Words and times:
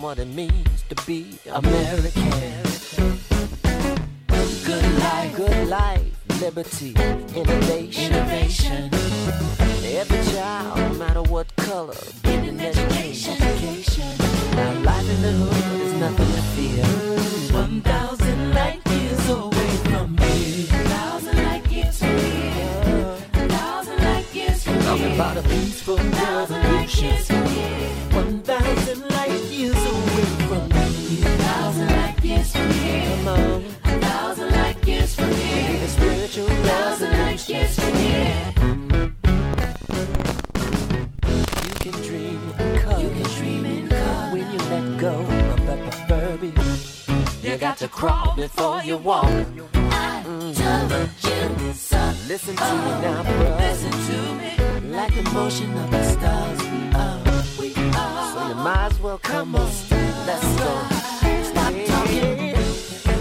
what 0.00 0.16
they 0.16 0.24
know, 0.24 0.32
and 0.32 0.36
now 0.36 0.46
we 0.46 0.64
got 0.64 0.64
to 0.64 0.64
show 0.64 0.64
'em 0.64 0.64
what 0.64 0.64
it 0.64 0.64
means 0.64 0.84
to 0.88 0.94
be 1.06 1.38
American. 1.46 3.18
Good 4.64 4.98
life, 4.98 5.36
good 5.36 5.68
life, 5.68 6.40
liberty, 6.40 6.94
innovation. 7.34 8.12
innovation. 8.12 8.90
Every 9.84 10.22
child, 10.32 10.78
no 10.78 10.94
matter 10.94 11.22
what 11.22 11.54
color, 11.56 11.94
get 12.22 12.48
an 12.48 12.60
education. 12.60 13.42
education. 13.42 14.16
Now 14.56 14.72
life 14.80 15.10
in 15.10 15.22
the 15.22 15.32
hood 15.32 15.80
is 15.80 15.92
nothing 15.94 16.32
to 16.32 16.42
fear. 16.54 16.84
1,000 17.52 18.54
light 18.54 18.80
years 18.88 19.28
away 19.28 19.76
from 19.84 20.16
here. 20.18 20.66
1,000 20.70 21.36
light 21.44 21.66
years 21.70 21.98
from 21.98 22.18
here. 22.18 23.16
1,000 23.34 23.98
light 23.98 24.34
years 24.34 24.62
from 24.62 24.74
here. 24.74 24.82
Talking 24.82 25.14
about 25.14 25.36
a 25.36 25.42
peaceful 25.42 25.96
revolution. 25.96 27.16
1,000 28.12 29.00
light 29.00 29.09
to 47.80 47.88
crawl 47.88 48.34
before 48.36 48.82
you 48.82 48.98
walk. 48.98 49.24
I 49.24 50.22
told 50.22 51.60
you 51.62 51.72
so. 51.72 51.96
Listen 52.28 52.54
to 52.54 52.74
me 52.84 52.90
now, 53.00 53.22
bro. 53.22 53.56
Listen 53.56 53.90
to 53.90 54.18
me. 54.34 54.90
Like 54.94 55.14
the 55.14 55.22
motion 55.30 55.72
of 55.78 55.90
the 55.90 56.04
stars, 56.04 56.58
we 56.60 56.80
are. 56.92 57.20
We 57.58 57.72
are. 57.96 58.32
So 58.34 58.48
you 58.48 58.54
might 58.56 58.88
as 58.90 59.00
well 59.00 59.16
come 59.16 59.54
on. 59.56 59.70
Let's 60.26 60.50
go. 60.60 60.70
Stop 61.50 61.72
talking. 61.86 62.54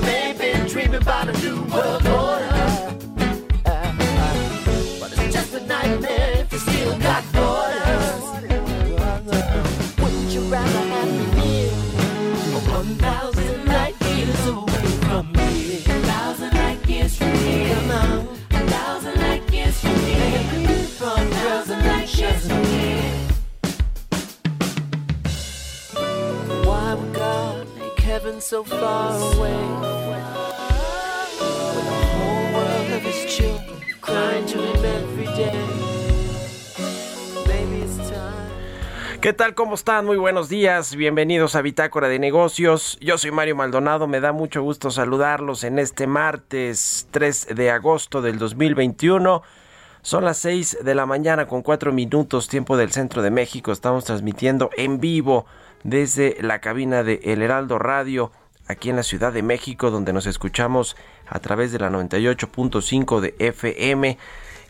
Maybe 0.02 0.70
dreaming 0.70 1.02
about 1.02 1.30
a 1.30 1.34
new 1.40 1.64
world 1.74 2.06
order. 2.06 2.50
Uh, 2.52 3.32
uh, 3.66 3.94
uh. 4.26 5.00
But 5.00 5.14
it's 5.14 5.34
just 5.34 5.54
a 5.54 5.66
nightmare 5.68 6.34
if 6.36 6.52
you 6.52 6.60
still 6.60 7.00
got 7.00 7.24
so 28.40 28.64
far 28.64 29.14
away? 29.36 29.54
¿Qué 39.22 39.34
tal? 39.34 39.54
¿Cómo 39.54 39.76
están? 39.76 40.06
Muy 40.06 40.16
buenos 40.16 40.48
días. 40.48 40.96
Bienvenidos 40.96 41.56
a 41.56 41.62
Bitácora 41.62 42.08
de 42.08 42.20
Negocios. 42.20 42.98
Yo 43.02 43.18
soy 43.18 43.32
Mario 43.32 43.58
Maldonado. 43.58 44.08
Me 44.08 44.22
da 44.22 44.32
mucho 44.32 44.62
gusto 44.62 44.92
saludarlos 44.92 45.66
en 45.66 45.78
este 45.78 46.08
martes 46.08 47.08
3 47.12 47.48
de 47.54 47.72
agosto 47.72 48.22
del 48.22 48.40
2021. 48.40 49.44
Son 50.02 50.24
las 50.24 50.38
6 50.38 50.80
de 50.84 50.96
la 50.96 51.06
mañana 51.06 51.48
con 51.48 51.62
4 51.62 51.92
minutos 51.92 52.48
tiempo 52.48 52.78
del 52.78 52.92
centro 52.92 53.22
de 53.22 53.32
México. 53.32 53.74
Estamos 53.74 54.06
transmitiendo 54.06 54.70
en 54.78 55.02
vivo 55.02 55.46
desde 55.84 56.38
la 56.42 56.60
cabina 56.60 57.04
de 57.04 57.20
El 57.24 57.42
Heraldo 57.42 57.80
Radio 57.80 58.32
aquí 58.68 58.90
en 58.90 58.96
la 58.96 59.04
Ciudad 59.04 59.34
de 59.34 59.44
México 59.44 59.92
donde 59.92 60.14
nos 60.14 60.26
escuchamos 60.26 60.96
a 61.28 61.40
través 61.40 61.72
de 61.72 61.80
la 61.80 61.90
98.5 61.90 63.20
de 63.20 63.36
FM 63.40 64.18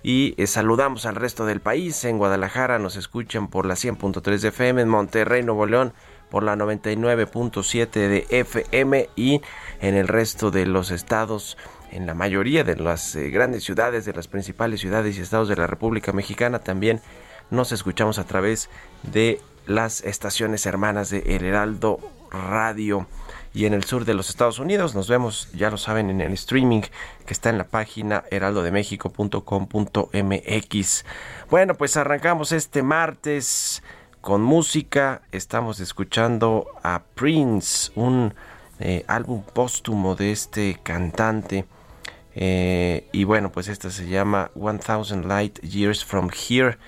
y 0.03 0.33
eh, 0.37 0.47
saludamos 0.47 1.05
al 1.05 1.15
resto 1.15 1.45
del 1.45 1.59
país. 1.59 2.03
En 2.05 2.17
Guadalajara 2.17 2.79
nos 2.79 2.95
escuchan 2.95 3.47
por 3.47 3.65
la 3.65 3.75
100.3 3.75 4.39
de 4.39 4.47
FM, 4.47 4.81
en 4.81 4.89
Monterrey, 4.89 5.43
Nuevo 5.43 5.65
León 5.65 5.93
por 6.29 6.43
la 6.43 6.55
99.7 6.55 7.89
de 7.91 8.27
FM 8.29 9.09
y 9.15 9.41
en 9.81 9.95
el 9.95 10.07
resto 10.07 10.51
de 10.51 10.65
los 10.65 10.91
estados, 10.91 11.57
en 11.91 12.05
la 12.05 12.13
mayoría 12.13 12.63
de 12.63 12.75
las 12.75 13.15
eh, 13.15 13.29
grandes 13.29 13.63
ciudades, 13.63 14.05
de 14.05 14.13
las 14.13 14.27
principales 14.27 14.79
ciudades 14.79 15.17
y 15.17 15.21
estados 15.21 15.47
de 15.47 15.55
la 15.55 15.67
República 15.67 16.13
Mexicana 16.13 16.59
también 16.59 17.01
nos 17.49 17.71
escuchamos 17.71 18.19
a 18.19 18.25
través 18.25 18.69
de 19.03 19.41
las 19.69 20.01
estaciones 20.01 20.65
hermanas 20.65 21.11
de 21.11 21.19
El 21.35 21.45
Heraldo 21.45 21.99
Radio 22.31 23.05
y 23.53 23.65
en 23.65 23.73
el 23.73 23.83
sur 23.83 24.03
de 24.03 24.15
los 24.15 24.29
Estados 24.29 24.57
Unidos. 24.57 24.95
Nos 24.95 25.07
vemos, 25.07 25.47
ya 25.53 25.69
lo 25.69 25.77
saben, 25.77 26.09
en 26.09 26.21
el 26.21 26.33
streaming 26.33 26.81
que 26.81 27.33
está 27.33 27.51
en 27.51 27.59
la 27.59 27.65
página 27.65 28.23
heraldodemexico.com.mx. 28.31 31.05
Bueno, 31.51 31.75
pues 31.75 31.97
arrancamos 31.97 32.51
este 32.51 32.81
martes 32.81 33.83
con 34.21 34.41
música. 34.41 35.21
Estamos 35.31 35.79
escuchando 35.79 36.65
a 36.81 37.03
Prince, 37.13 37.91
un 37.93 38.33
eh, 38.79 39.05
álbum 39.07 39.43
póstumo 39.43 40.15
de 40.15 40.31
este 40.31 40.79
cantante. 40.81 41.65
Eh, 42.33 43.07
y 43.11 43.23
bueno, 43.23 43.51
pues 43.51 43.67
esta 43.67 43.91
se 43.91 44.07
llama 44.07 44.49
1000 44.55 45.27
Light 45.27 45.59
Years 45.59 46.03
From 46.03 46.31
Here. 46.31 46.79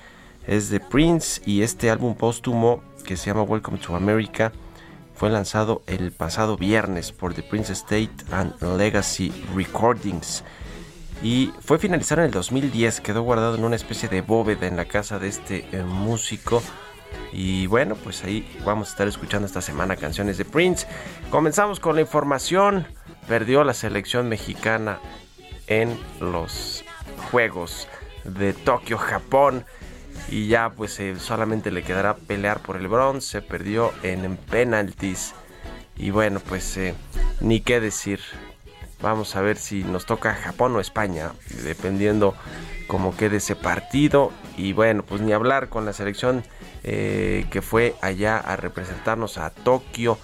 Es 0.48 0.70
de 0.70 0.80
Prince 0.80 1.42
y 1.46 1.62
este 1.62 1.90
álbum 1.90 2.16
póstumo 2.16 2.84
que 3.06 3.16
se 3.16 3.28
llama 3.28 3.44
Welcome 3.44 3.78
to 3.78 3.96
America 3.96 4.52
fue 5.14 5.30
lanzado 5.30 5.84
el 5.86 6.12
pasado 6.12 6.58
viernes 6.58 7.12
por 7.12 7.36
The 7.36 7.44
Prince 7.44 7.74
State 7.74 8.10
and 8.32 8.60
Legacy 8.78 9.32
Recordings. 9.56 10.44
Y 11.22 11.54
fue 11.64 11.78
finalizado 11.78 12.22
en 12.22 12.26
el 12.26 12.32
2010, 12.32 13.02
quedó 13.02 13.22
guardado 13.22 13.56
en 13.56 13.64
una 13.64 13.76
especie 13.76 14.10
de 14.10 14.22
bóveda 14.22 14.66
en 14.66 14.78
la 14.78 14.86
casa 14.86 15.20
de 15.20 15.28
este 15.28 15.68
eh, 15.72 15.84
músico. 15.84 16.64
Y 17.32 17.68
bueno, 17.68 17.96
pues 17.96 18.24
ahí 18.24 18.52
vamos 18.66 18.88
a 18.88 18.92
estar 18.94 19.08
escuchando 19.08 19.46
esta 19.46 19.62
semana 19.62 19.96
canciones 19.96 20.40
de 20.40 20.46
Prince. 20.46 20.88
Comenzamos 21.30 21.80
con 21.80 21.94
la 21.94 22.02
información, 22.02 22.88
perdió 23.28 23.64
la 23.64 23.76
selección 23.76 24.28
mexicana 24.28 25.00
en 25.68 26.00
los 26.20 26.84
Juegos 27.30 27.88
de 28.24 28.54
Tokio, 28.54 28.98
Japón 28.98 29.66
y 30.30 30.48
ya 30.48 30.72
pues 30.72 31.00
eh, 31.00 31.16
solamente 31.18 31.72
le 31.72 31.84
quedará 31.84 32.16
pelear 32.16 32.62
por 32.62 32.78
el 32.78 32.88
bronce, 32.88 33.42
perdió 33.42 33.92
en 34.04 34.38
penaltis 34.38 35.34
y 35.98 36.12
bueno 36.12 36.40
pues 36.40 36.78
eh, 36.78 36.96
ni 37.40 37.62
qué 37.62 37.80
decir. 37.80 38.20
Vamos 39.02 39.36
a 39.36 39.42
ver 39.42 39.58
si 39.58 39.84
nos 39.84 40.06
toca 40.06 40.36
Japón 40.36 40.76
o 40.76 40.80
España, 40.80 41.32
dependiendo 41.64 42.36
cómo 42.88 43.18
quede 43.18 43.38
ese 43.38 43.56
partido. 43.56 44.32
Y 44.58 44.74
bueno, 44.74 45.04
pues 45.04 45.22
ni 45.22 45.34
hablar 45.34 45.70
con 45.70 45.86
la 45.86 45.94
selección 45.94 46.44
eh, 46.84 47.46
que 47.50 47.62
fue 47.62 47.96
allá 48.02 48.38
a 48.38 48.58
representarnos 48.58 49.38
a 49.38 49.50
Tokio. 49.50 50.20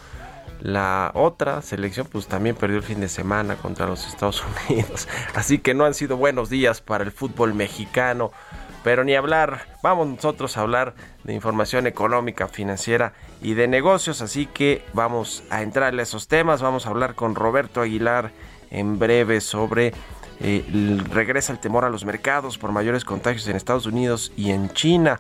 La 0.59 1.11
otra 1.13 1.61
selección 1.61 2.07
pues 2.11 2.27
también 2.27 2.55
perdió 2.55 2.77
el 2.77 2.83
fin 2.83 2.99
de 2.99 3.09
semana 3.09 3.55
contra 3.55 3.87
los 3.87 4.05
Estados 4.07 4.43
Unidos. 4.69 5.07
Así 5.33 5.59
que 5.59 5.73
no 5.73 5.85
han 5.85 5.93
sido 5.93 6.17
buenos 6.17 6.49
días 6.49 6.81
para 6.81 7.03
el 7.03 7.11
fútbol 7.11 7.53
mexicano. 7.53 8.31
Pero 8.87 9.03
ni 9.03 9.15
hablar, 9.15 9.67
vamos 9.83 10.07
nosotros 10.07 10.55
a 10.55 10.61
hablar 10.61 10.93
de 11.25 11.33
información 11.33 11.87
económica, 11.87 12.47
financiera 12.47 13.11
y 13.41 13.53
de 13.53 13.67
negocios, 13.67 14.21
así 14.21 14.45
que 14.45 14.81
vamos 14.93 15.43
a 15.49 15.61
entrarle 15.61 16.01
a 16.01 16.03
esos 16.03 16.29
temas, 16.29 16.61
vamos 16.61 16.85
a 16.85 16.91
hablar 16.91 17.13
con 17.13 17.35
Roberto 17.35 17.81
Aguilar 17.81 18.31
en 18.71 18.97
breve 18.97 19.41
sobre 19.41 19.91
eh, 20.39 20.63
regresa 21.09 21.51
el 21.51 21.59
temor 21.59 21.85
a 21.85 21.89
los 21.89 22.05
mercados 22.05 22.57
por 22.57 22.71
mayores 22.71 23.05
contagios 23.05 23.47
en 23.47 23.55
Estados 23.55 23.85
Unidos 23.85 24.31
y 24.35 24.51
en 24.51 24.69
China. 24.69 25.19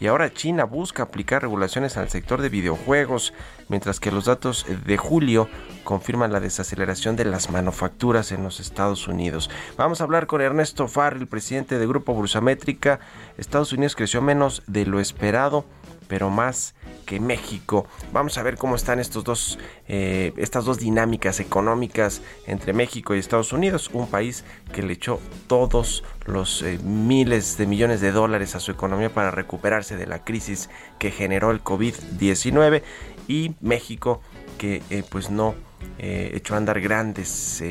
Y 0.00 0.06
ahora 0.06 0.32
China 0.32 0.64
busca 0.64 1.02
aplicar 1.02 1.42
regulaciones 1.42 1.96
al 1.96 2.08
sector 2.08 2.40
de 2.40 2.48
videojuegos, 2.48 3.32
mientras 3.68 3.98
que 3.98 4.12
los 4.12 4.26
datos 4.26 4.64
de 4.86 4.96
julio 4.96 5.48
confirman 5.82 6.32
la 6.32 6.38
desaceleración 6.38 7.16
de 7.16 7.24
las 7.24 7.50
manufacturas 7.50 8.30
en 8.30 8.44
los 8.44 8.60
Estados 8.60 9.08
Unidos. 9.08 9.50
Vamos 9.76 10.00
a 10.00 10.04
hablar 10.04 10.28
con 10.28 10.40
Ernesto 10.40 10.86
Farrell, 10.86 11.26
presidente 11.26 11.78
de 11.78 11.86
Grupo 11.86 12.14
Bursamétrica. 12.14 13.00
Estados 13.38 13.72
Unidos 13.72 13.96
creció 13.96 14.22
menos 14.22 14.62
de 14.68 14.86
lo 14.86 15.00
esperado, 15.00 15.64
pero 16.06 16.30
más 16.30 16.74
que 17.08 17.18
México. 17.20 17.86
Vamos 18.12 18.36
a 18.36 18.42
ver 18.42 18.58
cómo 18.58 18.76
están 18.76 18.98
estos 18.98 19.24
dos, 19.24 19.58
eh, 19.88 20.34
estas 20.36 20.66
dos 20.66 20.78
dinámicas 20.78 21.40
económicas 21.40 22.20
entre 22.46 22.74
México 22.74 23.14
y 23.14 23.18
Estados 23.18 23.54
Unidos, 23.54 23.88
un 23.94 24.08
país 24.08 24.44
que 24.74 24.82
le 24.82 24.92
echó 24.92 25.18
todos 25.46 26.04
los 26.26 26.62
eh, 26.62 26.78
miles 26.84 27.56
de 27.56 27.66
millones 27.66 28.02
de 28.02 28.12
dólares 28.12 28.54
a 28.54 28.60
su 28.60 28.72
economía 28.72 29.08
para 29.08 29.30
recuperarse 29.30 29.96
de 29.96 30.06
la 30.06 30.22
crisis 30.22 30.68
que 30.98 31.10
generó 31.10 31.50
el 31.50 31.64
COVID-19 31.64 32.82
y 33.26 33.54
México 33.62 34.20
que 34.58 34.82
eh, 34.90 35.02
pues 35.08 35.30
no 35.30 35.54
echó 36.00 36.54
a 36.54 36.56
andar 36.56 36.80
grandes 36.80 37.62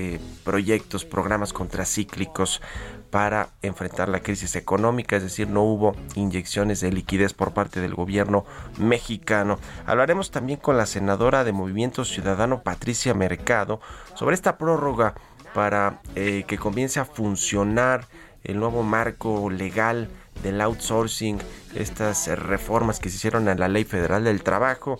proyectos, 0.44 1.04
programas 1.04 1.52
contracíclicos 1.52 2.62
para 3.10 3.50
enfrentar 3.62 4.10
la 4.10 4.22
crisis 4.22 4.56
económica, 4.56 5.16
es 5.16 5.24
decir, 5.24 5.48
no 5.48 5.64
hubo 5.64 5.96
inyecciones 6.16 6.82
de 6.82 6.92
liquidez 6.92 7.34
por 7.34 7.54
parte 7.54 7.80
del 7.80 7.96
gobierno 7.96 8.46
mexicano. 8.78 9.60
Hablaremos 9.86 10.32
también 10.32 10.60
con 10.60 10.78
la 10.78 10.86
senadora 10.86 11.44
de 11.44 11.54
Movimiento 11.54 12.06
Ciudadano 12.06 12.62
Patricia 12.64 13.14
Mercado 13.14 13.80
sobre 14.16 14.36
esta 14.36 14.58
prórroga 14.58 15.16
para 15.54 16.02
eh, 16.16 16.44
que 16.48 16.58
comience 16.58 17.00
a 17.00 17.06
funcionar 17.06 18.08
el 18.44 18.60
nuevo 18.60 18.84
marco 18.84 19.50
legal 19.50 20.10
del 20.44 20.62
outsourcing, 20.62 21.40
estas 21.76 22.28
reformas 22.28 23.00
que 23.00 23.10
se 23.10 23.18
hicieron 23.18 23.48
a 23.48 23.56
la 23.56 23.68
Ley 23.68 23.84
Federal 23.84 24.24
del 24.24 24.44
Trabajo, 24.44 24.98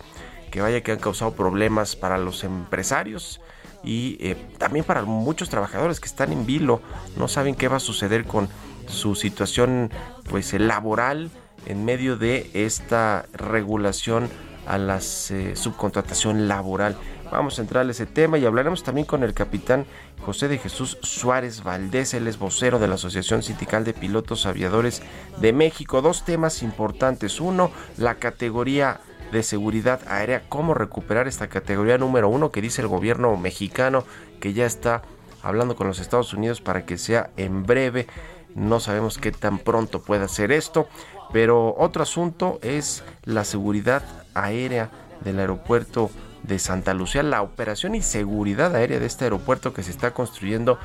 que 0.50 0.60
vaya 0.60 0.82
que 0.82 0.92
han 0.92 0.98
causado 0.98 1.32
problemas 1.32 1.96
para 1.96 2.18
los 2.18 2.44
empresarios 2.44 3.40
y 3.84 4.16
eh, 4.20 4.36
también 4.58 4.84
para 4.84 5.02
muchos 5.02 5.48
trabajadores 5.48 6.00
que 6.00 6.06
están 6.06 6.32
en 6.32 6.46
vilo, 6.46 6.80
no 7.16 7.28
saben 7.28 7.54
qué 7.54 7.68
va 7.68 7.76
a 7.76 7.80
suceder 7.80 8.24
con 8.24 8.48
su 8.86 9.14
situación 9.14 9.90
pues 10.28 10.52
laboral 10.54 11.30
en 11.66 11.84
medio 11.84 12.16
de 12.16 12.50
esta 12.54 13.26
regulación 13.32 14.28
a 14.66 14.78
la 14.78 14.98
eh, 15.30 15.52
subcontratación 15.54 16.48
laboral. 16.48 16.96
Vamos 17.30 17.58
a 17.58 17.62
entrar 17.62 17.86
a 17.86 17.90
ese 17.90 18.06
tema 18.06 18.38
y 18.38 18.46
hablaremos 18.46 18.82
también 18.82 19.06
con 19.06 19.22
el 19.22 19.34
capitán 19.34 19.86
José 20.20 20.48
de 20.48 20.58
Jesús 20.58 20.98
Suárez 21.02 21.62
Valdés, 21.62 22.14
él 22.14 22.26
es 22.26 22.38
vocero 22.38 22.78
de 22.78 22.88
la 22.88 22.94
Asociación 22.94 23.42
Sindical 23.42 23.84
de 23.84 23.92
Pilotos 23.92 24.46
Aviadores 24.46 25.02
de 25.40 25.52
México. 25.52 26.02
Dos 26.02 26.24
temas 26.24 26.62
importantes. 26.62 27.40
Uno, 27.40 27.70
la 27.96 28.16
categoría 28.16 29.00
de 29.32 29.42
seguridad 29.42 30.00
aérea, 30.08 30.42
cómo 30.48 30.74
recuperar 30.74 31.28
esta 31.28 31.48
categoría 31.48 31.98
número 31.98 32.28
uno 32.28 32.50
que 32.50 32.62
dice 32.62 32.82
el 32.82 32.88
gobierno 32.88 33.36
mexicano 33.36 34.04
que 34.40 34.52
ya 34.52 34.66
está 34.66 35.02
hablando 35.42 35.76
con 35.76 35.86
los 35.86 35.98
Estados 35.98 36.32
Unidos 36.32 36.60
para 36.60 36.84
que 36.84 36.98
sea 36.98 37.30
en 37.36 37.64
breve. 37.64 38.06
No 38.54 38.80
sabemos 38.80 39.18
qué 39.18 39.30
tan 39.30 39.58
pronto 39.58 40.02
pueda 40.02 40.28
ser 40.28 40.52
esto, 40.52 40.88
pero 41.32 41.74
otro 41.78 42.02
asunto 42.02 42.58
es 42.62 43.04
la 43.24 43.44
seguridad 43.44 44.02
aérea 44.34 44.90
del 45.22 45.38
aeropuerto 45.38 46.10
de 46.42 46.58
Santa 46.58 46.94
Lucía, 46.94 47.22
la 47.22 47.42
operación 47.42 47.94
y 47.94 48.02
seguridad 48.02 48.74
aérea 48.74 49.00
de 49.00 49.06
este 49.06 49.24
aeropuerto 49.24 49.74
que 49.74 49.82
se 49.82 49.90
está 49.90 50.12
construyendo 50.12 50.78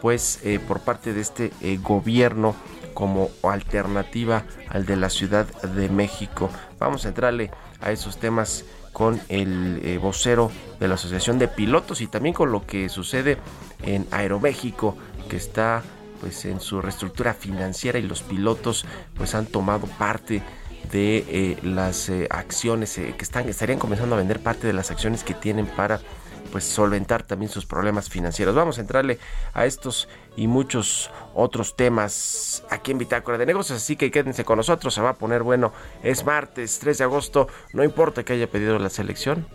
pues 0.00 0.40
eh, 0.42 0.58
por 0.58 0.80
parte 0.80 1.12
de 1.12 1.20
este 1.20 1.52
eh, 1.60 1.78
gobierno 1.80 2.54
como 2.92 3.30
alternativa 3.42 4.44
al 4.68 4.84
de 4.84 4.96
la 4.96 5.08
Ciudad 5.10 5.46
de 5.62 5.88
México. 5.88 6.50
Vamos 6.78 7.04
a 7.04 7.08
entrarle 7.08 7.50
a 7.82 7.92
esos 7.92 8.18
temas 8.18 8.64
con 8.92 9.20
el 9.28 9.80
eh, 9.84 9.98
vocero 9.98 10.50
de 10.78 10.88
la 10.88 10.94
Asociación 10.94 11.38
de 11.38 11.48
Pilotos 11.48 12.00
y 12.00 12.06
también 12.06 12.34
con 12.34 12.52
lo 12.52 12.66
que 12.66 12.88
sucede 12.88 13.38
en 13.82 14.06
Aeroméxico, 14.10 14.96
que 15.28 15.36
está 15.36 15.82
pues 16.20 16.44
en 16.44 16.60
su 16.60 16.80
reestructura 16.80 17.34
financiera 17.34 17.98
y 17.98 18.02
los 18.02 18.22
pilotos 18.22 18.84
pues 19.16 19.34
han 19.34 19.46
tomado 19.46 19.86
parte 19.86 20.42
de 20.92 21.24
eh, 21.28 21.58
las 21.62 22.08
eh, 22.08 22.28
acciones 22.30 22.94
que 22.94 23.14
están 23.18 23.48
estarían 23.48 23.78
comenzando 23.78 24.14
a 24.14 24.18
vender 24.18 24.40
parte 24.40 24.66
de 24.66 24.72
las 24.72 24.90
acciones 24.90 25.24
que 25.24 25.34
tienen 25.34 25.66
para 25.66 26.00
pues 26.52 26.64
solventar 26.64 27.22
también 27.24 27.50
sus 27.50 27.66
problemas 27.66 28.08
financieros. 28.08 28.54
Vamos 28.54 28.78
a 28.78 28.82
entrarle 28.82 29.18
a 29.54 29.64
estos 29.64 30.08
y 30.36 30.46
muchos 30.46 31.10
otros 31.34 31.74
temas 31.74 32.62
aquí 32.70 32.92
en 32.92 32.98
Bitácora 32.98 33.38
de 33.38 33.46
Negocios, 33.46 33.78
así 33.78 33.96
que 33.96 34.10
quédense 34.10 34.44
con 34.44 34.58
nosotros, 34.58 34.94
se 34.94 35.00
va 35.00 35.10
a 35.10 35.14
poner 35.14 35.42
bueno. 35.42 35.72
Es 36.02 36.24
martes 36.24 36.78
3 36.78 36.98
de 36.98 37.04
agosto, 37.04 37.48
no 37.72 37.82
importa 37.82 38.22
que 38.22 38.34
haya 38.34 38.46
pedido 38.46 38.78
la 38.78 38.90
selección, 38.90 39.46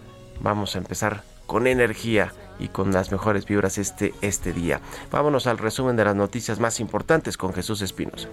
vamos 0.41 0.75
a 0.75 0.79
empezar 0.79 1.23
con 1.45 1.67
energía 1.67 2.33
y 2.59 2.69
con 2.69 2.91
las 2.91 3.11
mejores 3.11 3.45
vibras 3.45 3.77
este, 3.77 4.13
este 4.21 4.51
día. 4.51 4.81
Vámonos 5.11 5.47
al 5.47 5.59
resumen 5.59 5.95
de 5.95 6.05
las 6.05 6.15
noticias 6.15 6.59
más 6.59 6.79
importantes 6.79 7.37
con 7.37 7.53
Jesús 7.53 7.81
Espinos. 7.81 8.27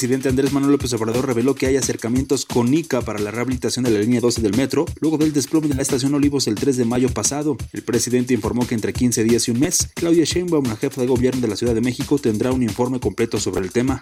Presidente 0.00 0.30
Andrés 0.30 0.50
Manuel 0.54 0.72
López 0.72 0.90
Obrador 0.94 1.26
reveló 1.26 1.54
que 1.54 1.66
hay 1.66 1.76
acercamientos 1.76 2.46
con 2.46 2.72
ICA 2.72 3.02
para 3.02 3.18
la 3.18 3.30
rehabilitación 3.30 3.84
de 3.84 3.90
la 3.90 3.98
línea 3.98 4.22
12 4.22 4.40
del 4.40 4.56
metro, 4.56 4.86
luego 4.98 5.18
del 5.18 5.34
desplome 5.34 5.68
de 5.68 5.74
la 5.74 5.82
estación 5.82 6.14
Olivos 6.14 6.46
el 6.46 6.54
3 6.54 6.78
de 6.78 6.86
mayo 6.86 7.10
pasado. 7.10 7.58
El 7.74 7.82
presidente 7.82 8.32
informó 8.32 8.66
que 8.66 8.74
entre 8.74 8.94
15 8.94 9.22
días 9.24 9.46
y 9.46 9.50
un 9.50 9.60
mes, 9.60 9.90
Claudia 9.94 10.24
Sheinbaum, 10.24 10.64
la 10.64 10.76
jefa 10.76 11.02
de 11.02 11.06
gobierno 11.06 11.42
de 11.42 11.48
la 11.48 11.54
Ciudad 11.54 11.74
de 11.74 11.82
México, 11.82 12.18
tendrá 12.18 12.50
un 12.50 12.62
informe 12.62 12.98
completo 12.98 13.38
sobre 13.38 13.60
el 13.60 13.72
tema. 13.72 14.00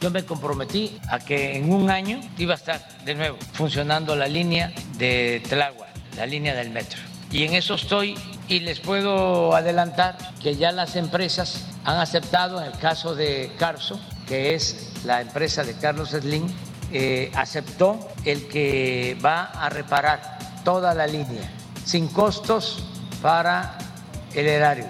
Yo 0.00 0.10
me 0.10 0.24
comprometí 0.24 0.96
a 1.10 1.18
que 1.18 1.58
en 1.58 1.74
un 1.74 1.90
año 1.90 2.22
iba 2.38 2.54
a 2.54 2.56
estar 2.56 3.04
de 3.04 3.14
nuevo 3.14 3.36
funcionando 3.52 4.16
la 4.16 4.28
línea 4.28 4.72
de 4.96 5.42
Tláhuac, 5.46 5.90
la 6.16 6.24
línea 6.24 6.54
del 6.54 6.70
metro. 6.70 7.00
Y 7.30 7.42
en 7.42 7.52
eso 7.52 7.74
estoy 7.74 8.14
y 8.48 8.60
les 8.60 8.80
puedo 8.80 9.54
adelantar 9.54 10.16
que 10.42 10.56
ya 10.56 10.72
las 10.72 10.96
empresas 10.96 11.66
han 11.84 11.98
aceptado, 11.98 12.62
en 12.62 12.72
el 12.72 12.78
caso 12.78 13.14
de 13.14 13.52
Carso, 13.58 14.00
que 14.28 14.54
es 14.54 14.90
la 15.04 15.20
empresa 15.20 15.64
de 15.64 15.74
Carlos 15.74 16.10
Slim, 16.10 16.46
eh, 16.92 17.30
aceptó 17.34 18.08
el 18.24 18.48
que 18.48 19.16
va 19.24 19.44
a 19.44 19.68
reparar 19.68 20.38
toda 20.64 20.94
la 20.94 21.06
línea 21.06 21.50
sin 21.84 22.08
costos 22.08 22.84
para 23.22 23.78
el 24.34 24.46
erario. 24.46 24.86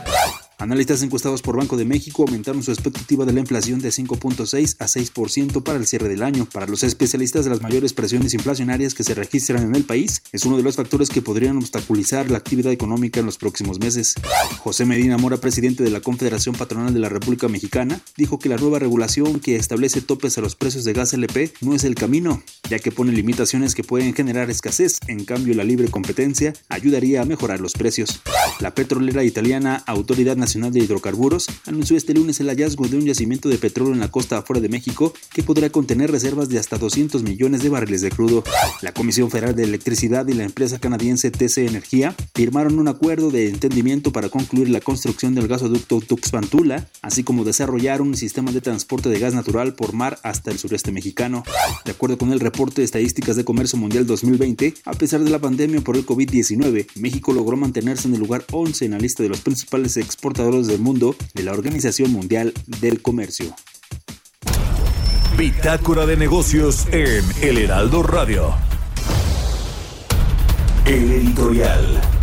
Analistas 0.60 1.02
encuestados 1.04 1.40
por 1.40 1.56
Banco 1.56 1.76
de 1.76 1.84
México 1.84 2.24
aumentaron 2.24 2.64
su 2.64 2.72
expectativa 2.72 3.24
de 3.24 3.32
la 3.32 3.38
inflación 3.38 3.78
de 3.78 3.90
5.6 3.90 4.74
a 4.80 4.86
6% 4.86 5.62
para 5.62 5.78
el 5.78 5.86
cierre 5.86 6.08
del 6.08 6.24
año. 6.24 6.48
Para 6.52 6.66
los 6.66 6.82
especialistas, 6.82 7.46
las 7.46 7.62
mayores 7.62 7.92
presiones 7.92 8.34
inflacionarias 8.34 8.94
que 8.94 9.04
se 9.04 9.14
registran 9.14 9.62
en 9.62 9.76
el 9.76 9.84
país 9.84 10.20
es 10.32 10.44
uno 10.46 10.56
de 10.56 10.64
los 10.64 10.74
factores 10.74 11.10
que 11.10 11.22
podrían 11.22 11.58
obstaculizar 11.58 12.28
la 12.28 12.38
actividad 12.38 12.72
económica 12.72 13.20
en 13.20 13.26
los 13.26 13.38
próximos 13.38 13.78
meses. 13.78 14.16
José 14.58 14.84
Medina 14.84 15.16
Mora, 15.16 15.36
presidente 15.36 15.84
de 15.84 15.90
la 15.90 16.00
Confederación 16.00 16.56
Patronal 16.56 16.92
de 16.92 16.98
la 16.98 17.08
República 17.08 17.46
Mexicana, 17.46 18.00
dijo 18.16 18.40
que 18.40 18.48
la 18.48 18.56
nueva 18.56 18.80
regulación 18.80 19.38
que 19.38 19.54
establece 19.54 20.00
topes 20.00 20.38
a 20.38 20.40
los 20.40 20.56
precios 20.56 20.82
de 20.82 20.92
gas 20.92 21.12
LP 21.12 21.52
no 21.60 21.72
es 21.72 21.84
el 21.84 21.94
camino, 21.94 22.42
ya 22.68 22.80
que 22.80 22.90
pone 22.90 23.12
limitaciones 23.12 23.76
que 23.76 23.84
pueden 23.84 24.12
generar 24.12 24.50
escasez. 24.50 24.98
En 25.06 25.24
cambio, 25.24 25.54
la 25.54 25.62
libre 25.62 25.88
competencia 25.88 26.52
ayudaría 26.68 27.22
a 27.22 27.26
mejorar 27.26 27.60
los 27.60 27.74
precios. 27.74 28.22
La 28.60 28.74
petrolera 28.74 29.22
italiana 29.22 29.84
Autoridad 29.86 30.36
Nacional 30.36 30.72
de 30.72 30.80
Hidrocarburos 30.80 31.46
anunció 31.66 31.96
este 31.96 32.12
lunes 32.12 32.40
el 32.40 32.48
hallazgo 32.48 32.88
de 32.88 32.96
un 32.96 33.04
yacimiento 33.04 33.48
de 33.48 33.56
petróleo 33.56 33.94
en 33.94 34.00
la 34.00 34.10
costa 34.10 34.38
afuera 34.38 34.60
de 34.60 34.68
México 34.68 35.14
que 35.32 35.44
podrá 35.44 35.70
contener 35.70 36.10
reservas 36.10 36.48
de 36.48 36.58
hasta 36.58 36.76
200 36.76 37.22
millones 37.22 37.62
de 37.62 37.68
barriles 37.68 38.00
de 38.00 38.10
crudo. 38.10 38.42
La 38.82 38.92
Comisión 38.92 39.30
Federal 39.30 39.54
de 39.54 39.62
Electricidad 39.62 40.26
y 40.26 40.32
la 40.32 40.42
empresa 40.42 40.80
canadiense 40.80 41.30
TC 41.30 41.58
Energía 41.58 42.16
firmaron 42.34 42.80
un 42.80 42.88
acuerdo 42.88 43.30
de 43.30 43.48
entendimiento 43.48 44.10
para 44.10 44.28
concluir 44.28 44.70
la 44.70 44.80
construcción 44.80 45.36
del 45.36 45.46
gasoducto 45.46 46.00
Tuxpan-Tula, 46.00 46.88
así 47.02 47.22
como 47.22 47.44
desarrollar 47.44 48.02
un 48.02 48.16
sistema 48.16 48.50
de 48.50 48.60
transporte 48.60 49.08
de 49.08 49.20
gas 49.20 49.34
natural 49.34 49.74
por 49.74 49.92
mar 49.92 50.18
hasta 50.24 50.50
el 50.50 50.58
sureste 50.58 50.90
mexicano. 50.90 51.44
De 51.84 51.92
acuerdo 51.92 52.18
con 52.18 52.32
el 52.32 52.40
reporte 52.40 52.80
de 52.80 52.86
estadísticas 52.86 53.36
de 53.36 53.44
comercio 53.44 53.78
mundial 53.78 54.04
2020, 54.04 54.74
a 54.84 54.92
pesar 54.94 55.20
de 55.20 55.30
la 55.30 55.38
pandemia 55.38 55.80
por 55.80 55.96
el 55.96 56.04
COVID-19, 56.04 56.88
México 56.96 57.32
logró 57.32 57.56
mantenerse 57.56 58.08
en 58.08 58.14
el 58.14 58.20
lugar 58.20 58.47
11 58.52 58.84
en 58.86 58.90
la 58.92 58.98
lista 58.98 59.22
de 59.22 59.28
los 59.28 59.40
principales 59.40 59.96
exportadores 59.96 60.66
del 60.66 60.80
mundo 60.80 61.14
de 61.34 61.42
la 61.42 61.52
Organización 61.52 62.12
Mundial 62.12 62.52
del 62.66 63.02
Comercio. 63.02 63.54
Bitácora 65.36 66.06
de 66.06 66.16
negocios 66.16 66.86
en 66.90 67.24
El 67.42 67.58
Heraldo 67.58 68.02
Radio. 68.02 68.54
El 70.84 71.12
editorial. 71.12 72.17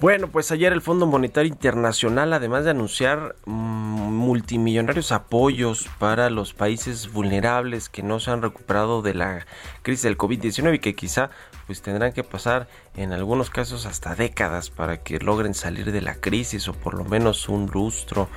Bueno, 0.00 0.28
pues 0.28 0.52
ayer 0.52 0.72
el 0.72 0.80
Fondo 0.80 1.06
Monetario 1.06 1.50
Internacional, 1.50 2.32
además 2.32 2.62
de 2.64 2.70
anunciar 2.70 3.34
mm, 3.46 3.50
multimillonarios 3.50 5.10
apoyos 5.10 5.88
para 5.98 6.30
los 6.30 6.54
países 6.54 7.12
vulnerables 7.12 7.88
que 7.88 8.04
no 8.04 8.20
se 8.20 8.30
han 8.30 8.40
recuperado 8.40 9.02
de 9.02 9.14
la 9.14 9.44
crisis 9.82 10.04
del 10.04 10.16
COVID-19 10.16 10.76
y 10.76 10.78
que 10.78 10.94
quizá 10.94 11.30
pues 11.66 11.82
tendrán 11.82 12.12
que 12.12 12.22
pasar 12.22 12.68
en 12.96 13.12
algunos 13.12 13.50
casos 13.50 13.86
hasta 13.86 14.14
décadas 14.14 14.70
para 14.70 14.98
que 14.98 15.18
logren 15.18 15.52
salir 15.52 15.90
de 15.90 16.00
la 16.00 16.14
crisis 16.14 16.68
o 16.68 16.74
por 16.74 16.94
lo 16.94 17.04
menos 17.04 17.48
un 17.48 17.66
lustro, 17.66 18.28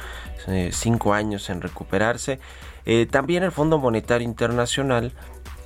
eh, 0.48 0.72
cinco 0.74 1.14
años 1.14 1.48
en 1.52 1.62
recuperarse. 1.62 2.40
Eh, 2.86 3.06
también 3.06 3.44
el 3.44 3.52
Fondo 3.52 3.78
Monetario 3.78 4.28
Internacional 4.28 5.14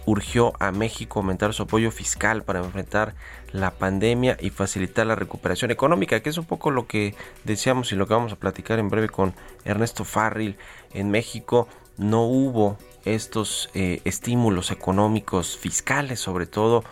urgió 0.06 0.54
a 0.60 0.72
México 0.72 1.20
aumentar 1.20 1.54
su 1.54 1.64
apoyo 1.64 1.92
fiscal 1.92 2.44
para 2.44 2.60
enfrentar 2.60 3.16
la 3.52 3.72
pandemia 3.72 4.38
y 4.40 4.50
facilitar 4.50 5.08
la 5.08 5.16
recuperación 5.16 5.72
económica, 5.72 6.20
que 6.22 6.30
es 6.30 6.38
un 6.38 6.46
poco 6.46 6.72
lo 6.72 6.88
que 6.88 7.16
decíamos 7.44 7.92
y 7.92 7.96
lo 7.96 8.08
que 8.08 8.14
vamos 8.14 8.34
a 8.34 8.38
platicar 8.38 8.80
en 8.80 8.90
breve 8.90 9.10
con 9.10 9.34
Ernesto 9.64 10.04
Farril. 10.04 10.58
En 10.94 11.10
México 11.12 11.68
no 11.98 12.24
hubo 12.24 12.78
estos 13.06 13.70
eh, 13.74 14.02
estímulos 14.04 14.72
económicos 14.72 15.58
fiscales, 15.58 16.20
sobre 16.20 16.46
todo 16.46 16.84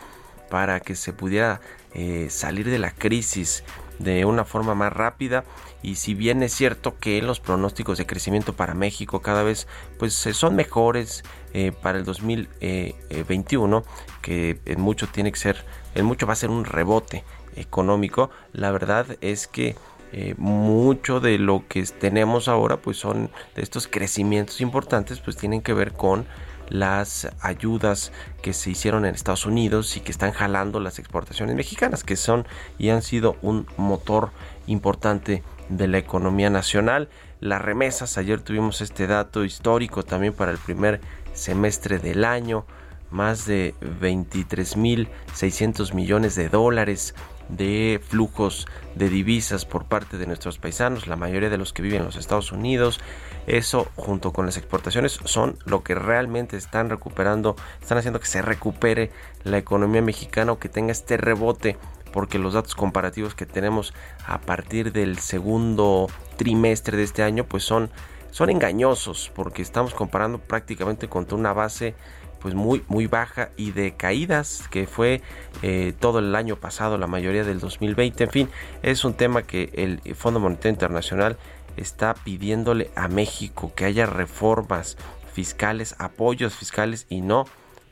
para 0.49 0.79
que 0.79 0.95
se 0.95 1.13
pudiera 1.13 1.61
eh, 1.93 2.27
salir 2.29 2.69
de 2.69 2.79
la 2.79 2.91
crisis 2.91 3.63
de 3.99 4.25
una 4.25 4.45
forma 4.45 4.75
más 4.75 4.93
rápida. 4.93 5.43
Y 5.81 5.95
si 5.95 6.13
bien 6.13 6.43
es 6.43 6.53
cierto 6.53 6.97
que 6.99 7.21
los 7.21 7.39
pronósticos 7.39 7.97
de 7.97 8.05
crecimiento 8.05 8.53
para 8.53 8.73
México 8.73 9.21
cada 9.21 9.43
vez 9.43 9.67
pues 9.97 10.13
son 10.13 10.55
mejores 10.55 11.23
eh, 11.53 11.71
para 11.71 11.97
el 11.97 12.05
2021 12.05 13.83
que 14.21 14.59
en 14.65 14.81
mucho 14.81 15.07
tiene 15.07 15.31
que 15.31 15.39
ser 15.39 15.65
en 15.93 16.05
mucho 16.05 16.25
va 16.25 16.33
a 16.33 16.37
ser 16.37 16.49
un 16.49 16.65
rebote 16.65 17.23
económico 17.55 18.29
la 18.53 18.71
verdad 18.71 19.17
es 19.21 19.47
que 19.47 19.75
eh, 20.13 20.35
mucho 20.37 21.19
de 21.19 21.37
lo 21.39 21.63
que 21.67 21.83
tenemos 21.83 22.47
ahora 22.47 22.77
pues 22.77 22.97
son 22.97 23.29
de 23.55 23.63
estos 23.63 23.87
crecimientos 23.87 24.61
importantes 24.61 25.19
pues 25.19 25.35
tienen 25.35 25.61
que 25.61 25.73
ver 25.73 25.93
con 25.93 26.25
las 26.73 27.29
ayudas 27.39 28.11
que 28.41 28.51
se 28.51 28.71
hicieron 28.71 29.05
en 29.05 29.13
Estados 29.13 29.45
Unidos 29.45 29.95
y 29.95 29.99
que 29.99 30.11
están 30.11 30.31
jalando 30.31 30.79
las 30.79 30.97
exportaciones 30.97 31.55
mexicanas, 31.55 32.03
que 32.03 32.15
son 32.15 32.47
y 32.79 32.89
han 32.89 33.03
sido 33.03 33.37
un 33.43 33.67
motor 33.77 34.31
importante 34.65 35.43
de 35.69 35.87
la 35.87 35.99
economía 35.99 36.49
nacional. 36.49 37.09
Las 37.39 37.61
remesas, 37.61 38.17
ayer 38.17 38.41
tuvimos 38.41 38.81
este 38.81 39.05
dato 39.05 39.45
histórico 39.45 40.01
también 40.03 40.33
para 40.33 40.51
el 40.51 40.57
primer 40.57 40.99
semestre 41.33 41.99
del 41.99 42.25
año, 42.25 42.65
más 43.11 43.45
de 43.45 43.75
23.600 44.01 45.93
millones 45.93 46.33
de 46.33 46.49
dólares 46.49 47.13
de 47.49 48.01
flujos 48.03 48.67
de 48.95 49.09
divisas 49.09 49.65
por 49.65 49.85
parte 49.85 50.17
de 50.17 50.25
nuestros 50.25 50.57
paisanos, 50.57 51.05
la 51.05 51.17
mayoría 51.17 51.51
de 51.51 51.59
los 51.59 51.71
que 51.71 51.83
viven 51.83 51.99
en 51.99 52.05
los 52.05 52.15
Estados 52.15 52.51
Unidos. 52.51 52.99
Eso 53.47 53.87
junto 53.95 54.31
con 54.31 54.45
las 54.45 54.57
exportaciones 54.57 55.19
son 55.25 55.57
lo 55.65 55.83
que 55.83 55.95
realmente 55.95 56.55
están 56.57 56.89
recuperando, 56.89 57.55
están 57.81 57.97
haciendo 57.97 58.19
que 58.19 58.27
se 58.27 58.41
recupere 58.41 59.11
la 59.43 59.57
economía 59.57 60.01
mexicana 60.01 60.53
o 60.53 60.59
que 60.59 60.69
tenga 60.69 60.91
este 60.91 61.17
rebote 61.17 61.77
porque 62.13 62.37
los 62.37 62.53
datos 62.53 62.75
comparativos 62.75 63.35
que 63.35 63.45
tenemos 63.45 63.93
a 64.25 64.39
partir 64.39 64.93
del 64.93 65.17
segundo 65.17 66.07
trimestre 66.37 66.95
de 66.95 67.03
este 67.03 67.23
año 67.23 67.43
pues 67.43 67.63
son, 67.63 67.89
son 68.31 68.49
engañosos 68.49 69.31
porque 69.35 69.61
estamos 69.61 69.93
comparando 69.93 70.37
prácticamente 70.37 71.09
contra 71.09 71.35
una 71.35 71.53
base 71.53 71.95
pues 72.39 72.55
muy 72.55 72.83
muy 72.87 73.07
baja 73.07 73.49
y 73.55 73.71
de 73.71 73.95
caídas 73.95 74.67
que 74.69 74.85
fue 74.85 75.21
eh, 75.61 75.93
todo 75.97 76.19
el 76.19 76.35
año 76.35 76.57
pasado 76.57 76.97
la 76.97 77.07
mayoría 77.07 77.43
del 77.43 77.59
2020 77.59 78.25
en 78.25 78.29
fin 78.29 78.49
es 78.83 79.05
un 79.05 79.13
tema 79.15 79.43
que 79.43 79.71
el 79.73 80.15
Fondo 80.15 80.39
Monetario 80.39 80.71
Internacional 80.71 81.37
está 81.77 82.13
pidiéndole 82.13 82.91
a 82.95 83.07
México 83.07 83.71
que 83.75 83.85
haya 83.85 84.05
reformas 84.05 84.97
fiscales 85.33 85.95
apoyos 85.97 86.55
fiscales 86.55 87.05
y 87.09 87.21
no 87.21 87.45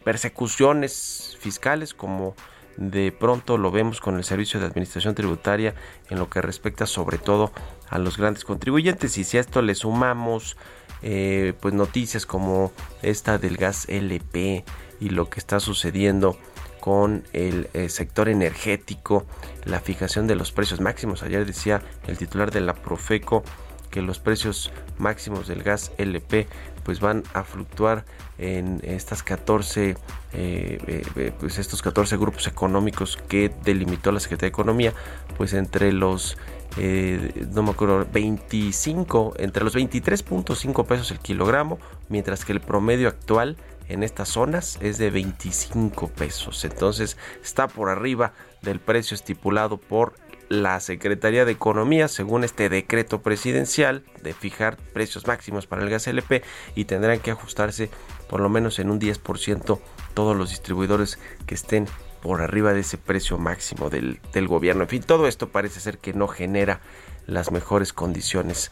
persecuciones 0.04 1.38
fiscales 1.40 1.94
como 1.94 2.36
de 2.78 3.12
pronto 3.12 3.58
lo 3.58 3.72
vemos 3.72 4.00
con 4.00 4.18
el 4.18 4.24
servicio 4.24 4.60
de 4.60 4.66
administración 4.66 5.16
tributaria 5.16 5.76
en 6.10 6.20
lo 6.20 6.30
que 6.30 6.42
respecta 6.42 6.86
sobre 6.86 7.18
todo 7.18 7.52
a 7.90 8.00
los 8.00 8.18
grandes 8.18 8.46
contribuyentes 8.46 9.18
y 9.18 9.24
si 9.24 9.38
a 9.38 9.42
esto 9.42 9.62
le 9.62 9.76
sumamos 9.76 10.58
eh, 11.02 11.54
pues 11.60 11.74
noticias 11.74 12.26
como 12.26 12.72
esta 13.02 13.38
del 13.38 13.58
gas 13.58 13.88
LP 13.90 14.64
y 15.00 15.10
lo 15.10 15.30
que 15.30 15.40
está 15.40 15.60
sucediendo 15.60 16.38
con 16.80 17.24
el, 17.34 17.70
eh, 17.74 17.90
sector 17.90 18.28
energético, 18.28 19.26
la 19.66 19.80
fijación 19.80 20.28
de 20.28 20.36
los 20.36 20.52
precios 20.52 20.82
máximos. 20.82 21.22
Ayer 21.24 21.46
decía 21.46 21.82
el 22.08 22.18
titular 22.18 22.52
de 22.52 22.62
la 22.62 22.74
Profeco 22.74 23.44
que 23.92 24.02
los 24.02 24.20
precios 24.20 24.72
máximos 24.98 25.48
del 25.48 25.62
gas 25.62 25.92
LP 25.98 26.48
pues 26.84 27.00
van 27.00 27.24
a 27.34 27.44
fluctuar 27.44 28.06
en 28.40 28.80
estas 28.84 29.22
14 29.22 29.90
eh, 29.90 31.04
eh, 31.16 31.34
pues 31.40 31.60
estos 31.60 31.82
14 31.82 32.18
grupos 32.18 32.48
económicos 32.48 33.18
que 33.28 33.52
delimitó 33.64 34.12
la 34.12 34.20
Secretaría 34.20 34.50
de 34.50 34.54
Economía 34.54 34.94
pues 35.38 35.54
entre 35.54 35.92
los 35.92 36.38
eh, 36.78 37.48
no 37.54 37.64
me 37.64 37.72
acuerdo 37.72 38.08
25 38.12 39.34
entre 39.38 39.64
los 39.64 39.76
23.5 39.76 40.86
pesos 40.86 41.12
el 41.12 41.20
kilogramo 41.20 41.78
mientras 42.10 42.46
que 42.46 42.54
el 42.54 42.62
promedio 42.62 43.10
actual 43.10 43.58
en 43.92 44.04
estas 44.04 44.30
zonas 44.30 44.78
es 44.82 44.98
de 44.98 45.10
25 45.10 46.08
pesos. 46.08 46.64
Entonces 46.64 47.18
está 47.44 47.68
por 47.68 47.90
arriba 47.90 48.34
del 48.62 48.80
precio 48.80 49.16
estipulado 49.16 49.78
por 49.78 50.14
la 50.52 50.82
Secretaría 50.82 51.46
de 51.46 51.54
Economía 51.54 52.10
según 52.10 52.44
este 52.44 52.68
decreto 52.68 53.22
presidencial 53.22 54.04
de 54.22 54.34
fijar 54.34 54.76
precios 54.76 55.26
máximos 55.26 55.66
para 55.66 55.82
el 55.82 55.90
gas 55.90 56.08
LP 56.08 56.44
y 56.76 56.84
tendrán 56.84 57.20
que 57.20 57.32
ajustarse 57.32 57.90
por 58.28 58.42
lo 58.42 58.50
menos 58.50 58.78
en 58.80 58.90
un 58.90 59.00
10% 59.00 59.80
todos 60.14 60.36
los 60.36 60.50
distribuidores 60.50 61.20
que 61.46 61.56
estén 61.56 61.88
por 62.22 62.42
arriba 62.42 62.74
de 62.74 62.82
ese 62.82 62.98
precio 62.98 63.38
máximo 63.38 63.90
del, 63.90 64.20
del 64.34 64.50
gobierno. 64.50 64.84
En 64.84 64.90
fin, 64.90 65.04
todo 65.04 65.26
esto 65.26 65.48
parece 65.48 65.80
ser 65.80 66.00
que 66.00 66.12
no 66.12 66.28
genera 66.28 66.82
las 67.28 67.50
mejores 67.54 67.94
condiciones 67.94 68.72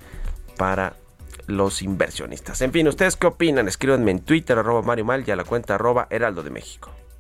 para 0.58 0.98
los 1.48 1.82
inversionistas. 1.82 2.62
En 2.62 2.74
fin, 2.74 2.90
¿ustedes 2.90 3.16
qué 3.16 3.28
opinan? 3.28 3.70
Escríbanme 3.70 4.12
en 4.12 4.20
Twitter, 4.20 4.60
arroba 4.60 4.82
Mario 4.82 5.06
Mal 5.06 5.24
y 5.26 5.32
a 5.32 5.38
la 5.38 5.46
cuenta 5.46 5.76
arroba 5.76 6.08
Heraldo 6.10 6.44
de 6.44 6.50
México. 6.50 6.92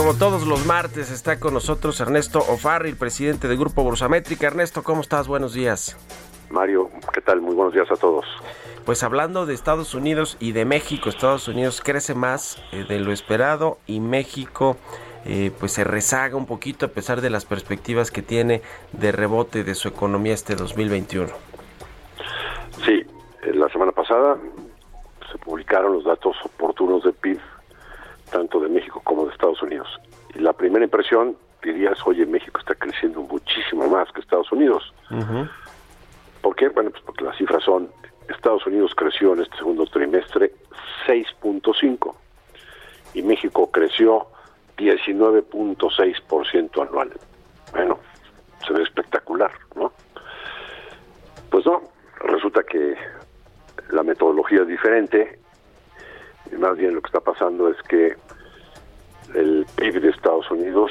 como 0.00 0.14
todos 0.14 0.46
los 0.46 0.64
martes 0.64 1.10
está 1.10 1.38
con 1.38 1.52
nosotros 1.52 2.00
Ernesto 2.00 2.40
el 2.86 2.96
presidente 2.96 3.48
del 3.48 3.58
Grupo 3.58 3.82
Bursamétrica. 3.82 4.46
Ernesto, 4.46 4.82
¿cómo 4.82 5.02
estás? 5.02 5.28
Buenos 5.28 5.52
días. 5.52 5.94
Mario, 6.48 6.88
¿qué 7.12 7.20
tal? 7.20 7.42
Muy 7.42 7.54
buenos 7.54 7.74
días 7.74 7.90
a 7.90 7.96
todos. 7.96 8.24
Pues 8.86 9.02
hablando 9.02 9.44
de 9.44 9.52
Estados 9.52 9.94
Unidos 9.94 10.38
y 10.40 10.52
de 10.52 10.64
México, 10.64 11.10
Estados 11.10 11.48
Unidos 11.48 11.82
crece 11.84 12.14
más 12.14 12.62
eh, 12.72 12.86
de 12.88 12.98
lo 12.98 13.12
esperado 13.12 13.76
y 13.86 14.00
México 14.00 14.78
eh, 15.26 15.52
pues 15.60 15.72
se 15.72 15.84
rezaga 15.84 16.34
un 16.34 16.46
poquito 16.46 16.86
a 16.86 16.88
pesar 16.88 17.20
de 17.20 17.28
las 17.28 17.44
perspectivas 17.44 18.10
que 18.10 18.22
tiene 18.22 18.62
de 18.92 19.12
rebote 19.12 19.64
de 19.64 19.74
su 19.74 19.88
economía 19.88 20.32
este 20.32 20.56
2021. 20.56 21.28
Sí, 22.86 23.04
eh, 23.42 23.52
la 23.52 23.68
semana 23.68 23.92
pasada 23.92 24.38
se 25.30 25.36
publicaron 25.36 25.92
los 25.92 26.04
datos 26.04 26.36
oportunos 26.46 27.04
de 27.04 27.12
PIB 27.12 27.38
tanto 28.30 28.60
de 28.60 28.68
México 28.68 29.00
como 29.04 29.26
de 29.26 29.32
Estados 29.32 29.62
Unidos. 29.62 29.88
Y 30.34 30.40
la 30.40 30.52
primera 30.52 30.84
impresión 30.84 31.36
dirías, 31.62 31.98
oye, 32.06 32.26
México 32.26 32.58
está 32.58 32.74
creciendo 32.74 33.20
muchísimo 33.22 33.88
más 33.88 34.10
que 34.12 34.20
Estados 34.20 34.50
Unidos. 34.52 34.92
¿Por 36.40 36.56
qué? 36.56 36.68
Bueno, 36.68 36.90
pues 36.90 37.02
porque 37.04 37.24
las 37.24 37.36
cifras 37.36 37.62
son, 37.64 37.90
Estados 38.28 38.66
Unidos 38.66 38.94
creció 38.94 39.34
en 39.34 39.42
este 39.42 39.56
segundo 39.58 39.84
trimestre 39.86 40.52
6.5 41.06 42.14
y 43.14 43.22
México 43.22 43.70
creció 43.70 43.70
creció 43.70 44.26
19.6% 44.80 46.88
anual. 46.88 47.12
Bueno, 47.72 47.98
se 48.66 48.72
ve 48.72 48.82
espectacular, 48.82 49.52
¿no? 49.74 49.92
Pues 51.50 51.66
no, 51.66 51.82
resulta 52.20 52.62
que 52.62 52.96
la 53.90 54.02
metodología 54.02 54.62
es 54.62 54.68
diferente 54.68 55.38
más 56.58 56.76
bien 56.76 56.94
lo 56.94 57.02
que 57.02 57.08
está 57.08 57.20
pasando 57.20 57.68
es 57.68 57.80
que 57.82 58.16
el 59.34 59.66
PIB 59.76 60.00
de 60.00 60.10
Estados 60.10 60.50
Unidos 60.50 60.90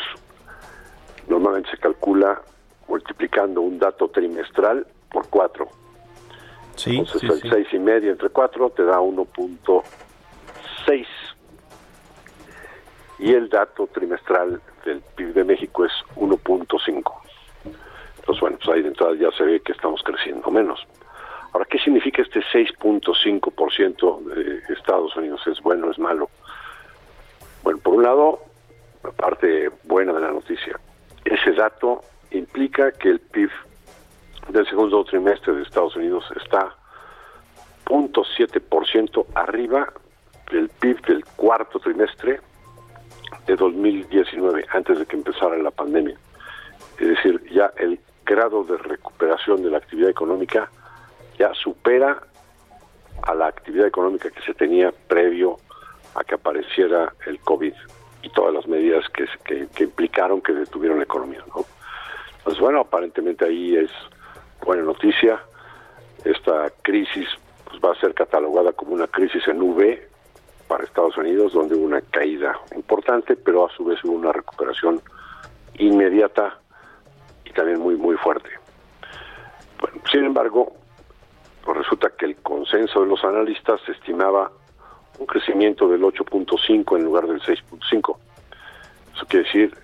normalmente 1.28 1.72
se 1.72 1.78
calcula 1.78 2.42
multiplicando 2.88 3.62
un 3.62 3.80
dato 3.80 4.10
trimestral 4.10 4.86
por 5.12 5.28
cuatro. 5.28 5.68
Sí, 6.76 6.98
Entonces 6.98 7.22
sí, 7.22 7.28
el 7.28 7.42
sí. 7.42 7.50
seis 7.50 7.68
y 7.74 7.80
medio 7.80 8.12
entre 8.12 8.30
cuatro 8.30 8.70
te 8.70 8.84
da 8.84 9.00
1.6 9.00 11.06
y 13.20 13.34
el 13.34 13.50
dato 13.50 13.88
trimestral 13.88 14.62
del 14.86 15.02
PIB 15.16 15.34
de 15.34 15.44
México 15.44 15.86
es 15.86 15.92
1.5. 16.16 17.04
Entonces 18.18 18.42
bueno, 18.42 18.58
pues 18.58 18.76
ahí 18.76 18.82
de 18.82 18.88
entrada 18.88 19.14
ya 19.16 19.32
se 19.32 19.44
ve 19.44 19.60
que 19.60 19.74
estamos 19.74 20.02
creciendo 20.04 20.50
menos. 20.50 20.80
Ahora, 21.54 21.66
¿qué 21.70 21.80
significa 21.80 22.22
este 22.22 22.42
6.5% 22.42 24.24
de 24.24 24.74
Estados 24.74 25.16
Unidos? 25.16 25.42
¿Es 25.48 25.60
bueno, 25.62 25.90
es 25.90 25.98
malo? 25.98 26.30
Bueno, 27.64 27.80
por 27.80 27.96
un 27.96 28.04
lado, 28.04 28.44
la 29.04 29.12
parte 29.12 29.70
buena 29.84 30.14
de 30.14 30.22
la 30.22 30.32
noticia, 30.32 30.80
ese 31.26 31.52
dato 31.54 32.02
implica 32.32 32.92
que 32.92 33.10
el 33.10 33.20
PIB 33.20 33.50
del 34.50 34.68
segundo 34.68 35.04
trimestre 35.04 35.54
de 35.54 35.64
Estados 35.64 35.96
Unidos 35.96 36.26
está 36.36 36.76
0.7% 37.86 39.26
arriba 39.36 39.92
del 40.52 40.70
PIB 40.70 41.02
del 41.06 41.26
cuarto 41.36 41.80
trimestre 41.80 42.40
de 43.46 43.56
2019, 43.56 44.66
antes 44.72 45.00
de 45.00 45.06
que 45.06 45.16
empezara 45.16 45.58
la 45.58 45.72
pandemia. 45.72 46.18
Es 47.00 47.08
decir, 47.08 47.44
ya 47.52 47.72
el 47.78 48.00
grado 48.26 48.64
de 48.64 48.78
recuperación 48.78 49.64
de 49.64 49.72
la 49.72 49.78
actividad 49.78 50.10
económica 50.10 50.70
ya 51.40 51.54
supera 51.56 52.22
a 53.24 53.34
la 53.34 53.48
actividad 53.48 53.88
económica 53.88 54.30
que 54.30 54.42
se 54.42 54.54
tenía 54.54 54.92
previo 55.08 55.58
a 56.16 56.24
que 56.24 56.36
apareciera 56.36 57.14
el 57.26 57.40
COVID 57.40 57.74
y 58.22 58.30
todas 58.32 58.54
las 58.54 58.68
medidas 58.68 59.06
que, 59.10 59.26
que, 59.74 59.84
implicaron 59.84 60.42
que 60.42 60.54
detuvieron 60.54 60.98
la 60.98 61.06
economía. 61.06 61.44
¿no? 61.48 61.66
Pues 62.44 62.60
bueno, 62.60 62.82
aparentemente 62.82 63.46
ahí 63.46 63.78
es 63.78 63.90
buena 64.66 64.84
noticia. 64.84 65.40
Esta 66.26 66.70
crisis 66.82 67.28
pues, 67.66 67.80
va 67.82 67.94
a 67.94 68.00
ser 68.00 68.14
catalogada 68.14 68.74
como 68.74 68.94
una 68.94 69.08
crisis 69.08 69.48
en 69.48 69.62
V 69.62 70.08
para 70.68 70.84
Estados 70.84 71.18
Unidos, 71.18 71.54
donde 71.54 71.76
hubo 71.76 71.86
una 71.86 72.02
caída 72.02 72.60
importante, 72.76 73.36
pero 73.38 73.68
a 73.68 73.72
su 73.72 73.86
vez 73.86 74.04
hubo 74.04 74.14
una 74.14 74.34
recuperación 74.34 75.02
inmediata 75.76 76.60
y 77.46 77.52
también 77.52 77.80
muy, 77.80 77.96
muy 77.96 78.18
fuerte. 78.18 78.50
Sin 80.12 80.26
embargo, 80.26 80.74
pues 81.64 81.78
resulta 81.78 82.10
que 82.18 82.26
el 82.26 82.36
consenso 82.38 83.02
de 83.02 83.08
los 83.08 83.24
analistas 83.24 83.82
estimaba 83.88 84.52
un 85.20 85.26
crecimiento 85.26 85.88
del 85.88 86.02
8.5 86.02 86.98
en 86.98 87.04
lugar 87.04 87.28
del 87.28 87.42
6.5. 87.42 88.18
Eso 89.16 89.26
quiere 89.28 89.46
decir 89.46 89.78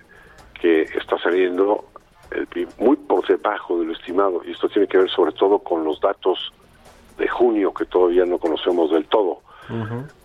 que 0.60 0.82
está 0.82 1.18
saliendo 1.18 1.84
el 2.30 2.46
PIB 2.46 2.68
muy 2.78 2.96
por 2.96 3.26
debajo 3.26 3.78
de 3.78 3.86
lo 3.86 3.92
estimado 3.92 4.42
y 4.44 4.52
esto 4.52 4.68
tiene 4.68 4.88
que 4.88 4.98
ver 4.98 5.10
sobre 5.10 5.32
todo 5.32 5.58
con 5.58 5.84
los 5.84 6.00
datos 6.00 6.52
de 7.18 7.28
junio 7.28 7.72
que 7.72 7.84
todavía 7.86 8.24
no 8.24 8.38
conocemos 8.38 8.90
del 8.90 9.06
todo. 9.06 9.40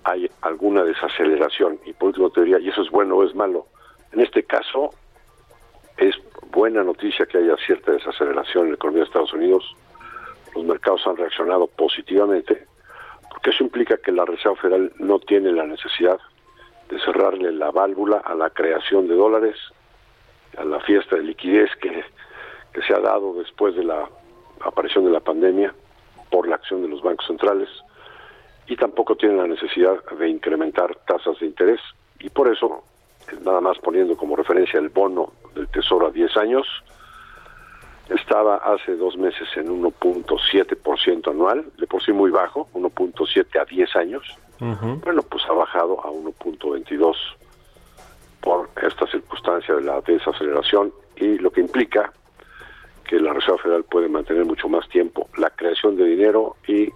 Hay 0.03 0.29
alguna 0.41 0.83
desaceleración 0.83 1.79
y 1.85 1.93
por 1.93 2.09
último 2.09 2.29
te 2.29 2.41
diría, 2.41 2.59
y 2.59 2.69
eso 2.69 2.81
es 2.81 2.91
bueno 2.91 3.15
o 3.15 3.23
es 3.23 3.33
malo. 3.33 3.65
En 4.11 4.19
este 4.19 4.43
caso 4.43 4.91
es 5.97 6.15
buena 6.51 6.83
noticia 6.83 7.25
que 7.25 7.37
haya 7.37 7.55
cierta 7.65 7.91
desaceleración 7.91 8.65
en 8.65 8.71
la 8.71 8.75
economía 8.75 9.03
de 9.03 9.07
Estados 9.07 9.33
Unidos. 9.33 9.75
Los 10.55 10.65
mercados 10.65 11.05
han 11.07 11.17
reaccionado 11.17 11.67
positivamente 11.67 12.67
porque 13.29 13.51
eso 13.51 13.63
implica 13.63 13.97
que 13.97 14.11
la 14.11 14.25
Reserva 14.25 14.57
Federal 14.57 14.91
no 14.99 15.19
tiene 15.19 15.51
la 15.51 15.65
necesidad 15.65 16.19
de 16.89 16.99
cerrarle 16.99 17.51
la 17.53 17.71
válvula 17.71 18.17
a 18.17 18.35
la 18.35 18.49
creación 18.49 19.07
de 19.07 19.15
dólares, 19.15 19.55
a 20.57 20.65
la 20.65 20.81
fiesta 20.81 21.15
de 21.15 21.23
liquidez 21.23 21.69
que, 21.81 22.03
se 22.85 22.93
ha 22.93 22.99
dado 22.99 23.33
después 23.33 23.75
de 23.75 23.83
la 23.83 24.07
aparición 24.61 25.05
de 25.05 25.11
la 25.11 25.19
pandemia 25.21 25.73
por 26.29 26.47
la 26.47 26.55
acción 26.55 26.81
de 26.81 26.87
los 26.87 27.01
bancos 27.01 27.27
centrales 27.27 27.69
y 28.67 28.75
tampoco 28.75 29.15
tiene 29.15 29.35
la 29.35 29.47
necesidad 29.47 30.03
de 30.17 30.29
incrementar 30.29 30.95
tasas 31.05 31.39
de 31.39 31.47
interés. 31.47 31.79
Y 32.19 32.29
por 32.29 32.47
eso, 32.47 32.83
nada 33.43 33.59
más 33.59 33.77
poniendo 33.79 34.15
como 34.15 34.35
referencia 34.35 34.79
el 34.79 34.89
bono 34.89 35.31
del 35.55 35.67
Tesoro 35.69 36.07
a 36.07 36.11
10 36.11 36.37
años, 36.37 36.67
estaba 38.15 38.57
hace 38.57 38.95
dos 38.95 39.17
meses 39.17 39.47
en 39.55 39.67
1.7% 39.67 41.31
anual, 41.31 41.65
de 41.77 41.87
por 41.87 42.03
sí 42.03 42.11
muy 42.11 42.31
bajo, 42.31 42.67
1.7 42.73 43.61
a 43.61 43.65
10 43.65 43.95
años. 43.95 44.37
Bueno, 45.03 45.23
pues 45.23 45.43
ha 45.49 45.53
bajado 45.53 45.99
a 46.01 46.11
1.22 46.11 47.15
por 48.41 48.69
esta 48.81 49.07
circunstancia 49.07 49.75
de 49.75 49.81
la 49.81 50.01
desaceleración 50.01 50.93
y 51.15 51.39
lo 51.39 51.51
que 51.51 51.61
implica 51.61 52.13
que 53.03 53.19
la 53.19 53.33
Reserva 53.33 53.57
Federal 53.57 53.83
puede 53.83 54.07
mantener 54.07 54.45
mucho 54.45 54.69
más 54.69 54.87
tiempo 54.89 55.29
la 55.37 55.49
creación 55.49 55.95
de 55.95 56.05
dinero 56.05 56.57
y 56.67 56.89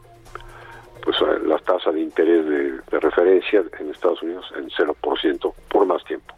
pues 1.04 1.17
la 1.43 1.58
tasa 1.60 1.91
de 1.91 2.01
interés 2.01 2.45
de, 2.45 2.71
de 2.71 2.99
referencia 2.99 3.63
en 3.80 3.89
Estados 3.89 4.21
Unidos 4.21 4.45
en 4.56 4.69
0% 4.69 5.54
por 5.69 5.86
más 5.86 6.04
tiempo. 6.06 6.36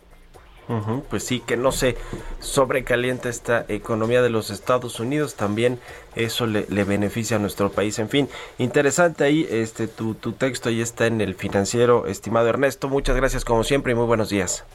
Pues 1.09 1.23
sí, 1.23 1.39
que 1.39 1.55
no 1.55 1.71
se 1.71 1.95
sobrecalienta 2.39 3.29
esta 3.29 3.65
economía 3.69 4.21
de 4.21 4.29
los 4.29 4.49
Estados 4.49 4.99
Unidos, 4.99 5.35
también 5.35 5.79
eso 6.15 6.45
le, 6.45 6.65
le 6.69 6.83
beneficia 6.83 7.37
a 7.37 7.39
nuestro 7.39 7.71
país. 7.71 7.99
En 7.99 8.09
fin, 8.09 8.27
interesante 8.57 9.23
ahí 9.23 9.47
este 9.49 9.87
tu, 9.87 10.13
tu 10.13 10.33
texto, 10.33 10.69
ahí 10.69 10.81
está 10.81 11.07
en 11.07 11.21
el 11.21 11.35
financiero, 11.35 12.05
estimado 12.05 12.49
Ernesto. 12.49 12.89
Muchas 12.89 13.15
gracias 13.15 13.45
como 13.45 13.63
siempre 13.63 13.93
y 13.93 13.95
muy 13.95 14.05
buenos 14.05 14.29
días. 14.29 14.65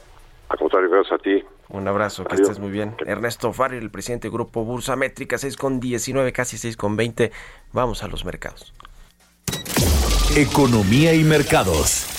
Al 0.49 0.59
contrario, 0.59 0.91
gracias 0.91 1.19
a 1.19 1.23
ti. 1.23 1.45
Un 1.71 1.89
abrazo, 1.89 2.25
que 2.25 2.35
estés 2.37 2.59
muy 2.59 2.71
bien. 2.71 2.95
Ernesto 3.07 3.53
Farrell, 3.55 3.83
el 3.83 3.91
presidente 3.91 4.29
del 4.29 4.33
Grupo 4.33 4.65
Bursa 4.65 4.95
Métrica, 4.97 5.39
6 5.39 5.57
con 5.57 5.81
19, 5.81 6.31
casi 6.33 6.59
6 6.59 6.77
con 6.77 6.97
20. 6.97 7.33
Vamos 7.73 8.03
a 8.03 8.09
los 8.09 8.27
mercados. 8.27 8.75
Economía 10.37 11.15
y 11.15 11.25
mercados. 11.25 12.12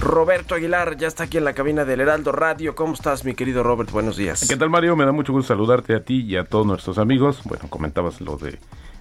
Roberto 0.00 0.54
Aguilar 0.54 0.96
ya 0.96 1.08
está 1.08 1.24
aquí 1.24 1.38
en 1.38 1.44
la 1.44 1.54
cabina 1.54 1.84
del 1.84 2.00
Heraldo 2.00 2.30
Radio. 2.32 2.74
¿Cómo 2.74 2.94
estás, 2.94 3.24
mi 3.24 3.34
querido 3.34 3.62
Robert? 3.62 3.90
Buenos 3.90 4.16
días. 4.16 4.46
¿Qué 4.48 4.56
tal, 4.56 4.70
Mario? 4.70 4.94
Me 4.94 5.04
da 5.04 5.12
mucho 5.12 5.32
gusto 5.32 5.48
saludarte 5.48 5.94
a 5.94 6.04
ti 6.04 6.22
y 6.22 6.36
a 6.36 6.44
todos 6.44 6.66
nuestros 6.66 6.98
amigos. 6.98 7.40
Bueno, 7.44 7.64
comentabas 7.68 8.20
lo 8.20 8.36
de 8.36 8.58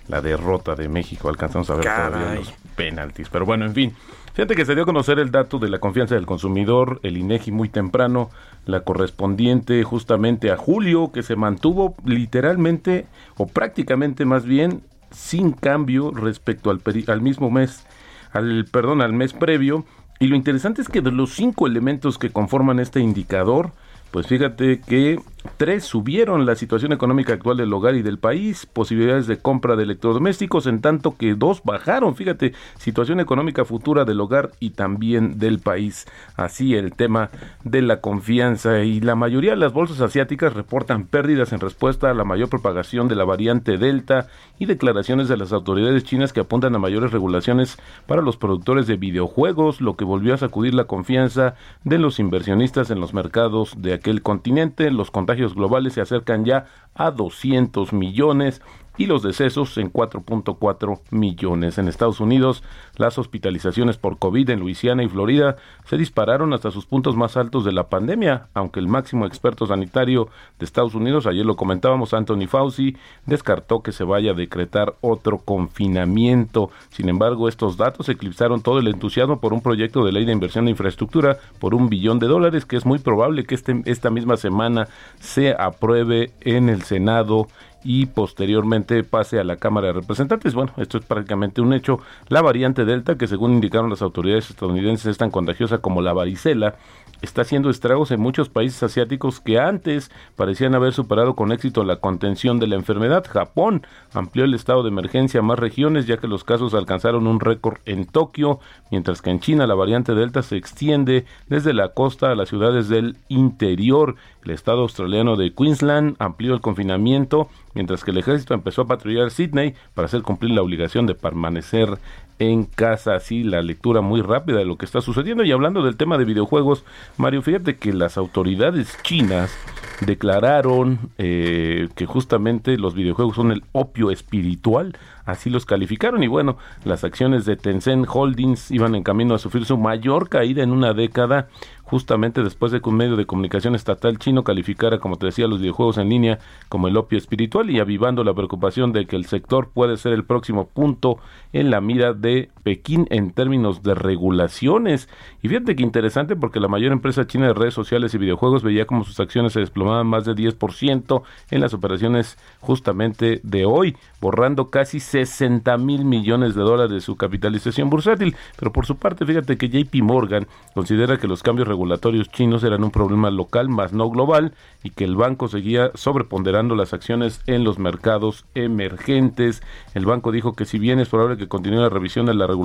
la 0.07 0.21
derrota 0.21 0.75
de 0.75 0.89
México. 0.89 1.29
Alcanzamos 1.29 1.69
a 1.69 1.75
ver 1.75 1.85
todavía 1.85 2.35
los 2.35 2.51
penaltis. 2.75 3.29
Pero 3.29 3.45
bueno, 3.45 3.65
en 3.65 3.73
fin. 3.73 3.93
Fíjate 4.33 4.55
que 4.55 4.65
se 4.65 4.73
dio 4.73 4.83
a 4.83 4.85
conocer 4.87 5.19
el 5.19 5.31
dato 5.31 5.59
de 5.59 5.69
la 5.69 5.79
confianza 5.79 6.15
del 6.15 6.25
consumidor, 6.25 6.99
el 7.03 7.17
INEGI 7.17 7.51
muy 7.51 7.69
temprano, 7.69 8.29
la 8.65 8.81
correspondiente 8.81 9.83
justamente 9.83 10.51
a 10.51 10.57
julio, 10.57 11.11
que 11.11 11.23
se 11.23 11.35
mantuvo 11.35 11.95
literalmente, 12.05 13.07
o 13.37 13.47
prácticamente 13.47 14.25
más 14.25 14.45
bien, 14.45 14.81
sin 15.11 15.53
cambio 15.53 16.11
respecto 16.11 16.69
al, 16.69 16.79
peri- 16.79 17.07
al 17.09 17.21
mismo 17.21 17.49
mes, 17.49 17.85
al 18.31 18.65
perdón, 18.71 19.01
al 19.01 19.13
mes 19.13 19.33
previo. 19.33 19.85
Y 20.19 20.27
lo 20.27 20.35
interesante 20.35 20.81
es 20.81 20.89
que 20.89 21.01
de 21.01 21.11
los 21.11 21.33
cinco 21.33 21.67
elementos 21.67 22.17
que 22.17 22.31
conforman 22.31 22.79
este 22.79 22.99
indicador, 22.99 23.71
pues 24.11 24.27
fíjate 24.27 24.79
que 24.79 25.19
tres 25.57 25.85
subieron 25.85 26.45
la 26.45 26.55
situación 26.55 26.91
económica 26.91 27.33
actual 27.33 27.57
del 27.57 27.73
hogar 27.73 27.95
y 27.95 28.01
del 28.01 28.19
país, 28.19 28.65
posibilidades 28.65 29.27
de 29.27 29.37
compra 29.37 29.75
de 29.75 29.83
electrodomésticos, 29.83 30.67
en 30.67 30.81
tanto 30.81 31.15
que 31.17 31.35
dos 31.35 31.61
bajaron, 31.63 32.15
fíjate, 32.15 32.53
situación 32.77 33.19
económica 33.19 33.65
futura 33.65 34.05
del 34.05 34.19
hogar 34.19 34.51
y 34.59 34.71
también 34.71 35.39
del 35.39 35.59
país. 35.59 36.05
Así 36.35 36.75
el 36.75 36.93
tema 36.93 37.29
de 37.63 37.81
la 37.81 38.01
confianza 38.01 38.83
y 38.83 38.99
la 38.99 39.15
mayoría 39.15 39.51
de 39.51 39.57
las 39.57 39.73
bolsas 39.73 40.01
asiáticas 40.01 40.53
reportan 40.53 41.05
pérdidas 41.05 41.53
en 41.53 41.59
respuesta 41.59 42.09
a 42.09 42.13
la 42.13 42.23
mayor 42.23 42.49
propagación 42.49 43.07
de 43.07 43.15
la 43.15 43.25
variante 43.25 43.77
Delta 43.77 44.27
y 44.59 44.65
declaraciones 44.65 45.27
de 45.27 45.37
las 45.37 45.53
autoridades 45.53 46.03
chinas 46.03 46.33
que 46.33 46.39
apuntan 46.39 46.75
a 46.75 46.79
mayores 46.79 47.11
regulaciones 47.11 47.77
para 48.07 48.21
los 48.21 48.37
productores 48.37 48.87
de 48.87 48.97
videojuegos, 48.97 49.81
lo 49.81 49.95
que 49.95 50.05
volvió 50.05 50.33
a 50.33 50.37
sacudir 50.37 50.73
la 50.73 50.85
confianza 50.85 51.55
de 51.83 51.99
los 51.99 52.19
inversionistas 52.19 52.89
en 52.89 52.99
los 52.99 53.13
mercados 53.13 53.75
de 53.77 53.93
aquel 53.93 54.21
continente. 54.21 54.89
Los 54.89 55.11
contagios 55.11 55.36
globales 55.53 55.93
se 55.93 56.01
acercan 56.01 56.45
ya 56.45 56.65
a 56.95 57.11
200 57.11 57.93
millones 57.93 58.61
y 58.97 59.05
los 59.05 59.21
decesos 59.21 59.77
en 59.77 59.91
4.4 59.91 60.99
millones. 61.11 61.77
En 61.77 61.87
Estados 61.87 62.19
Unidos, 62.19 62.63
las 62.95 63.17
hospitalizaciones 63.17 63.97
por 63.97 64.17
COVID 64.17 64.49
en 64.49 64.59
Luisiana 64.59 65.03
y 65.03 65.09
Florida 65.09 65.57
se 65.85 65.97
dispararon 65.97 66.53
hasta 66.53 66.71
sus 66.71 66.85
puntos 66.85 67.15
más 67.15 67.37
altos 67.37 67.63
de 67.63 67.71
la 67.71 67.89
pandemia, 67.89 68.47
aunque 68.53 68.79
el 68.79 68.87
máximo 68.87 69.25
experto 69.25 69.67
sanitario 69.67 70.29
de 70.59 70.65
Estados 70.65 70.95
Unidos, 70.95 71.27
ayer 71.27 71.45
lo 71.45 71.55
comentábamos, 71.55 72.13
Anthony 72.13 72.47
Fauci, 72.47 72.97
descartó 73.25 73.81
que 73.81 73.91
se 73.91 74.03
vaya 74.03 74.31
a 74.31 74.35
decretar 74.35 74.95
otro 75.01 75.37
confinamiento. 75.39 76.71
Sin 76.89 77.09
embargo, 77.09 77.47
estos 77.47 77.77
datos 77.77 78.09
eclipsaron 78.09 78.61
todo 78.61 78.79
el 78.79 78.87
entusiasmo 78.87 79.39
por 79.39 79.53
un 79.53 79.61
proyecto 79.61 80.03
de 80.03 80.11
ley 80.11 80.25
de 80.25 80.33
inversión 80.33 80.65
de 80.65 80.71
infraestructura 80.71 81.37
por 81.59 81.75
un 81.75 81.89
billón 81.89 82.19
de 82.19 82.27
dólares, 82.27 82.65
que 82.65 82.77
es 82.77 82.85
muy 82.85 82.99
probable 82.99 83.45
que 83.45 83.55
este, 83.55 83.81
esta 83.85 84.09
misma 84.09 84.37
semana 84.37 84.87
se 85.19 85.55
apruebe 85.57 86.31
en 86.41 86.69
el 86.69 86.81
Senado 86.83 87.47
y 87.83 88.07
posteriormente 88.07 89.03
pase 89.03 89.39
a 89.39 89.43
la 89.43 89.57
Cámara 89.57 89.87
de 89.87 89.93
Representantes. 89.93 90.53
Bueno, 90.53 90.73
esto 90.77 90.97
es 90.97 91.05
prácticamente 91.05 91.61
un 91.61 91.73
hecho. 91.73 91.99
La 92.27 92.41
variante 92.41 92.85
Delta, 92.85 93.17
que 93.17 93.27
según 93.27 93.53
indicaron 93.53 93.89
las 93.89 94.01
autoridades 94.01 94.49
estadounidenses 94.49 95.05
es 95.07 95.17
tan 95.17 95.31
contagiosa 95.31 95.77
como 95.79 96.01
la 96.01 96.13
varicela, 96.13 96.75
está 97.21 97.41
haciendo 97.41 97.69
estragos 97.69 98.11
en 98.11 98.19
muchos 98.19 98.49
países 98.49 98.83
asiáticos 98.83 99.39
que 99.39 99.59
antes 99.59 100.11
parecían 100.35 100.75
haber 100.75 100.93
superado 100.93 101.35
con 101.35 101.51
éxito 101.51 101.83
la 101.83 101.97
contención 101.97 102.59
de 102.59 102.67
la 102.67 102.75
enfermedad. 102.75 103.25
Japón 103.27 103.85
amplió 104.13 104.45
el 104.45 104.53
estado 104.53 104.83
de 104.83 104.89
emergencia 104.89 105.39
a 105.39 105.43
más 105.43 105.57
regiones 105.57 106.05
ya 106.05 106.17
que 106.17 106.27
los 106.27 106.43
casos 106.43 106.73
alcanzaron 106.73 107.27
un 107.27 107.39
récord 107.39 107.77
en 107.85 108.05
Tokio, 108.05 108.59
mientras 108.91 109.21
que 109.21 109.29
en 109.29 109.39
China 109.39 109.67
la 109.67 109.75
variante 109.75 110.13
Delta 110.13 110.43
se 110.43 110.57
extiende 110.57 111.25
desde 111.47 111.73
la 111.73 111.89
costa 111.89 112.31
a 112.31 112.35
las 112.35 112.49
ciudades 112.49 112.89
del 112.89 113.17
interior. 113.29 114.15
El 114.43 114.51
estado 114.51 114.81
australiano 114.81 115.35
de 115.35 115.53
Queensland 115.53 116.15
amplió 116.19 116.53
el 116.53 116.61
confinamiento, 116.61 117.49
mientras 117.77 118.03
que 118.03 118.09
el 118.09 118.17
ejército 118.17 118.55
empezó 118.55 118.81
a 118.81 118.87
patrullar 118.87 119.29
Sydney 119.29 119.75
para 119.93 120.07
hacer 120.07 120.23
cumplir 120.23 120.49
la 120.51 120.63
obligación 120.63 121.05
de 121.05 121.13
permanecer 121.13 121.99
en 122.39 122.65
casa. 122.65 123.13
Así 123.13 123.43
la 123.43 123.61
lectura 123.61 124.01
muy 124.01 124.21
rápida 124.21 124.57
de 124.57 124.65
lo 124.65 124.77
que 124.77 124.85
está 124.85 124.99
sucediendo. 124.99 125.43
Y 125.43 125.51
hablando 125.51 125.83
del 125.83 125.95
tema 125.95 126.17
de 126.17 126.25
videojuegos, 126.25 126.83
Mario, 127.17 127.43
fíjate 127.43 127.77
que 127.77 127.93
las 127.93 128.17
autoridades 128.17 128.97
chinas 129.03 129.55
declararon 130.01 131.11
eh, 131.19 131.87
que 131.95 132.07
justamente 132.07 132.79
los 132.79 132.95
videojuegos 132.95 133.35
son 133.35 133.51
el 133.51 133.63
opio 133.73 134.09
espiritual, 134.09 134.97
así 135.25 135.51
los 135.51 135.65
calificaron 135.65 136.23
y 136.23 136.27
bueno, 136.27 136.57
las 136.83 137.03
acciones 137.03 137.45
de 137.45 137.57
Tencent 137.57 138.07
Holdings 138.09 138.71
iban 138.71 138.95
en 138.95 139.03
camino 139.03 139.35
a 139.35 139.39
sufrir 139.39 139.65
su 139.65 139.77
mayor 139.77 140.29
caída 140.29 140.63
en 140.63 140.71
una 140.71 140.93
década 140.93 141.47
justamente 141.89 142.43
después 142.43 142.71
de 142.71 142.81
que 142.81 142.89
un 142.89 142.97
medio 142.97 143.15
de 143.15 143.25
comunicación 143.25 143.73
estatal 143.73 144.19
chino 144.19 144.43
calificara, 144.43 144.99
como 144.99 145.15
te 145.15 145.27
decía, 145.27 145.47
los 145.47 145.61
videojuegos 145.61 145.97
en 145.97 146.09
línea 146.09 146.39
como 146.69 146.87
el 146.87 146.97
opio 146.97 147.17
espiritual 147.17 147.69
y 147.69 147.79
avivando 147.79 148.23
la 148.23 148.33
preocupación 148.33 148.91
de 148.91 149.05
que 149.05 149.15
el 149.15 149.25
sector 149.25 149.69
puede 149.73 149.97
ser 149.97 150.13
el 150.13 150.25
próximo 150.25 150.67
punto 150.67 151.17
en 151.53 151.71
la 151.71 151.79
mira 151.79 152.13
de 152.13 152.49
Pekín 152.67 153.07
en 153.11 153.31
términos 153.31 153.81
de 153.81 153.95
regulaciones. 153.95 155.07
Y 155.41 155.47
fíjate 155.47 155.73
que 155.77 155.83
interesante 155.83 156.35
porque 156.35 156.59
la 156.59 156.67
mayor 156.67 156.91
empresa 156.91 157.25
china 157.25 157.47
de 157.47 157.53
redes 157.53 157.73
sociales 157.73 158.13
y 158.13 158.17
videojuegos 158.17 158.61
veía 158.61 158.83
como 158.83 159.05
sus 159.05 159.21
acciones 159.21 159.53
se 159.53 159.61
desplomaban 159.61 160.05
más 160.05 160.25
de 160.25 160.35
10% 160.35 161.21
en 161.49 161.61
las 161.61 161.73
operaciones 161.73 162.37
justamente 162.59 163.39
de 163.41 163.63
hoy, 163.63 163.95
borrando 164.19 164.69
casi 164.69 164.99
60 164.99 165.77
mil 165.77 166.03
millones 166.03 166.55
de 166.55 166.61
dólares 166.61 166.91
de 166.91 166.99
su 166.99 167.15
capitalización 167.15 167.89
bursátil. 167.89 168.35
Pero 168.59 168.73
por 168.73 168.85
su 168.85 168.97
parte, 168.97 169.25
fíjate 169.25 169.57
que 169.57 169.69
JP 169.69 170.03
Morgan 170.03 170.45
considera 170.73 171.15
que 171.15 171.29
los 171.29 171.43
cambios 171.43 171.69
regulatorios 171.69 172.29
chinos 172.29 172.65
eran 172.65 172.83
un 172.83 172.91
problema 172.91 173.31
local 173.31 173.69
más 173.69 173.93
no 173.93 174.09
global 174.09 174.51
y 174.83 174.89
que 174.89 175.05
el 175.05 175.15
banco 175.15 175.47
seguía 175.47 175.91
sobreponderando 175.93 176.75
las 176.75 176.91
acciones 176.91 177.41
en 177.47 177.63
los 177.63 177.79
mercados 177.79 178.43
emergentes. 178.55 179.63
El 179.93 180.05
banco 180.05 180.33
dijo 180.33 180.51
que 180.51 180.65
si 180.65 180.79
bien 180.79 180.99
es 180.99 181.07
probable 181.07 181.37
que 181.37 181.47
continúe 181.47 181.79
la 181.79 181.89
revisión 181.89 182.25
de 182.25 182.33
la 182.33 182.45
regulación, 182.45 182.56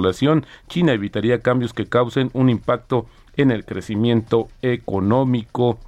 China 0.68 0.92
evitaría 0.92 1.40
cambios 1.40 1.72
que 1.72 1.86
causen 1.86 2.30
un 2.32 2.48
impacto 2.50 3.06
en 3.36 3.50
el 3.50 3.64
crecimiento 3.64 4.48
económico. 4.62 5.78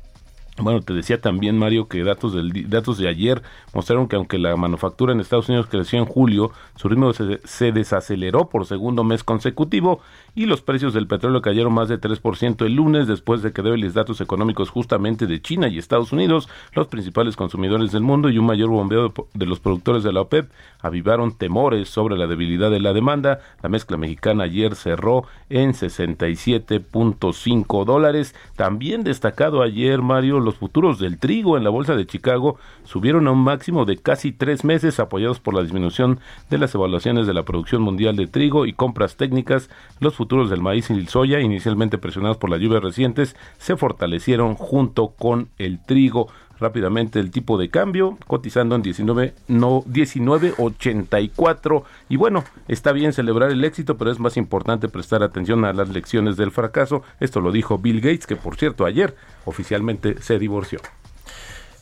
Bueno, 0.57 0.83
te 0.83 0.93
decía 0.93 1.21
también 1.21 1.59
Mario 1.59 1.88
que 1.88 2.05
datos 2.05 2.33
del 2.33 2.71
datos 2.71 2.99
de 2.99 3.09
ayer 3.09 3.43
mostraron 3.73 4.07
que 4.07 4.14
aunque 4.14 4.38
la 4.38 4.55
manufactura 4.55 5.12
en 5.12 5.19
Estados 5.19 5.49
Unidos 5.49 5.67
creció 5.69 5.99
en 5.99 6.05
julio, 6.05 6.53
su 6.77 6.88
ritmo 6.88 7.12
se, 7.12 7.73
desaceleró 7.73 8.49
por 8.49 8.64
segundo 8.64 9.03
mes 9.03 9.25
consecutivo 9.25 9.99
y 10.37 10.47
los 10.47 10.62
precios 10.62 10.95
del 10.95 11.09
petróleo 11.09 11.43
cayeron 11.43 11.73
más 11.73 11.88
de 11.88 12.01
3% 12.01 12.64
el 12.64 12.75
lunes 12.75 13.09
después 13.09 13.43
de 13.43 13.53
que 13.53 13.62
débiles 13.62 13.95
datos 13.95 14.21
económicos 14.21 14.71
justamente 14.71 15.27
de 15.27 15.43
China 15.43 15.67
y 15.67 15.79
Estados 15.79 16.12
Unidos, 16.12 16.49
los 16.73 16.87
principales 16.87 17.35
consumidores 17.35 17.90
del 17.90 18.03
mundo 18.03 18.31
y 18.31 18.38
un 18.38 18.47
mayor 18.47 18.69
bombeo 18.69 19.09
de, 19.09 19.25
de 19.35 19.47
los 19.47 19.59
productores 19.59 20.05
de 20.05 20.12
la 20.12 20.21
OPEP 20.21 20.53
avivaron 20.81 21.37
temores 21.37 21.88
sobre 21.88 22.17
la 22.17 22.29
debilidad 22.29 22.71
de 22.71 22.79
la 22.79 22.93
demanda. 22.93 23.40
La 23.61 23.69
mezcla 23.69 23.97
mexicana 23.97 24.45
ayer 24.45 24.77
cerró 24.77 25.25
en 25.49 25.73
67.5 25.73 27.85
dólares. 27.85 28.37
También 28.55 29.03
destacado 29.03 29.61
ayer 29.61 30.01
Mario 30.01 30.43
los 30.44 30.57
futuros 30.57 30.98
del 30.98 31.18
trigo 31.18 31.57
en 31.57 31.64
la 31.64 31.70
bolsa 31.70 31.96
de 31.96 32.07
Chicago 32.07 32.57
subieron 32.85 33.26
a 33.26 33.33
un 33.33 33.42
máximo 33.42 33.85
de 33.85 33.96
casi 33.96 34.33
tres 34.33 34.64
meses 34.64 35.00
apoyados 35.00 35.40
por 35.40 35.54
la 35.54 35.62
disminución 35.62 36.20
de 36.50 36.59
las 36.59 36.74
evaluaciones 36.74 37.26
de 37.26 37.35
la 37.35 37.42
producción 37.42 37.83
mundial 37.83 38.16
de 38.16 38.26
trigo 38.26 38.66
y 38.66 38.72
compras 38.72 39.16
técnicas. 39.16 39.70
Los 40.00 40.14
futuros 40.14 40.50
del 40.50 40.62
maíz 40.62 40.90
y 40.90 40.92
el 40.92 41.09
soya, 41.09 41.40
inicialmente 41.40 41.98
presionados 41.98 42.37
por 42.37 42.50
las 42.50 42.61
lluvias 42.61 42.83
recientes, 42.83 43.37
se 43.59 43.76
fortalecieron 43.76 44.54
junto 44.54 45.09
con 45.09 45.48
el 45.59 45.85
trigo 45.85 46.28
rápidamente 46.59 47.21
el 47.21 47.31
tipo 47.31 47.59
de 47.59 47.71
cambio, 47.71 48.19
cotizando 48.27 48.75
en 48.75 48.83
19, 48.83 49.35
no, 49.49 49.83
19.84. 49.85 51.85
Y 52.09 52.17
bueno, 52.17 52.45
está 52.69 52.93
bien 52.93 53.12
celebrar 53.12 53.51
el 53.51 53.64
éxito, 53.64 53.97
pero 53.97 54.11
es 54.11 54.19
más 54.19 54.37
importante 54.37 54.88
prestar 54.88 55.23
atención 55.23 55.64
a 55.64 55.73
las 55.73 55.88
lecciones 55.88 56.37
del 56.37 56.51
fracaso. 56.51 57.03
Esto 57.21 57.40
lo 57.40 57.53
dijo 57.53 57.79
Bill 57.79 58.01
Gates, 58.01 58.27
que 58.27 58.37
por 58.37 58.57
cierto 58.57 58.87
ayer 58.87 59.14
oficialmente 59.45 60.21
se 60.21 60.38
divorció. 60.38 60.81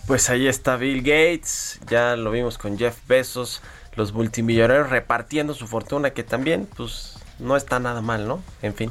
Pues 0.07 0.29
ahí 0.31 0.49
está 0.49 0.77
Bill 0.77 0.99
Gates, 0.99 1.81
ya 1.89 2.17
lo 2.17 2.33
vimos 2.33 2.59
con 2.59 2.77
Jeff 2.77 2.99
Bezos, 3.07 3.63
los 3.95 4.13
multimillonarios 4.13 4.91
repartiendo 4.91 5.55
su 5.55 5.69
fortuna, 5.69 6.11
que 6.11 6.25
también, 6.25 6.67
pues, 6.77 7.19
no 7.39 7.57
está 7.57 7.79
nada 7.79 8.01
mal, 8.01 8.27
¿no? 8.27 8.43
En 8.63 8.75
fin. 8.75 8.91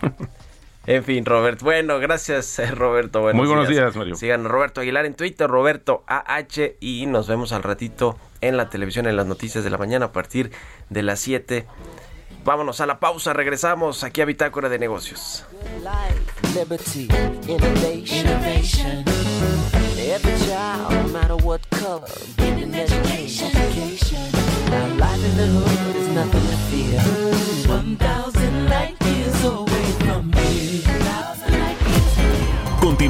En 0.86 1.04
fin, 1.04 1.24
Roberto. 1.26 1.64
Bueno, 1.64 1.98
gracias, 1.98 2.60
Roberto. 2.76 3.20
Buenos 3.20 3.38
Muy 3.38 3.46
buenos 3.48 3.68
días. 3.68 3.84
días, 3.84 3.96
Mario. 3.96 4.16
Sigan 4.16 4.44
Roberto 4.44 4.80
Aguilar 4.80 5.06
en 5.06 5.14
Twitter, 5.14 5.48
Roberto 5.48 6.04
AH, 6.06 6.74
y 6.80 7.06
nos 7.06 7.28
vemos 7.28 7.52
al 7.52 7.62
ratito 7.62 8.18
en 8.40 8.56
la 8.56 8.68
televisión, 8.68 9.06
en 9.06 9.16
las 9.16 9.26
noticias 9.26 9.64
de 9.64 9.70
la 9.70 9.78
mañana 9.78 10.06
a 10.06 10.12
partir 10.12 10.50
de 10.90 11.02
las 11.02 11.20
7. 11.20 11.66
Vámonos 12.44 12.80
a 12.80 12.86
la 12.86 12.98
pausa, 12.98 13.32
regresamos 13.32 14.02
aquí 14.02 14.20
a 14.20 14.24
Bitácora 14.24 14.68
de 14.68 14.78
Negocios. 14.80 15.46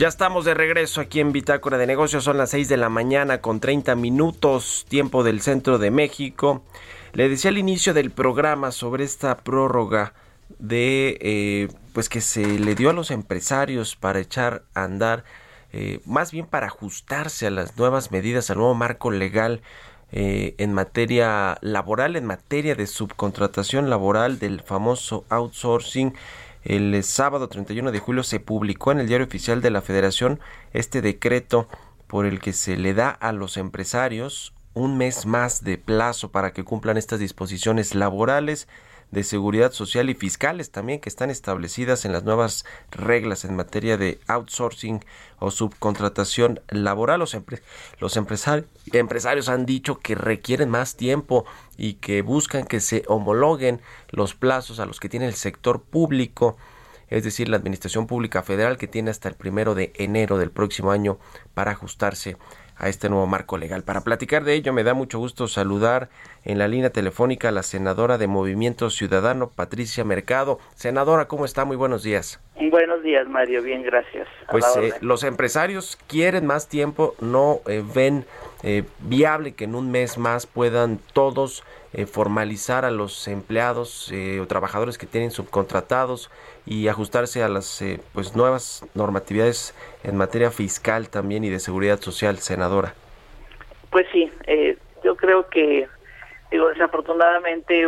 Ya 0.00 0.08
estamos 0.08 0.46
de 0.46 0.54
regreso 0.54 1.02
aquí 1.02 1.20
en 1.20 1.30
Bitácora 1.30 1.76
de 1.76 1.86
Negocios. 1.86 2.24
Son 2.24 2.38
las 2.38 2.48
6 2.52 2.70
de 2.70 2.78
la 2.78 2.88
mañana 2.88 3.42
con 3.42 3.60
30 3.60 3.96
minutos, 3.96 4.86
tiempo 4.88 5.22
del 5.24 5.42
centro 5.42 5.76
de 5.76 5.90
México. 5.90 6.62
Le 7.12 7.28
decía 7.28 7.50
al 7.50 7.58
inicio 7.58 7.92
del 7.92 8.10
programa 8.10 8.72
sobre 8.72 9.04
esta 9.04 9.36
prórroga 9.36 10.14
de 10.58 11.18
eh, 11.20 11.68
pues 11.92 12.08
que 12.08 12.22
se 12.22 12.46
le 12.58 12.74
dio 12.74 12.88
a 12.88 12.92
los 12.94 13.10
empresarios 13.10 13.94
para 13.94 14.20
echar 14.20 14.62
a 14.72 14.84
andar, 14.84 15.22
eh, 15.74 16.00
más 16.06 16.32
bien 16.32 16.46
para 16.46 16.68
ajustarse 16.68 17.46
a 17.46 17.50
las 17.50 17.76
nuevas 17.76 18.10
medidas, 18.10 18.48
al 18.48 18.56
nuevo 18.56 18.74
marco 18.74 19.10
legal 19.10 19.60
eh, 20.12 20.54
en 20.56 20.72
materia 20.72 21.58
laboral, 21.60 22.16
en 22.16 22.24
materia 22.24 22.74
de 22.74 22.86
subcontratación 22.86 23.90
laboral 23.90 24.38
del 24.38 24.62
famoso 24.62 25.26
outsourcing. 25.28 26.14
El 26.62 27.02
sábado 27.04 27.48
31 27.48 27.90
de 27.90 27.98
julio 28.00 28.22
se 28.22 28.38
publicó 28.38 28.92
en 28.92 29.00
el 29.00 29.08
diario 29.08 29.26
oficial 29.26 29.62
de 29.62 29.70
la 29.70 29.80
Federación 29.80 30.40
este 30.72 31.00
decreto 31.00 31.68
por 32.06 32.26
el 32.26 32.40
que 32.40 32.52
se 32.52 32.76
le 32.76 32.92
da 32.92 33.08
a 33.10 33.32
los 33.32 33.56
empresarios 33.56 34.52
un 34.74 34.98
mes 34.98 35.26
más 35.26 35.64
de 35.64 35.78
plazo 35.78 36.30
para 36.30 36.52
que 36.52 36.64
cumplan 36.64 36.96
estas 36.96 37.18
disposiciones 37.18 37.94
laborales 37.94 38.68
de 39.10 39.24
seguridad 39.24 39.72
social 39.72 40.08
y 40.10 40.14
fiscales 40.14 40.70
también 40.70 41.00
que 41.00 41.08
están 41.08 41.30
establecidas 41.30 42.04
en 42.04 42.12
las 42.12 42.24
nuevas 42.24 42.64
reglas 42.90 43.44
en 43.44 43.56
materia 43.56 43.96
de 43.96 44.20
outsourcing 44.26 45.04
o 45.38 45.50
subcontratación 45.50 46.60
laboral. 46.68 47.20
Los, 47.20 47.36
los 47.98 48.16
empresarios 48.16 49.48
han 49.48 49.66
dicho 49.66 49.98
que 49.98 50.14
requieren 50.14 50.70
más 50.70 50.96
tiempo 50.96 51.44
y 51.76 51.94
que 51.94 52.22
buscan 52.22 52.64
que 52.64 52.80
se 52.80 53.04
homologuen 53.08 53.80
los 54.10 54.34
plazos 54.34 54.80
a 54.80 54.86
los 54.86 55.00
que 55.00 55.08
tiene 55.08 55.26
el 55.26 55.34
sector 55.34 55.82
público 55.82 56.56
es 57.10 57.24
decir, 57.24 57.48
la 57.48 57.56
Administración 57.56 58.06
Pública 58.06 58.42
Federal 58.42 58.78
que 58.78 58.86
tiene 58.86 59.10
hasta 59.10 59.28
el 59.28 59.34
primero 59.34 59.74
de 59.74 59.92
enero 59.96 60.38
del 60.38 60.52
próximo 60.52 60.92
año 60.92 61.18
para 61.54 61.72
ajustarse 61.72 62.36
a 62.80 62.88
este 62.88 63.08
nuevo 63.08 63.26
marco 63.26 63.58
legal. 63.58 63.82
Para 63.84 64.00
platicar 64.00 64.42
de 64.44 64.54
ello, 64.54 64.72
me 64.72 64.82
da 64.82 64.94
mucho 64.94 65.18
gusto 65.18 65.46
saludar 65.48 66.08
en 66.44 66.58
la 66.58 66.66
línea 66.66 66.90
telefónica 66.90 67.50
a 67.50 67.52
la 67.52 67.62
senadora 67.62 68.16
de 68.16 68.26
Movimiento 68.26 68.88
Ciudadano, 68.88 69.50
Patricia 69.50 70.02
Mercado. 70.02 70.58
Senadora, 70.74 71.28
¿cómo 71.28 71.44
está? 71.44 71.66
Muy 71.66 71.76
buenos 71.76 72.02
días. 72.02 72.40
Buenos 72.70 73.02
días, 73.02 73.28
Mario. 73.28 73.62
Bien, 73.62 73.82
gracias. 73.82 74.26
Pues 74.50 74.64
eh, 74.76 74.94
los 75.02 75.24
empresarios 75.24 75.98
quieren 76.06 76.46
más 76.46 76.68
tiempo, 76.68 77.14
no 77.20 77.60
eh, 77.66 77.84
ven 77.94 78.24
eh, 78.62 78.84
viable 79.00 79.52
que 79.52 79.64
en 79.64 79.74
un 79.74 79.90
mes 79.90 80.16
más 80.18 80.46
puedan 80.46 80.98
todos 81.12 81.64
formalizar 82.12 82.84
a 82.84 82.92
los 82.92 83.26
empleados 83.26 84.12
o 84.40 84.46
trabajadores 84.46 84.96
que 84.96 85.06
tienen 85.06 85.32
subcontratados 85.32 86.30
y 86.66 86.88
ajustarse 86.88 87.42
a 87.42 87.48
las 87.48 87.82
pues 88.12 88.36
nuevas 88.36 88.84
normatividades 88.94 89.74
en 90.04 90.16
materia 90.16 90.50
fiscal 90.50 91.08
también 91.08 91.44
y 91.44 91.50
de 91.50 91.58
seguridad 91.58 92.00
social, 92.00 92.38
senadora. 92.38 92.94
Pues 93.90 94.06
sí, 94.12 94.30
yo 95.02 95.16
creo 95.16 95.48
que 95.48 95.88
digo 96.50 96.68
desafortunadamente 96.68 97.86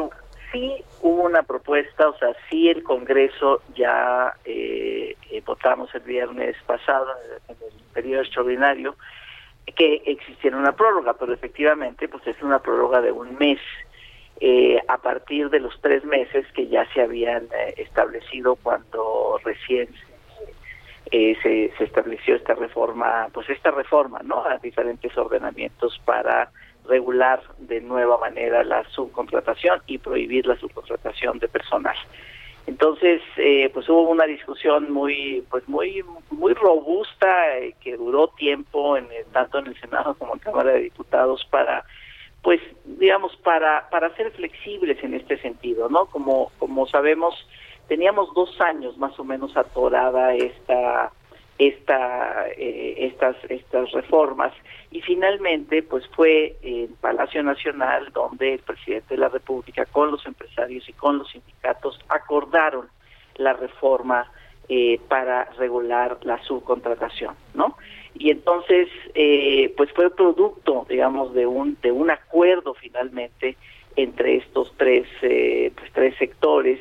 sí 0.52 0.84
hubo 1.00 1.24
una 1.24 1.42
propuesta, 1.42 2.08
o 2.08 2.18
sea, 2.18 2.28
sí 2.48 2.68
el 2.68 2.82
Congreso 2.82 3.62
ya 3.74 4.34
eh, 4.44 5.16
eh, 5.30 5.42
votamos 5.44 5.92
el 5.94 6.02
viernes 6.02 6.56
pasado 6.66 7.08
en 7.48 7.56
el, 7.56 7.82
periodo 7.92 8.22
extraordinario 8.22 8.96
que 9.76 10.02
existiera 10.06 10.56
una 10.56 10.72
prórroga, 10.72 11.12
pero 11.12 11.34
efectivamente 11.34 12.08
pues 12.08 12.26
es 12.26 12.40
una 12.42 12.60
prórroga 12.60 13.02
de 13.02 13.12
un 13.12 13.36
mes 13.36 13.58
eh, 14.44 14.82
a 14.88 14.98
partir 14.98 15.50
de 15.50 15.60
los 15.60 15.80
tres 15.80 16.04
meses 16.04 16.44
que 16.54 16.66
ya 16.66 16.84
se 16.92 17.00
habían 17.00 17.48
establecido 17.76 18.56
cuando 18.56 19.38
recién 19.44 19.88
se, 21.10 21.72
se 21.78 21.84
estableció 21.84 22.34
esta 22.34 22.54
reforma, 22.54 23.28
pues 23.32 23.48
esta 23.50 23.70
reforma, 23.70 24.20
¿no? 24.24 24.44
A 24.44 24.58
diferentes 24.58 25.16
ordenamientos 25.16 26.00
para 26.04 26.50
regular 26.88 27.40
de 27.58 27.80
nueva 27.80 28.18
manera 28.18 28.64
la 28.64 28.82
subcontratación 28.90 29.80
y 29.86 29.98
prohibir 29.98 30.46
la 30.46 30.56
subcontratación 30.56 31.38
de 31.38 31.48
personal. 31.48 31.96
Entonces, 32.66 33.20
eh, 33.36 33.70
pues 33.74 33.88
hubo 33.88 34.08
una 34.08 34.24
discusión 34.24 34.92
muy, 34.92 35.44
pues 35.50 35.68
muy, 35.68 36.04
muy 36.30 36.54
robusta 36.54 37.58
eh, 37.58 37.74
que 37.80 37.96
duró 37.96 38.28
tiempo 38.28 38.96
en 38.96 39.08
tanto 39.32 39.58
en 39.58 39.66
el 39.66 39.80
Senado 39.80 40.14
como 40.14 40.34
en 40.34 40.38
Cámara 40.38 40.72
de 40.72 40.82
Diputados 40.82 41.44
para, 41.50 41.84
pues, 42.42 42.60
digamos, 42.84 43.36
para 43.36 43.88
para 43.90 44.14
ser 44.16 44.32
flexibles 44.32 45.02
en 45.02 45.14
este 45.14 45.38
sentido, 45.38 45.88
¿no? 45.88 46.06
Como 46.06 46.50
como 46.58 46.86
sabemos, 46.86 47.34
teníamos 47.88 48.32
dos 48.34 48.60
años 48.60 48.96
más 48.98 49.18
o 49.18 49.24
menos 49.24 49.56
atorada 49.56 50.34
esta 50.34 51.12
esta 51.58 52.48
eh, 52.56 52.94
estas 52.98 53.36
estas 53.48 53.92
reformas 53.92 54.52
y 54.90 55.00
finalmente 55.02 55.82
pues 55.82 56.06
fue 56.08 56.56
en 56.62 56.94
Palacio 56.96 57.42
Nacional 57.42 58.10
donde 58.12 58.54
el 58.54 58.60
presidente 58.60 59.14
de 59.14 59.20
la 59.20 59.28
República 59.28 59.84
con 59.86 60.10
los 60.10 60.24
empresarios 60.26 60.88
y 60.88 60.92
con 60.94 61.18
los 61.18 61.30
sindicatos 61.30 62.00
acordaron 62.08 62.88
la 63.36 63.52
reforma 63.52 64.30
eh, 64.68 64.98
para 65.08 65.44
regular 65.58 66.18
la 66.22 66.42
subcontratación 66.42 67.34
no 67.54 67.76
y 68.14 68.30
entonces 68.30 68.88
eh, 69.14 69.72
pues 69.76 69.90
fue 69.92 70.14
producto 70.14 70.86
digamos 70.88 71.34
de 71.34 71.46
un 71.46 71.76
de 71.82 71.92
un 71.92 72.10
acuerdo 72.10 72.74
finalmente 72.74 73.56
entre 73.96 74.36
estos 74.36 74.72
tres 74.76 75.06
pues 75.20 75.92
tres 75.92 76.16
sectores 76.18 76.80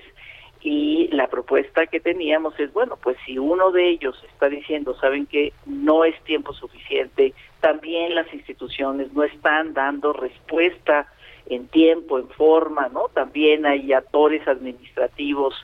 y 0.63 1.07
la 1.11 1.27
propuesta 1.27 1.87
que 1.87 1.99
teníamos 1.99 2.59
es, 2.59 2.71
bueno, 2.71 2.97
pues 3.01 3.17
si 3.25 3.39
uno 3.39 3.71
de 3.71 3.89
ellos 3.89 4.15
está 4.31 4.47
diciendo, 4.47 4.95
saben 4.99 5.25
que 5.25 5.53
no 5.65 6.05
es 6.05 6.19
tiempo 6.23 6.53
suficiente, 6.53 7.33
también 7.61 8.13
las 8.13 8.31
instituciones 8.31 9.11
no 9.13 9.23
están 9.23 9.73
dando 9.73 10.13
respuesta 10.13 11.07
en 11.47 11.67
tiempo, 11.67 12.19
en 12.19 12.29
forma, 12.29 12.89
¿no? 12.89 13.07
También 13.13 13.65
hay 13.65 13.91
actores 13.91 14.47
administrativos 14.47 15.55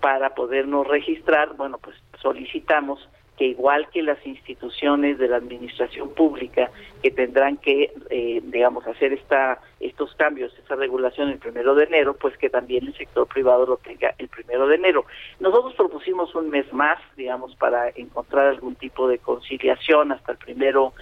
para 0.00 0.34
podernos 0.34 0.86
registrar, 0.86 1.56
bueno, 1.56 1.78
pues 1.78 1.96
solicitamos 2.20 3.08
que 3.42 3.48
igual 3.48 3.88
que 3.90 4.04
las 4.04 4.24
instituciones 4.24 5.18
de 5.18 5.26
la 5.26 5.38
administración 5.38 6.14
pública 6.14 6.70
que 7.02 7.10
tendrán 7.10 7.56
que, 7.56 7.92
eh, 8.08 8.40
digamos, 8.40 8.86
hacer 8.86 9.12
esta 9.12 9.58
estos 9.80 10.14
cambios, 10.14 10.56
esta 10.56 10.76
regulación 10.76 11.28
el 11.28 11.38
primero 11.38 11.74
de 11.74 11.82
enero, 11.82 12.14
pues 12.14 12.36
que 12.38 12.48
también 12.48 12.86
el 12.86 12.96
sector 12.96 13.26
privado 13.26 13.66
lo 13.66 13.78
tenga 13.78 14.14
el 14.18 14.28
primero 14.28 14.68
de 14.68 14.76
enero. 14.76 15.06
Nosotros 15.40 15.74
propusimos 15.74 16.32
un 16.36 16.50
mes 16.50 16.72
más, 16.72 17.00
digamos, 17.16 17.56
para 17.56 17.88
encontrar 17.88 18.46
algún 18.46 18.76
tipo 18.76 19.08
de 19.08 19.18
conciliación 19.18 20.12
hasta 20.12 20.30
el 20.30 20.38
primero 20.38 20.92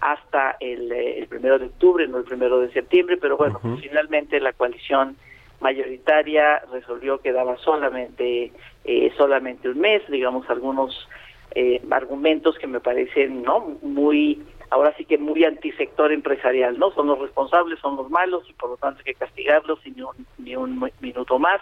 hasta 0.00 0.56
el, 0.58 0.90
eh, 0.90 1.20
el 1.20 1.28
primero 1.28 1.60
de 1.60 1.66
octubre, 1.66 2.08
no 2.08 2.18
el 2.18 2.24
primero 2.24 2.58
de 2.58 2.72
septiembre, 2.72 3.18
pero 3.18 3.36
bueno, 3.36 3.60
finalmente 3.80 4.40
la 4.40 4.52
coalición 4.52 5.16
mayoritaria 5.60 6.60
resolvió 6.72 7.18
que 7.18 7.30
daba 7.30 7.56
solamente 7.58 8.50
eh, 8.84 9.12
solamente 9.16 9.68
un 9.68 9.78
mes, 9.78 10.02
digamos 10.08 10.50
algunos 10.50 11.08
eh, 11.54 11.80
argumentos 11.90 12.58
que 12.58 12.66
me 12.66 12.80
parecen 12.80 13.42
no 13.42 13.76
muy 13.82 14.42
ahora 14.70 14.94
sí 14.96 15.04
que 15.04 15.18
muy 15.18 15.44
antisector 15.44 16.12
empresarial 16.12 16.78
no 16.78 16.90
son 16.92 17.06
los 17.06 17.18
responsables 17.18 17.78
son 17.80 17.96
los 17.96 18.10
malos 18.10 18.44
y 18.48 18.52
por 18.54 18.70
lo 18.70 18.76
tanto 18.76 18.98
hay 19.00 19.12
que 19.12 19.14
castigarlos 19.14 19.78
y 19.84 19.92
ni 19.92 20.02
un, 20.02 20.26
ni 20.38 20.56
un 20.56 20.90
minuto 21.00 21.38
más. 21.38 21.60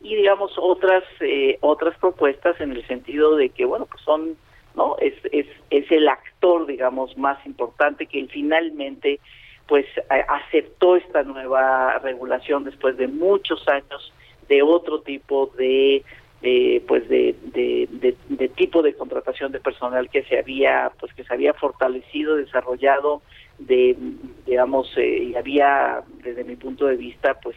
Y 0.00 0.14
digamos 0.14 0.52
otras 0.56 1.04
eh, 1.20 1.58
otras 1.60 1.98
propuestas 1.98 2.60
en 2.60 2.72
el 2.72 2.86
sentido 2.86 3.36
de 3.36 3.50
que 3.50 3.64
bueno 3.64 3.86
pues 3.86 4.02
son 4.02 4.36
no 4.74 4.96
es 4.98 5.14
es 5.32 5.46
es 5.70 5.90
el 5.90 6.08
actor 6.08 6.66
digamos 6.66 7.16
más 7.18 7.44
importante 7.46 8.06
que 8.06 8.26
finalmente 8.28 9.20
pues 9.66 9.86
aceptó 10.28 10.96
esta 10.96 11.24
nueva 11.24 11.98
regulación 11.98 12.64
después 12.64 12.96
de 12.96 13.08
muchos 13.08 13.66
años 13.68 14.12
de 14.48 14.62
otro 14.62 15.00
tipo 15.00 15.50
de 15.58 16.04
eh, 16.42 16.82
pues 16.86 17.08
de, 17.08 17.34
de, 17.44 18.48
tipo 18.50 18.82
de 18.82 18.94
contratación 18.94 19.52
de 19.52 19.60
personal 19.60 20.10
que 20.10 20.22
se 20.24 20.38
había 20.38 20.92
pues 21.00 21.12
que 21.14 21.24
se 21.24 21.32
había 21.32 21.54
fortalecido 21.54 22.36
desarrollado 22.36 23.22
de 23.58 23.96
digamos 24.44 24.86
eh, 24.98 25.30
y 25.30 25.34
había 25.34 26.02
desde 26.22 26.44
mi 26.44 26.56
punto 26.56 26.86
de 26.86 26.96
vista 26.96 27.40
pues 27.40 27.56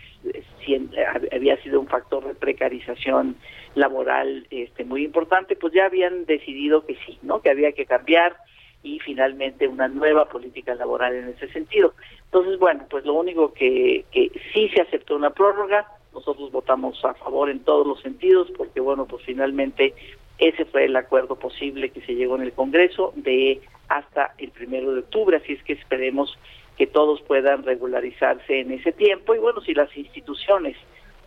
había 1.31 1.61
sido 1.61 1.81
un 1.81 1.87
factor 1.87 2.25
de 2.25 2.35
precarización 2.35 3.35
laboral 3.75 4.47
este 4.49 4.85
muy 4.85 5.03
importante 5.03 5.57
pues 5.57 5.73
ya 5.73 5.85
habían 5.85 6.25
decidido 6.25 6.85
que 6.85 6.95
sí 7.05 7.19
no 7.21 7.41
que 7.41 7.49
había 7.49 7.73
que 7.73 7.85
cambiar 7.85 8.37
y 8.81 8.99
finalmente 8.99 9.67
una 9.67 9.89
nueva 9.89 10.29
política 10.29 10.73
laboral 10.73 11.13
en 11.13 11.27
ese 11.29 11.49
sentido. 11.49 11.93
Entonces 12.25 12.57
bueno 12.59 12.85
pues 12.89 13.03
lo 13.05 13.13
único 13.13 13.53
que 13.53 14.05
que 14.11 14.31
sí 14.53 14.69
se 14.69 14.81
aceptó 14.81 15.17
una 15.17 15.31
prórroga 15.31 15.85
nosotros 16.13 16.51
votamos 16.51 17.03
a 17.05 17.13
favor 17.13 17.49
en 17.49 17.59
todos 17.59 17.85
los 17.85 18.01
sentidos 18.01 18.49
porque, 18.57 18.79
bueno, 18.79 19.05
pues 19.05 19.23
finalmente 19.25 19.93
ese 20.37 20.65
fue 20.65 20.85
el 20.85 20.95
acuerdo 20.95 21.35
posible 21.35 21.89
que 21.89 22.01
se 22.01 22.15
llegó 22.15 22.35
en 22.35 22.43
el 22.43 22.53
Congreso 22.53 23.13
de 23.15 23.61
hasta 23.89 24.33
el 24.37 24.51
primero 24.51 24.93
de 24.93 24.99
octubre, 24.99 25.37
así 25.37 25.53
es 25.53 25.63
que 25.63 25.73
esperemos 25.73 26.37
que 26.77 26.87
todos 26.87 27.21
puedan 27.23 27.63
regularizarse 27.63 28.61
en 28.61 28.71
ese 28.71 28.93
tiempo. 28.93 29.35
Y 29.35 29.39
bueno, 29.39 29.61
si 29.61 29.73
las 29.73 29.95
instituciones, 29.97 30.77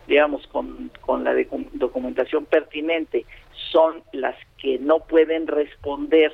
digamos, 0.07 0.47
con, 0.47 0.89
con 1.01 1.23
la 1.23 1.35
documentación 1.73 2.45
pertinente 2.45 3.25
son 3.71 4.01
las 4.13 4.35
que 4.57 4.79
no 4.79 4.99
pueden 4.99 5.45
responder 5.45 6.33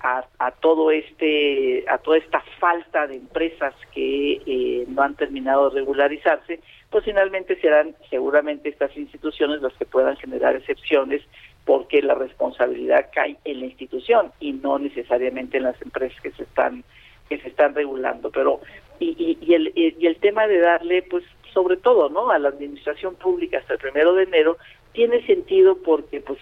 a, 0.00 0.26
a, 0.38 0.50
todo 0.50 0.90
este 0.90 1.84
a 1.88 1.98
toda 1.98 2.18
esta 2.18 2.42
falta 2.58 3.06
de 3.06 3.16
empresas 3.16 3.74
que 3.94 4.42
eh, 4.46 4.84
no 4.88 5.02
han 5.02 5.14
terminado 5.14 5.70
de 5.70 5.80
regularizarse 5.80 6.60
pues 6.96 7.04
finalmente 7.04 7.60
serán 7.60 7.94
seguramente 8.08 8.70
estas 8.70 8.96
instituciones 8.96 9.60
las 9.60 9.74
que 9.74 9.84
puedan 9.84 10.16
generar 10.16 10.56
excepciones 10.56 11.20
porque 11.66 12.00
la 12.00 12.14
responsabilidad 12.14 13.10
cae 13.12 13.36
en 13.44 13.60
la 13.60 13.66
institución 13.66 14.32
y 14.40 14.54
no 14.54 14.78
necesariamente 14.78 15.58
en 15.58 15.64
las 15.64 15.82
empresas 15.82 16.18
que 16.22 16.30
se 16.30 16.44
están 16.44 16.84
que 17.28 17.36
se 17.36 17.48
están 17.48 17.74
regulando 17.74 18.30
pero 18.30 18.62
y, 18.98 19.36
y, 19.42 19.52
el, 19.52 19.74
y 19.76 20.06
el 20.06 20.16
tema 20.16 20.46
de 20.46 20.58
darle, 20.58 21.02
pues, 21.02 21.22
sobre 21.52 21.76
todo, 21.76 22.08
¿no? 22.08 22.30
A 22.30 22.38
la 22.38 22.48
administración 22.48 23.14
pública 23.14 23.58
hasta 23.58 23.74
el 23.74 23.78
primero 23.78 24.14
de 24.14 24.22
enero 24.22 24.56
tiene 24.92 25.20
sentido 25.26 25.76
porque, 25.84 26.22
pues, 26.22 26.38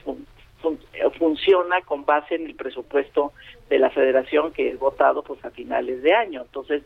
funciona 1.18 1.80
con 1.80 2.04
base 2.04 2.36
en 2.36 2.46
el 2.46 2.54
presupuesto 2.54 3.32
de 3.68 3.80
la 3.80 3.90
Federación 3.90 4.52
que 4.52 4.68
es 4.68 4.78
votado, 4.78 5.24
pues, 5.24 5.44
a 5.44 5.50
finales 5.50 6.00
de 6.04 6.14
año. 6.14 6.42
Entonces 6.42 6.84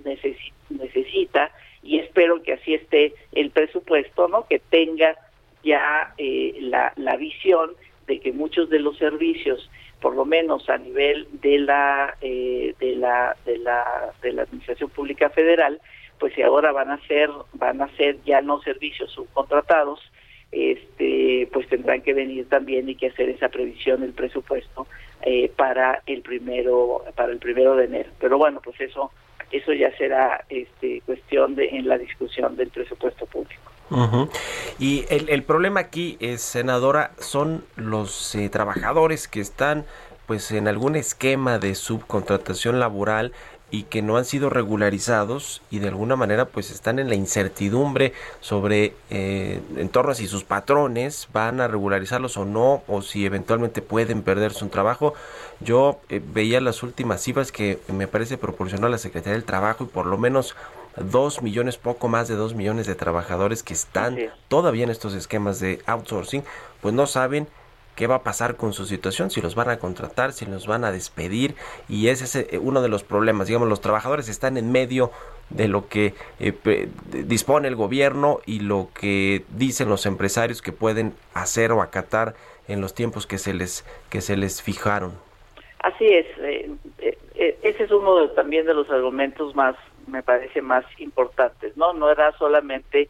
necesita 0.71 1.51
y 1.83 1.99
espero 1.99 2.43
que 2.43 2.55
así 2.55 2.75
esté 2.75 3.15
el 3.33 3.51
presupuesto, 3.51 4.29
¿no? 4.29 4.47
Que 4.47 4.59
tenga 4.59 5.17
ya 5.63 6.15
eh, 6.19 6.57
la, 6.61 6.93
la 6.97 7.17
visión 7.17 7.71
de 8.07 8.21
que 8.21 8.33
muchos 8.33 8.71
de 8.71 8.81
los 8.81 8.97
servicios 8.97 9.69
por 10.01 10.15
lo 10.15 10.25
menos 10.25 10.69
a 10.69 10.79
nivel 10.79 11.27
de 11.33 11.59
la 11.59 12.17
eh, 12.21 12.75
de 12.79 12.97
la 12.97 13.37
de 13.45 13.59
la 13.59 14.13
de 14.23 14.33
la 14.33 14.43
administración 14.43 14.91
pública 14.91 15.31
federal 15.31 15.81
pues 16.19 16.35
si 16.35 16.43
ahora 16.43 16.73
van 16.73 16.91
a 16.91 17.07
ser 17.07 17.31
van 17.55 17.81
a 17.81 17.89
ser 17.97 18.17
ya 18.25 18.41
no 18.41 18.61
servicios 18.63 19.11
subcontratados 19.13 20.01
este 20.53 21.49
pues 21.53 21.69
tendrán 21.69 22.03
que 22.03 22.15
venir 22.15 22.49
también 22.49 22.89
y 22.89 22.95
que 22.95 23.09
hacer 23.09 23.29
esa 23.29 23.49
previsión 23.49 24.01
del 24.01 24.13
presupuesto 24.13 24.87
eh, 25.23 25.51
para 25.57 26.03
el 26.07 26.23
primero 26.23 27.03
para 27.17 27.33
el 27.33 27.39
primero 27.39 27.77
de 27.77 27.87
enero 27.87 28.11
pero 28.21 28.39
bueno 28.39 28.61
pues 28.63 28.81
eso 28.81 29.11
eso 29.51 29.73
ya 29.73 29.97
será 29.97 30.45
este 30.49 31.03
cuestión 31.07 31.55
de 31.55 31.69
en 31.69 31.89
la 31.89 31.99
discusión 31.99 32.57
del 32.57 32.69
presupuesto 32.69 33.27
público. 33.27 33.73
Y 34.79 35.07
el, 35.09 35.31
el, 35.31 35.43
problema 35.45 35.81
aquí, 35.81 36.19
es, 36.21 36.43
senadora, 36.43 37.13
son 37.19 37.65
los 37.77 38.35
eh, 38.35 38.51
trabajadores 38.51 39.29
que 39.29 39.41
están 39.41 39.87
pues 40.27 40.53
en 40.53 40.69
algún 40.69 40.95
esquema 40.95 41.59
de 41.59 41.75
subcontratación 41.75 42.81
laboral 42.81 43.33
y 43.71 43.85
que 43.85 44.03
no 44.03 44.17
han 44.17 44.25
sido 44.25 44.51
regularizados 44.51 45.63
y 45.71 45.79
de 45.79 45.89
alguna 45.89 46.17
manera 46.17 46.47
pues 46.47 46.71
están 46.71 46.99
en 46.99 47.09
la 47.09 47.15
incertidumbre 47.15 48.13
sobre 48.41 48.95
eh, 49.11 49.61
en 49.77 49.89
torno 49.89 50.13
a 50.13 50.15
si 50.15 50.27
sus 50.27 50.45
patrones 50.45 51.29
van 51.33 51.61
a 51.61 51.69
regularizarlos 51.69 52.37
o 52.37 52.45
no 52.45 52.83
o 52.89 53.03
si 53.03 53.27
eventualmente 53.27 53.83
pueden 53.83 54.23
perder 54.23 54.53
su 54.53 54.69
trabajo. 54.69 55.15
Yo 55.61 56.01
eh, 56.09 56.23
veía 56.25 56.61
las 56.61 56.83
últimas 56.83 57.23
cifras 57.23 57.53
que 57.53 57.79
me 57.89 58.07
parece 58.07 58.39
proporcionó 58.39 58.89
la 58.89 58.99
Secretaría 58.99 59.35
del 59.35 59.45
Trabajo 59.45 59.85
y 59.85 59.89
por 59.89 60.07
lo 60.07 60.19
menos 60.19 60.55
dos 60.97 61.43
millones, 61.43 61.77
poco 61.77 62.09
más 62.09 62.29
de 62.29 62.35
dos 62.35 62.55
millones 62.55 62.87
de 62.87 62.95
trabajadores 62.95 63.63
que 63.63 63.75
están 63.75 64.19
todavía 64.49 64.85
en 64.85 64.91
estos 64.91 65.15
esquemas 65.15 65.61
de 65.61 65.81
outsourcing, 65.87 66.43
pues 66.81 66.95
no 66.95 67.07
saben 67.07 67.47
qué 67.99 68.07
va 68.07 68.15
a 68.15 68.23
pasar 68.23 68.55
con 68.55 68.73
su 68.73 68.87
situación, 68.87 69.29
si 69.29 69.41
los 69.41 69.57
van 69.57 69.71
a 69.71 69.81
contratar, 69.81 70.33
si 70.33 70.47
los 70.47 70.69
van 70.69 70.85
a 70.85 70.93
despedir, 70.93 71.57
y 71.89 72.09
ese 72.09 72.25
es 72.27 72.37
eh, 72.37 72.59
uno 72.59 72.81
de 72.81 72.89
los 72.89 73.03
problemas. 73.03 73.49
Digamos, 73.49 73.69
los 73.69 73.81
trabajadores 73.81 74.29
están 74.29 74.57
en 74.57 74.71
medio 74.71 75.11
de 75.51 75.67
lo 75.67 75.89
que 75.89 76.15
eh, 76.39 76.89
dispone 77.27 77.67
el 77.67 77.75
gobierno 77.75 78.39
y 78.47 78.61
lo 78.61 78.91
que 78.95 79.43
dicen 79.49 79.89
los 79.89 80.07
empresarios 80.07 80.63
que 80.63 80.71
pueden 80.71 81.13
hacer 81.35 81.73
o 81.73 81.83
acatar 81.83 82.35
en 82.69 82.81
los 82.81 82.95
tiempos 82.95 83.27
que 83.27 83.37
se 83.37 83.53
les 83.53 83.85
que 84.11 84.21
se 84.21 84.37
les 84.37 84.63
fijaron. 84.63 85.15
Así 85.81 86.07
es, 86.07 86.27
eh, 86.39 86.71
ese 87.63 87.83
es 87.83 87.91
uno 87.91 88.29
también 88.31 88.65
de 88.65 88.75
los 88.75 88.89
argumentos 88.91 89.57
más 89.57 89.75
me 90.07 90.23
parece 90.23 90.63
más 90.63 90.85
importantes, 90.99 91.77
¿no? 91.77 91.93
No 91.95 92.11
era 92.11 92.31
solamente 92.39 93.09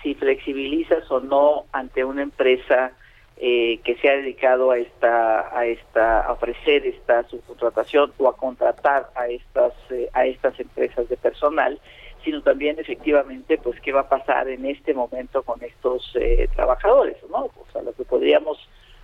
si 0.00 0.14
flexibilizas 0.14 1.10
o 1.10 1.18
no 1.18 1.64
ante 1.72 2.04
una 2.04 2.22
empresa 2.22 2.92
eh, 3.40 3.80
que 3.84 3.96
se 3.96 4.08
ha 4.08 4.16
dedicado 4.16 4.70
a 4.70 4.78
esta 4.78 5.56
a 5.56 5.66
esta 5.66 6.20
a 6.20 6.32
ofrecer 6.32 6.86
esta 6.86 7.22
subcontratación 7.28 8.12
o 8.18 8.28
a 8.28 8.36
contratar 8.36 9.10
a 9.14 9.28
estas 9.28 9.72
eh, 9.90 10.08
a 10.12 10.26
estas 10.26 10.58
empresas 10.58 11.08
de 11.08 11.16
personal 11.16 11.78
sino 12.24 12.42
también 12.42 12.78
efectivamente 12.78 13.58
pues 13.58 13.80
qué 13.80 13.92
va 13.92 14.00
a 14.00 14.08
pasar 14.08 14.48
en 14.48 14.66
este 14.66 14.92
momento 14.92 15.42
con 15.42 15.62
estos 15.62 16.10
eh, 16.14 16.48
trabajadores 16.54 17.16
no 17.30 17.44
o 17.44 17.66
sea 17.72 17.82
lo 17.82 17.92
que 17.92 18.04
podríamos 18.04 18.58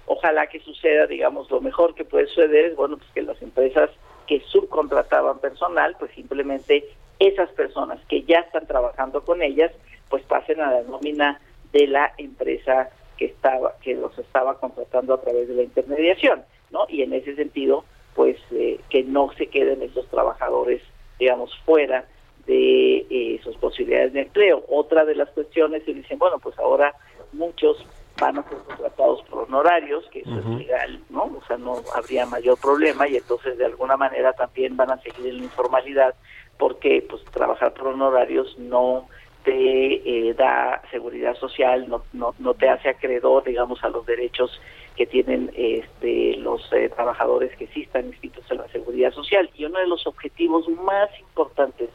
ojalá 0.06 0.48
que 0.48 0.60
suceda 0.60 1.06
digamos 1.06 1.50
lo 1.50 1.60
mejor 1.60 1.94
que 1.94 2.04
puede 2.04 2.26
suceder 2.26 2.66
es 2.66 2.76
bueno 2.76 2.96
pues 2.96 3.10
que 3.14 3.22
las 3.22 3.40
empresas 3.40 3.90
que 4.26 4.40
subcontrataban 4.40 5.38
personal 5.38 5.96
pues 5.98 6.10
simplemente 6.12 6.84
esas 7.18 7.50
personas 7.50 8.00
que 8.08 8.22
ya 8.22 8.40
están 8.40 8.66
trabajando 8.66 9.24
con 9.24 9.42
ellas, 9.42 9.72
pues 10.08 10.22
pasen 10.24 10.60
a 10.60 10.70
la 10.70 10.82
nómina 10.82 11.40
de 11.72 11.86
la 11.86 12.12
empresa 12.18 12.90
que 13.16 13.26
estaba 13.26 13.74
que 13.82 13.94
los 13.94 14.16
estaba 14.18 14.58
contratando 14.58 15.14
a 15.14 15.20
través 15.20 15.48
de 15.48 15.54
la 15.54 15.62
intermediación, 15.62 16.42
¿no? 16.70 16.86
Y 16.88 17.02
en 17.02 17.12
ese 17.12 17.34
sentido, 17.36 17.84
pues 18.14 18.36
eh, 18.50 18.80
que 18.90 19.02
no 19.02 19.30
se 19.36 19.46
queden 19.46 19.82
esos 19.82 20.06
trabajadores, 20.08 20.82
digamos, 21.18 21.56
fuera 21.64 22.06
de 22.46 23.06
eh, 23.10 23.40
sus 23.42 23.56
posibilidades 23.56 24.12
de 24.12 24.22
empleo. 24.22 24.64
Otra 24.68 25.04
de 25.04 25.14
las 25.14 25.30
cuestiones 25.30 25.84
se 25.84 25.94
dicen, 25.94 26.18
bueno, 26.18 26.38
pues 26.38 26.58
ahora 26.58 26.94
muchos 27.32 27.84
van 28.20 28.38
a 28.38 28.48
ser 28.48 28.58
contratados 28.58 29.22
por 29.22 29.44
honorarios, 29.44 30.04
que 30.10 30.20
eso 30.20 30.38
es 30.38 30.46
legal, 30.46 31.00
¿no? 31.10 31.24
O 31.24 31.42
sea, 31.46 31.56
no 31.56 31.76
habría 31.94 32.26
mayor 32.26 32.58
problema 32.58 33.08
y 33.08 33.16
entonces 33.16 33.58
de 33.58 33.64
alguna 33.64 33.96
manera 33.96 34.32
también 34.34 34.76
van 34.76 34.92
a 34.92 35.00
seguir 35.02 35.26
en 35.26 35.38
la 35.38 35.44
informalidad 35.44 36.14
porque 36.58 37.04
pues 37.08 37.24
trabajar 37.24 37.74
por 37.74 37.88
honorarios 37.88 38.56
no 38.58 39.08
te 39.44 40.28
eh, 40.28 40.34
da 40.34 40.82
seguridad 40.90 41.36
social, 41.36 41.86
no, 41.88 42.02
no, 42.12 42.34
no 42.38 42.54
te 42.54 42.68
hace 42.68 42.88
acreedor, 42.88 43.44
digamos, 43.44 43.82
a 43.84 43.90
los 43.90 44.04
derechos 44.06 44.60
que 44.96 45.06
tienen 45.06 45.50
este, 45.54 46.36
los 46.38 46.72
eh, 46.72 46.88
trabajadores 46.88 47.54
que 47.56 47.66
sí 47.68 47.82
están 47.82 48.06
inscritos 48.06 48.44
en 48.50 48.58
la 48.58 48.68
seguridad 48.68 49.12
social. 49.12 49.50
Y 49.54 49.66
uno 49.66 49.78
de 49.78 49.86
los 49.86 50.06
objetivos 50.06 50.68
más 50.68 51.08
importantes 51.20 51.90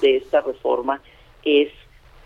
de 0.00 0.16
esta 0.16 0.40
reforma 0.40 1.00
es 1.44 1.70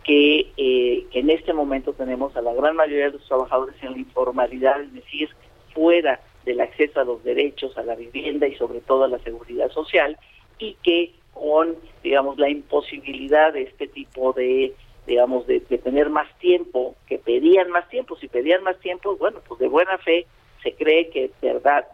que, 0.04 0.52
eh, 0.56 1.06
que 1.10 1.18
en 1.18 1.30
este 1.30 1.52
momento 1.52 1.92
tenemos 1.92 2.36
a 2.36 2.42
la 2.42 2.54
gran 2.54 2.76
mayoría 2.76 3.06
de 3.06 3.12
los 3.12 3.26
trabajadores 3.26 3.74
en 3.82 3.92
la 3.92 3.98
informalidad, 3.98 4.80
es 4.80 4.94
decir, 4.94 5.28
fuera 5.74 6.20
del 6.44 6.60
acceso 6.60 7.00
a 7.00 7.04
los 7.04 7.22
derechos, 7.24 7.76
a 7.76 7.82
la 7.82 7.94
vivienda 7.94 8.46
y 8.46 8.54
sobre 8.54 8.80
todo 8.80 9.04
a 9.04 9.08
la 9.08 9.18
seguridad 9.18 9.70
social, 9.70 10.16
y 10.58 10.76
que 10.82 11.12
con, 11.34 11.76
digamos, 12.02 12.38
la 12.38 12.48
imposibilidad 12.48 13.52
de 13.52 13.62
este 13.62 13.88
tipo 13.88 14.32
de, 14.32 14.74
digamos, 15.06 15.46
de, 15.46 15.61
tener 15.61 16.11
más 16.11 16.28
tiempo, 16.38 16.94
que 17.06 17.18
pedían 17.18 17.70
más 17.70 17.88
tiempo. 17.88 18.16
Si 18.16 18.28
pedían 18.28 18.62
más 18.62 18.78
tiempo, 18.80 19.16
bueno, 19.16 19.40
pues 19.46 19.61
de 19.61 19.68
buena 19.68 19.98
fe 19.98 20.26
se 20.62 20.74
cree 20.74 21.08
que 21.11 21.30
verdad, 21.40 21.87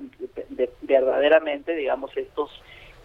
de, 0.51 0.71
verdaderamente, 0.83 1.75
digamos, 1.75 2.17
estos 2.17 2.51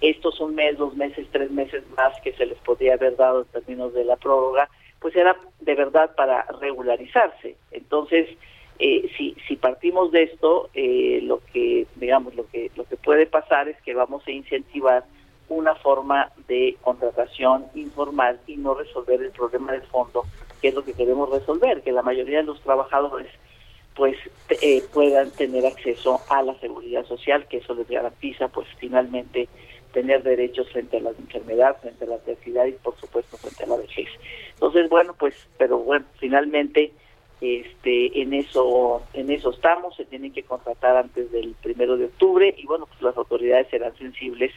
estos 0.01 0.39
un 0.39 0.55
mes, 0.55 0.77
dos 0.77 0.95
meses, 0.95 1.27
tres 1.29 1.51
meses 1.51 1.83
más 1.97 2.13
que 2.21 2.31
se 2.33 2.45
les 2.45 2.57
podía 2.59 2.93
haber 2.93 3.17
dado 3.17 3.41
en 3.41 3.47
términos 3.47 3.93
de 3.93 4.05
la 4.05 4.15
prórroga, 4.15 4.69
pues 5.01 5.13
era 5.13 5.35
de 5.59 5.75
verdad 5.75 6.15
para 6.15 6.43
regularizarse. 6.61 7.57
Entonces, 7.71 8.29
eh, 8.79 9.11
si, 9.17 9.35
si 9.45 9.57
partimos 9.57 10.11
de 10.13 10.23
esto, 10.23 10.69
eh, 10.73 11.19
lo 11.23 11.41
que 11.51 11.85
digamos 11.95 12.33
lo 12.35 12.47
que 12.47 12.71
lo 12.77 12.85
que 12.85 12.95
puede 12.95 13.25
pasar 13.25 13.67
es 13.67 13.75
que 13.81 13.93
vamos 13.93 14.25
a 14.25 14.31
incentivar 14.31 15.03
una 15.49 15.75
forma 15.75 16.31
de 16.47 16.77
contratación 16.81 17.65
informal 17.75 18.39
y 18.47 18.55
no 18.55 18.73
resolver 18.75 19.21
el 19.21 19.31
problema 19.31 19.73
de 19.73 19.81
fondo, 19.81 20.23
que 20.61 20.69
es 20.69 20.75
lo 20.75 20.83
que 20.83 20.93
queremos 20.93 21.29
resolver, 21.29 21.81
que 21.81 21.91
la 21.91 22.03
mayoría 22.03 22.37
de 22.37 22.43
los 22.45 22.61
trabajadores 22.61 23.27
pues 23.95 24.15
eh, 24.61 24.81
puedan 24.93 25.29
tener 25.31 25.65
acceso 25.65 26.21
a 26.29 26.41
la 26.41 26.57
seguridad 26.59 27.05
social, 27.05 27.45
que 27.47 27.57
eso 27.57 27.73
les 27.73 27.89
garantiza 27.89 28.47
pues 28.47 28.67
finalmente 28.77 29.49
tener 29.91 30.23
derechos 30.23 30.69
frente 30.69 30.97
a 30.97 31.01
la 31.01 31.09
enfermedad, 31.09 31.77
frente 31.81 32.05
a 32.05 32.07
la 32.07 32.15
adversidad 32.15 32.65
y 32.65 32.73
por 32.73 32.95
supuesto 32.97 33.37
frente 33.37 33.63
a 33.63 33.67
la 33.67 33.77
vejez. 33.77 34.07
Entonces, 34.53 34.87
bueno, 34.89 35.15
pues, 35.17 35.35
pero 35.57 35.79
bueno, 35.79 36.05
finalmente 36.19 36.93
este 37.41 38.21
en 38.21 38.33
eso 38.33 39.01
en 39.13 39.31
eso 39.31 39.51
estamos, 39.51 39.95
se 39.95 40.05
tienen 40.05 40.33
que 40.33 40.43
contratar 40.43 40.97
antes 40.97 41.31
del 41.31 41.55
primero 41.61 41.95
de 41.97 42.05
octubre 42.05 42.53
y 42.57 42.65
bueno, 42.65 42.85
pues 42.85 43.01
las 43.01 43.17
autoridades 43.17 43.67
serán 43.69 43.95
sensibles 43.97 44.51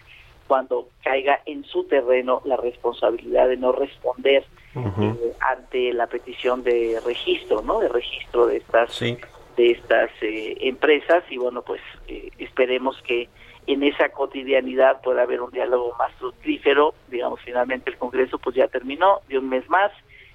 cuando 0.53 0.91
caiga 1.03 1.41
en 1.47 1.65
su 1.65 1.85
terreno 1.85 2.43
la 2.45 2.59
responsabilidad 2.59 3.49
de 3.49 3.57
no 3.57 3.73
responder 3.73 4.45
eh, 4.75 5.33
ante 5.41 5.95
la 5.95 6.07
petición 6.09 6.63
de 6.63 7.01
registro, 7.07 7.63
¿no? 7.63 7.81
De 7.81 7.89
registro 7.89 8.47
de 8.47 8.59
estas 8.59 9.01
de 9.01 9.71
estas 9.71 10.11
eh, 10.21 10.59
empresas 10.61 11.25
y 11.31 11.39
bueno, 11.39 11.63
pues 11.63 11.81
eh, 12.07 12.29
esperemos 12.39 13.01
que 13.01 13.31
en 13.67 13.83
esa 13.83 14.11
cotidianidad 14.11 15.01
pueda 15.01 15.23
haber 15.23 15.41
un 15.41 15.51
diálogo 15.53 15.95
más 15.99 16.13
fructífero. 16.17 16.93
Digamos, 17.09 17.41
finalmente 17.41 17.89
el 17.89 17.97
Congreso 17.97 18.39
pues 18.39 18.55
ya 18.55 18.69
terminó 18.69 19.21
de 19.31 19.39
un 19.39 19.49
mes 19.49 19.67
más 19.71 19.91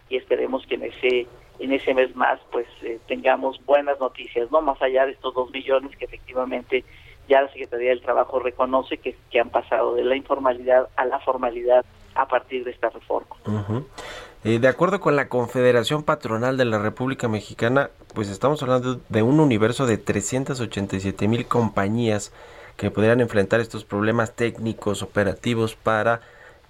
y 0.10 0.16
esperemos 0.16 0.66
que 0.66 0.76
en 0.76 0.86
ese 0.86 1.28
en 1.60 1.74
ese 1.74 1.94
mes 1.94 2.16
más 2.16 2.40
pues 2.52 2.66
tengamos 3.06 3.64
buenas 3.68 4.00
noticias, 4.00 4.50
no 4.50 4.64
más 4.64 4.82
allá 4.82 5.06
de 5.06 5.12
estos 5.12 5.36
dos 5.36 5.52
millones 5.52 5.96
que 5.96 6.06
efectivamente 6.06 6.84
ya 7.28 7.42
la 7.42 7.50
Secretaría 7.50 7.90
del 7.90 8.02
Trabajo 8.02 8.40
reconoce 8.40 8.98
que, 8.98 9.16
que 9.30 9.40
han 9.40 9.50
pasado 9.50 9.96
de 9.96 10.04
la 10.04 10.16
informalidad 10.16 10.90
a 10.96 11.06
la 11.06 11.20
formalidad 11.20 11.86
a 12.16 12.28
partir 12.28 12.64
de 12.64 12.72
esta 12.72 12.90
reforma. 12.90 13.36
Eh, 14.44 14.60
de 14.60 14.68
acuerdo 14.68 15.00
con 15.00 15.16
la 15.16 15.30
Confederación 15.30 16.04
Patronal 16.04 16.58
de 16.58 16.66
la 16.66 16.80
República 16.80 17.28
Mexicana, 17.28 17.90
pues 18.14 18.30
estamos 18.30 18.62
hablando 18.64 19.00
de 19.10 19.22
un 19.22 19.40
universo 19.40 19.86
de 19.86 19.98
387 19.98 21.28
mil 21.28 21.48
compañías 21.48 22.32
que 22.76 22.92
podrían 22.92 23.22
enfrentar 23.22 23.60
estos 23.60 23.84
problemas 23.84 24.36
técnicos, 24.36 25.02
operativos 25.02 25.76
para 25.76 26.22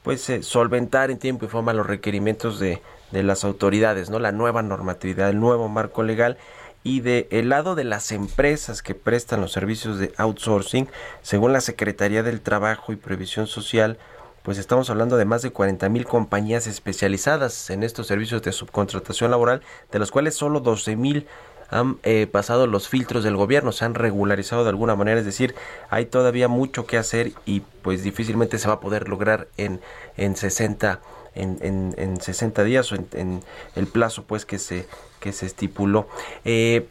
pues 0.03 0.29
eh, 0.29 0.41
solventar 0.43 1.11
en 1.11 1.19
tiempo 1.19 1.45
y 1.45 1.49
forma 1.49 1.73
los 1.73 1.85
requerimientos 1.85 2.59
de, 2.59 2.81
de 3.11 3.23
las 3.23 3.43
autoridades, 3.43 4.09
¿no? 4.09 4.19
La 4.19 4.31
nueva 4.31 4.61
normatividad, 4.61 5.29
el 5.29 5.39
nuevo 5.39 5.67
marco 5.67 6.03
legal 6.03 6.37
y 6.83 7.01
de 7.01 7.27
el 7.31 7.49
lado 7.49 7.75
de 7.75 7.83
las 7.83 8.11
empresas 8.11 8.81
que 8.81 8.95
prestan 8.95 9.41
los 9.41 9.51
servicios 9.51 9.99
de 9.99 10.13
outsourcing, 10.17 10.87
según 11.21 11.53
la 11.53 11.61
Secretaría 11.61 12.23
del 12.23 12.41
Trabajo 12.41 12.93
y 12.93 12.95
Previsión 12.95 13.47
Social, 13.47 13.97
pues 14.43 14.57
estamos 14.57 14.89
hablando 14.89 15.17
de 15.17 15.25
más 15.25 15.41
de 15.41 15.51
40 15.51 15.89
mil 15.89 16.05
compañías 16.05 16.67
especializadas 16.67 17.69
en 17.69 17.83
estos 17.83 18.07
servicios 18.07 18.41
de 18.41 18.53
subcontratación 18.53 19.31
laboral, 19.31 19.61
de 19.91 19.99
los 19.99 20.11
cuales 20.11 20.35
solo 20.35 20.61
12 20.61 20.95
mil 20.95 21.27
han 21.69 21.97
eh, 22.03 22.27
pasado 22.27 22.65
los 22.65 22.87
filtros 22.87 23.25
del 23.25 23.35
gobierno, 23.35 23.71
se 23.73 23.83
han 23.83 23.93
regularizado 23.93 24.63
de 24.63 24.69
alguna 24.69 24.95
manera, 24.95 25.19
es 25.19 25.25
decir, 25.25 25.53
hay 25.89 26.05
todavía 26.05 26.47
mucho 26.47 26.85
que 26.85 26.97
hacer 26.97 27.33
y 27.45 27.61
pues 27.81 28.03
difícilmente 28.03 28.57
se 28.57 28.69
va 28.69 28.75
a 28.75 28.79
poder 28.79 29.09
lograr 29.09 29.47
en, 29.57 29.81
en 30.15 30.35
60 30.35 31.01
en, 31.35 31.57
en, 31.61 31.93
en 31.97 32.19
60 32.19 32.63
días 32.63 32.91
o 32.91 32.95
en, 32.95 33.43
el 33.75 33.87
plazo 33.87 34.23
pues 34.23 34.45
que 34.45 34.59
se 34.59 34.87
que 35.27 35.33
se 35.33 35.45
estipuló. 35.45 36.07
Eh, 36.45 36.87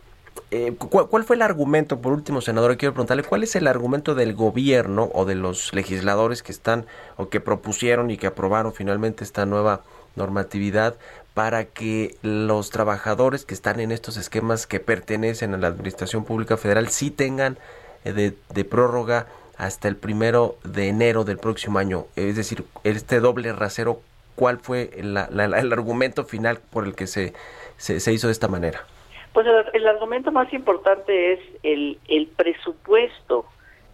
eh, 0.50 0.74
¿cuál, 0.76 1.24
fue 1.24 1.36
el 1.36 1.42
argumento, 1.42 2.02
por 2.02 2.12
último, 2.12 2.42
senador? 2.42 2.76
Quiero 2.76 2.92
preguntarle, 2.92 3.22
¿cuál 3.22 3.42
es 3.42 3.56
el 3.56 3.66
argumento 3.66 4.14
del 4.14 4.34
gobierno 4.34 5.10
o 5.14 5.24
de 5.24 5.34
los 5.34 5.72
legisladores 5.72 6.42
que 6.42 6.52
están 6.52 6.84
o 7.16 7.30
que 7.30 7.40
propusieron 7.40 8.10
y 8.10 8.18
que 8.18 8.26
aprobaron 8.26 8.74
finalmente 8.74 9.24
esta 9.24 9.46
nueva 9.46 9.84
normatividad 10.16 10.96
para 11.32 11.64
que 11.64 12.16
los 12.20 12.68
trabajadores 12.68 13.46
que 13.46 13.54
están 13.54 13.80
en 13.80 13.90
estos 13.90 14.18
esquemas 14.18 14.66
que 14.66 14.80
pertenecen 14.80 15.54
a 15.54 15.56
la 15.56 15.68
Administración 15.68 16.24
Pública 16.24 16.58
Federal 16.58 16.90
sí 16.90 17.10
tengan 17.10 17.56
eh, 18.04 18.34
de, 18.52 18.64
prórroga 18.64 19.28
hasta 19.56 19.88
el 19.88 19.96
primero 19.96 20.58
de 20.62 20.88
enero 20.88 21.24
del 21.24 21.38
próximo 21.38 21.78
año? 21.78 22.06
Es 22.16 22.36
decir, 22.36 22.66
este 22.84 23.20
doble 23.20 23.54
rasero, 23.54 24.02
¿cuál 24.34 24.58
fue 24.58 24.90
el 24.98 25.16
argumento 25.16 26.24
final 26.24 26.60
por 26.70 26.84
el 26.84 26.94
que 26.94 27.06
se, 27.06 27.32
se 27.76 28.12
hizo 28.12 28.26
de 28.28 28.32
esta 28.32 28.48
manera? 28.48 28.84
Pues 29.36 29.46
el, 29.74 29.86
argumento 29.86 30.32
más 30.32 30.50
importante 30.54 31.34
es 31.34 31.40
el, 31.62 31.98
el 32.08 32.26
presupuesto, 32.26 33.44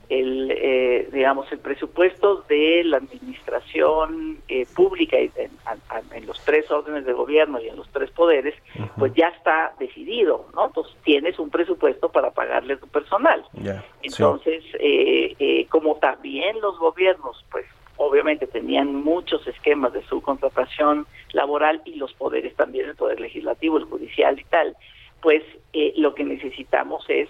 el 0.08 0.52
eh, 0.52 1.08
digamos 1.12 1.50
el 1.50 1.58
presupuesto 1.58 2.44
de 2.48 2.84
la 2.84 2.98
administración 2.98 4.38
eh, 4.46 4.66
pública 4.72 5.18
y 5.18 5.32
en, 5.34 6.26
los 6.28 6.40
tres 6.44 6.70
órdenes 6.70 7.06
de 7.06 7.12
gobierno 7.12 7.60
y 7.60 7.68
en 7.68 7.74
los 7.74 7.88
tres 7.88 8.12
poderes, 8.12 8.54
pues 8.96 9.14
ya 9.14 9.30
está 9.36 9.74
decidido, 9.80 10.46
¿no? 10.54 10.66
Entonces 10.66 10.94
tienes 11.02 11.36
un 11.40 11.50
presupuesto 11.50 12.08
para 12.12 12.30
pagarle 12.30 12.74
a 12.74 12.78
tu 12.78 12.86
personal. 12.86 13.44
Entonces, 14.00 14.62
eh, 14.78 15.66
como 15.70 15.96
también 15.96 16.60
los 16.60 16.78
gobiernos, 16.78 17.44
pues 17.50 17.66
obviamente 18.02 18.46
tenían 18.46 18.94
muchos 18.94 19.46
esquemas 19.46 19.92
de 19.92 20.02
subcontratación 20.04 21.06
laboral 21.32 21.82
y 21.84 21.94
los 21.94 22.12
poderes 22.14 22.54
también, 22.56 22.88
el 22.88 22.96
poder 22.96 23.20
legislativo, 23.20 23.78
el 23.78 23.84
judicial 23.84 24.38
y 24.38 24.44
tal, 24.44 24.76
pues 25.20 25.42
eh, 25.72 25.92
lo 25.96 26.14
que 26.14 26.24
necesitamos 26.24 27.04
es 27.08 27.28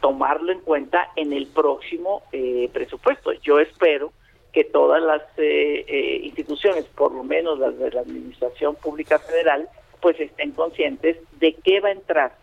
tomarlo 0.00 0.52
en 0.52 0.60
cuenta 0.60 1.08
en 1.16 1.32
el 1.32 1.46
próximo 1.46 2.22
eh, 2.32 2.68
presupuesto. 2.72 3.32
Yo 3.42 3.60
espero 3.60 4.12
que 4.52 4.64
todas 4.64 5.02
las 5.02 5.22
eh, 5.36 6.20
instituciones, 6.24 6.84
por 6.86 7.12
lo 7.12 7.22
menos 7.22 7.58
las 7.58 7.78
de 7.78 7.90
la 7.90 8.00
Administración 8.00 8.74
Pública 8.74 9.18
Federal, 9.18 9.68
pues 10.00 10.18
estén 10.18 10.52
conscientes 10.52 11.18
de 11.38 11.54
qué 11.62 11.80
va 11.80 11.90
a 11.90 11.92
entrar 11.92 12.36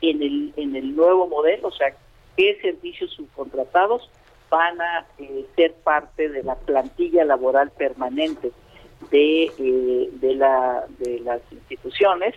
en 0.00 0.22
el, 0.22 0.52
en 0.56 0.76
el 0.76 0.96
nuevo 0.96 1.26
modelo, 1.26 1.68
o 1.68 1.72
sea, 1.72 1.94
qué 2.36 2.58
servicios 2.62 3.10
subcontratados 3.12 4.10
van 4.50 4.80
a 4.80 5.06
ser 5.56 5.74
parte 5.84 6.28
de 6.28 6.42
la 6.42 6.56
plantilla 6.56 7.24
laboral 7.24 7.70
permanente 7.70 8.52
de, 9.10 10.10
de, 10.20 10.34
la, 10.34 10.84
de 10.98 11.20
las 11.20 11.40
instituciones 11.50 12.34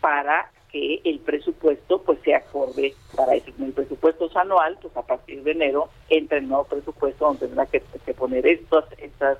para 0.00 0.50
que 0.70 1.00
el 1.04 1.18
presupuesto 1.20 2.02
pues 2.02 2.18
se 2.24 2.34
acorde 2.34 2.94
para 3.16 3.34
eso. 3.34 3.50
el 3.58 3.72
presupuesto 3.72 4.26
es 4.26 4.36
anual, 4.36 4.78
pues 4.80 4.96
a 4.96 5.02
partir 5.02 5.42
de 5.42 5.52
enero 5.52 5.88
entra 6.08 6.38
el 6.38 6.48
nuevo 6.48 6.64
presupuesto 6.64 7.24
donde 7.26 7.46
tendrá 7.46 7.66
que, 7.66 7.80
poner 8.14 8.46
estas 8.46 8.84
estas 8.98 9.38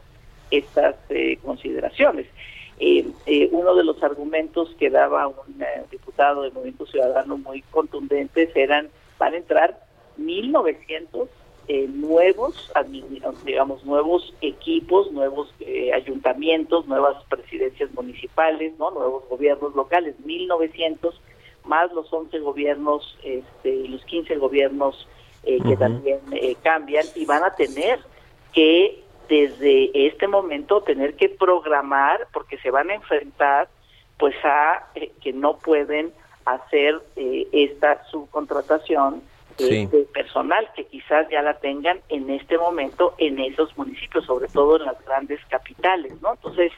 estas 0.50 0.96
eh, 1.10 1.38
consideraciones. 1.44 2.26
Eh, 2.80 3.06
eh, 3.26 3.48
uno 3.52 3.74
de 3.74 3.84
los 3.84 4.02
argumentos 4.02 4.74
que 4.78 4.88
daba 4.88 5.28
un 5.28 5.62
diputado 5.90 6.42
del 6.42 6.52
Movimiento 6.52 6.86
Ciudadano 6.86 7.36
muy 7.36 7.60
contundentes 7.62 8.54
eran 8.56 8.88
van 9.18 9.34
a 9.34 9.36
entrar 9.36 9.80
1900 10.16 11.28
nuevos, 11.68 12.72
digamos, 13.44 13.84
nuevos 13.84 14.34
equipos, 14.40 15.12
nuevos 15.12 15.52
ayuntamientos, 15.92 16.86
nuevas 16.86 17.22
presidencias 17.24 17.92
municipales, 17.92 18.72
no 18.78 18.90
nuevos 18.90 19.28
gobiernos 19.28 19.74
locales, 19.74 20.18
1900 20.24 21.20
más 21.68 21.92
los 21.92 22.12
11 22.12 22.38
gobiernos 22.40 23.16
este, 23.22 23.70
y 23.70 23.88
los 23.88 24.04
15 24.06 24.36
gobiernos 24.36 25.06
eh, 25.44 25.58
que 25.62 25.76
también 25.76 26.20
eh, 26.32 26.56
cambian 26.62 27.06
y 27.14 27.24
van 27.24 27.44
a 27.44 27.54
tener 27.54 28.00
que 28.52 29.04
desde 29.28 30.06
este 30.06 30.26
momento 30.26 30.82
tener 30.82 31.14
que 31.14 31.28
programar 31.28 32.26
porque 32.32 32.58
se 32.58 32.70
van 32.70 32.90
a 32.90 32.94
enfrentar 32.94 33.68
pues 34.18 34.34
a 34.42 34.88
eh, 34.94 35.12
que 35.20 35.32
no 35.32 35.58
pueden 35.58 36.12
hacer 36.44 37.00
esta 37.14 38.04
subcontratación 38.06 39.22
de 39.58 40.06
personal 40.12 40.68
que 40.74 40.84
quizás 40.84 41.28
ya 41.30 41.42
la 41.42 41.58
tengan 41.58 42.00
en 42.08 42.30
este 42.30 42.56
momento 42.58 43.14
en 43.18 43.38
esos 43.40 43.76
municipios, 43.76 44.24
sobre 44.24 44.48
todo 44.48 44.76
en 44.76 44.86
las 44.86 45.04
grandes 45.04 45.40
capitales, 45.48 46.12
¿no? 46.22 46.32
Entonces, 46.34 46.72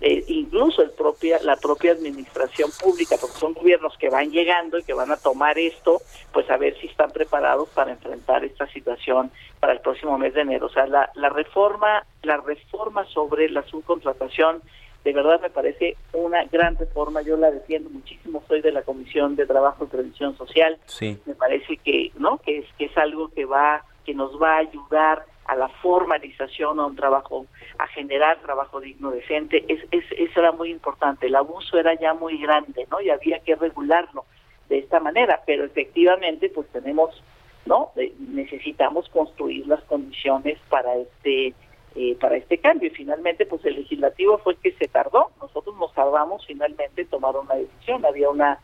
eh, 0.00 0.24
incluso 0.28 0.82
el 0.82 0.90
propia, 0.90 1.38
la 1.42 1.56
propia 1.56 1.92
administración 1.92 2.70
pública, 2.82 3.16
porque 3.20 3.38
son 3.38 3.54
gobiernos 3.54 3.96
que 3.96 4.10
van 4.10 4.30
llegando 4.30 4.78
y 4.78 4.82
que 4.82 4.92
van 4.92 5.10
a 5.10 5.16
tomar 5.16 5.58
esto, 5.58 6.02
pues 6.32 6.50
a 6.50 6.56
ver 6.56 6.76
si 6.80 6.88
están 6.88 7.10
preparados 7.10 7.68
para 7.70 7.92
enfrentar 7.92 8.44
esta 8.44 8.66
situación 8.66 9.30
para 9.60 9.72
el 9.72 9.80
próximo 9.80 10.18
mes 10.18 10.34
de 10.34 10.42
enero. 10.42 10.66
O 10.66 10.70
sea, 10.70 10.86
la, 10.86 11.10
la 11.14 11.28
reforma, 11.30 12.04
la 12.22 12.38
reforma 12.38 13.06
sobre 13.06 13.48
la 13.48 13.62
subcontratación, 13.62 14.62
de 15.04 15.12
verdad 15.12 15.40
me 15.40 15.50
parece 15.50 15.96
una 16.12 16.44
gran 16.44 16.76
reforma, 16.76 17.20
yo 17.22 17.36
la 17.36 17.50
defiendo 17.50 17.90
muchísimo, 17.90 18.42
soy 18.48 18.62
de 18.62 18.72
la 18.72 18.82
Comisión 18.82 19.36
de 19.36 19.46
Trabajo 19.46 19.84
y 19.84 19.88
Previsión 19.88 20.36
Social, 20.36 20.78
sí. 20.86 21.18
me 21.26 21.34
parece 21.34 21.76
que, 21.76 22.10
¿no? 22.18 22.38
Que 22.38 22.58
es, 22.58 22.66
que 22.78 22.86
es 22.86 22.96
algo 22.96 23.28
que 23.28 23.44
va, 23.44 23.84
que 24.06 24.14
nos 24.14 24.40
va 24.40 24.54
a 24.54 24.58
ayudar 24.58 25.26
a 25.44 25.56
la 25.56 25.68
formalización 25.68 26.80
a 26.80 26.86
un 26.86 26.96
trabajo, 26.96 27.46
a 27.78 27.86
generar 27.88 28.40
trabajo 28.40 28.80
digno, 28.80 29.10
decente, 29.10 29.64
es, 29.68 29.82
es, 29.90 30.04
eso 30.16 30.40
era 30.40 30.52
muy 30.52 30.70
importante. 30.70 31.26
El 31.26 31.36
abuso 31.36 31.78
era 31.78 31.92
ya 32.00 32.14
muy 32.14 32.38
grande, 32.38 32.86
¿no? 32.90 33.00
Y 33.02 33.10
había 33.10 33.40
que 33.40 33.54
regularlo 33.54 34.24
de 34.70 34.78
esta 34.78 35.00
manera, 35.00 35.42
pero 35.44 35.64
efectivamente, 35.64 36.48
pues 36.48 36.66
tenemos, 36.68 37.22
¿no? 37.66 37.92
necesitamos 38.18 39.08
construir 39.10 39.66
las 39.66 39.82
condiciones 39.84 40.58
para 40.70 40.96
este 40.96 41.52
eh, 41.96 42.16
para 42.20 42.36
este 42.36 42.58
cambio. 42.58 42.88
Y 42.88 42.94
finalmente 42.94 43.46
pues 43.46 43.64
el 43.64 43.76
legislativo 43.76 44.38
fue 44.38 44.56
que 44.56 44.72
se 44.72 44.88
tardó. 44.88 45.30
Nosotros 45.40 45.76
nos 45.76 45.92
tardamos 45.94 46.44
finalmente 46.46 47.02
en 47.02 47.08
tomar 47.08 47.36
una 47.36 47.54
decisión. 47.54 48.04
Había 48.04 48.30
una 48.30 48.58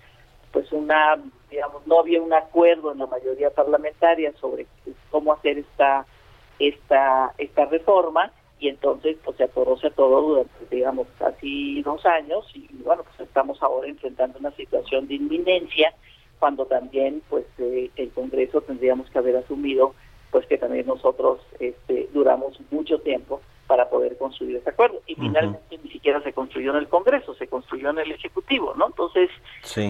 pues 0.52 0.72
una 0.72 1.16
digamos 1.48 1.86
no 1.86 2.00
había 2.00 2.20
un 2.20 2.32
acuerdo 2.32 2.90
en 2.90 2.98
la 2.98 3.06
mayoría 3.06 3.50
parlamentaria 3.50 4.32
sobre 4.40 4.66
cómo 5.10 5.32
hacer 5.32 5.58
esta 5.58 6.06
esta 6.58 7.32
esta 7.38 7.64
reforma. 7.66 8.32
Y 8.58 8.68
entonces 8.68 9.16
pues 9.24 9.38
se 9.38 9.44
atoró, 9.44 9.78
se 9.78 9.86
atoró 9.86 10.20
durante 10.20 10.66
digamos 10.74 11.06
casi 11.18 11.82
dos 11.82 12.04
años. 12.04 12.44
Y 12.54 12.68
bueno 12.84 13.04
pues 13.04 13.28
estamos 13.28 13.62
ahora 13.62 13.88
enfrentando 13.88 14.38
una 14.38 14.50
situación 14.52 15.06
de 15.06 15.14
inminencia 15.14 15.94
cuando 16.40 16.66
también 16.66 17.22
pues 17.28 17.44
eh, 17.58 17.90
el 17.94 18.10
Congreso 18.10 18.60
tendríamos 18.62 19.08
que 19.10 19.18
haber 19.18 19.36
asumido 19.36 19.94
pues 20.30 20.46
que 20.46 20.58
también 20.58 20.86
nosotros 20.86 21.40
este, 21.58 22.08
duramos 22.12 22.58
mucho 22.70 22.98
tiempo 22.98 23.40
para 23.66 23.88
poder 23.88 24.16
construir 24.18 24.56
ese 24.56 24.70
acuerdo. 24.70 25.00
Y 25.06 25.14
finalmente 25.14 25.78
ni 25.82 25.90
siquiera 25.90 26.20
se 26.22 26.32
construyó 26.32 26.72
en 26.72 26.78
el 26.78 26.88
Congreso, 26.88 27.34
se 27.34 27.46
construyó 27.46 27.90
en 27.90 27.98
el 27.98 28.12
Ejecutivo, 28.12 28.74
¿no? 28.76 28.88
Entonces, 28.88 29.30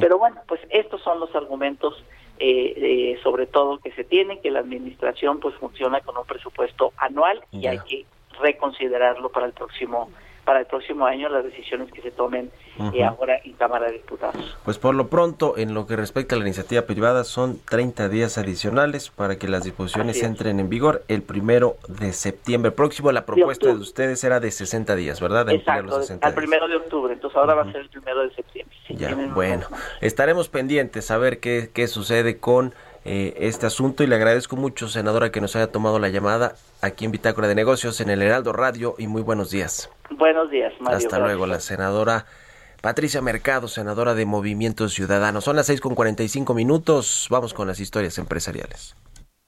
pero 0.00 0.18
bueno, 0.18 0.40
pues 0.46 0.60
estos 0.70 1.02
son 1.02 1.18
los 1.20 1.34
argumentos 1.34 2.04
eh, 2.42 2.72
eh, 2.76 3.20
sobre 3.22 3.46
todo 3.46 3.78
que 3.80 3.92
se 3.92 4.02
tienen, 4.02 4.40
que 4.40 4.50
la 4.50 4.60
administración 4.60 5.40
pues 5.40 5.54
funciona 5.56 6.00
con 6.00 6.16
un 6.16 6.24
presupuesto 6.24 6.94
anual 6.96 7.42
y 7.52 7.66
hay 7.66 7.78
que 7.80 8.06
reconsiderarlo 8.40 9.28
para 9.28 9.44
el 9.44 9.52
próximo 9.52 10.10
para 10.44 10.60
el 10.60 10.66
próximo 10.66 11.04
año 11.04 11.28
las 11.28 11.44
decisiones 11.44 11.92
que 11.92 12.00
se 12.00 12.10
tomen 12.10 12.50
eh, 12.94 13.04
ahora 13.04 13.40
en 13.44 13.52
Cámara 13.54 13.86
de 13.86 13.92
Diputados. 13.92 14.58
Pues 14.64 14.78
por 14.78 14.94
lo 14.94 15.08
pronto, 15.08 15.56
en 15.56 15.74
lo 15.74 15.86
que 15.86 15.96
respecta 15.96 16.34
a 16.34 16.38
la 16.38 16.44
iniciativa 16.44 16.82
privada, 16.82 17.24
son 17.24 17.58
30 17.68 18.08
días 18.08 18.38
adicionales 18.38 19.10
para 19.10 19.38
que 19.38 19.48
las 19.48 19.64
disposiciones 19.64 20.22
entren 20.22 20.60
en 20.60 20.68
vigor 20.68 21.02
el 21.08 21.22
primero 21.22 21.76
de 21.88 22.12
septiembre 22.12 22.70
próximo. 22.70 23.12
La 23.12 23.26
propuesta 23.26 23.66
de, 23.66 23.74
ustedes 23.74 24.22
era 24.24 24.40
de 24.40 24.50
60 24.50 24.96
días, 24.96 25.20
¿verdad? 25.20 25.48
Exacto, 25.50 26.00
al 26.20 26.34
primero 26.34 26.68
de 26.68 26.76
octubre, 26.76 27.12
entonces 27.12 27.36
ahora 27.36 27.54
va 27.54 27.62
a 27.62 27.72
ser 27.72 27.82
el 27.82 27.88
primero 27.88 28.22
de 28.22 28.34
septiembre. 28.34 28.76
ya, 28.88 29.14
bueno, 29.34 29.66
estaremos 30.00 30.48
pendientes 30.48 31.10
a 31.10 31.18
ver 31.18 31.40
qué, 31.40 31.70
qué 31.72 31.86
sucede 31.86 32.38
con 32.38 32.74
eh, 33.04 33.34
este 33.38 33.66
asunto 33.66 34.02
y 34.02 34.06
le 34.06 34.16
agradezco 34.16 34.56
mucho, 34.56 34.88
senadora, 34.88 35.32
que 35.32 35.40
nos 35.40 35.56
haya 35.56 35.72
tomado 35.72 35.98
la 35.98 36.08
llamada 36.08 36.54
aquí 36.82 37.06
en 37.06 37.12
Bitácora 37.12 37.48
de 37.48 37.54
Negocios 37.54 38.00
en 38.00 38.10
el 38.10 38.20
Heraldo 38.20 38.52
Radio 38.52 38.94
y 38.98 39.06
muy 39.06 39.22
buenos 39.22 39.50
días. 39.50 39.90
Buenos 40.10 40.50
días, 40.50 40.72
Mario. 40.80 40.98
Hasta 40.98 41.18
luego, 41.18 41.46
la 41.46 41.60
senadora 41.60 42.26
Patricia 42.80 43.20
Mercado, 43.20 43.68
senadora 43.68 44.14
de 44.14 44.24
Movimiento 44.24 44.88
Ciudadano. 44.88 45.42
Son 45.42 45.54
las 45.54 45.66
seis 45.66 45.82
con 45.82 45.94
cinco 46.28 46.54
minutos. 46.54 47.26
Vamos 47.28 47.52
con 47.52 47.68
las 47.68 47.78
historias 47.78 48.16
empresariales. 48.16 48.96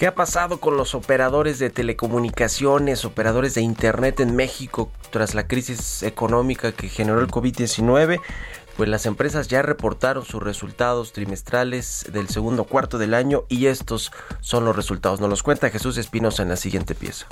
¿Qué 0.00 0.06
ha 0.06 0.14
pasado 0.14 0.60
con 0.60 0.78
los 0.78 0.94
operadores 0.94 1.58
de 1.58 1.68
telecomunicaciones, 1.68 3.04
operadores 3.04 3.52
de 3.52 3.60
Internet 3.60 4.20
en 4.20 4.34
México 4.34 4.90
tras 5.10 5.34
la 5.34 5.46
crisis 5.46 6.02
económica 6.02 6.72
que 6.72 6.88
generó 6.88 7.20
el 7.20 7.28
COVID-19? 7.28 8.18
Pues 8.78 8.88
las 8.88 9.04
empresas 9.04 9.48
ya 9.48 9.60
reportaron 9.60 10.24
sus 10.24 10.42
resultados 10.42 11.12
trimestrales 11.12 12.06
del 12.14 12.30
segundo 12.30 12.64
cuarto 12.64 12.96
del 12.96 13.12
año 13.12 13.44
y 13.50 13.66
estos 13.66 14.10
son 14.40 14.64
los 14.64 14.74
resultados. 14.74 15.20
Nos 15.20 15.28
los 15.28 15.42
cuenta 15.42 15.68
Jesús 15.68 15.98
Espinosa 15.98 16.44
en 16.44 16.48
la 16.48 16.56
siguiente 16.56 16.94
pieza. 16.94 17.26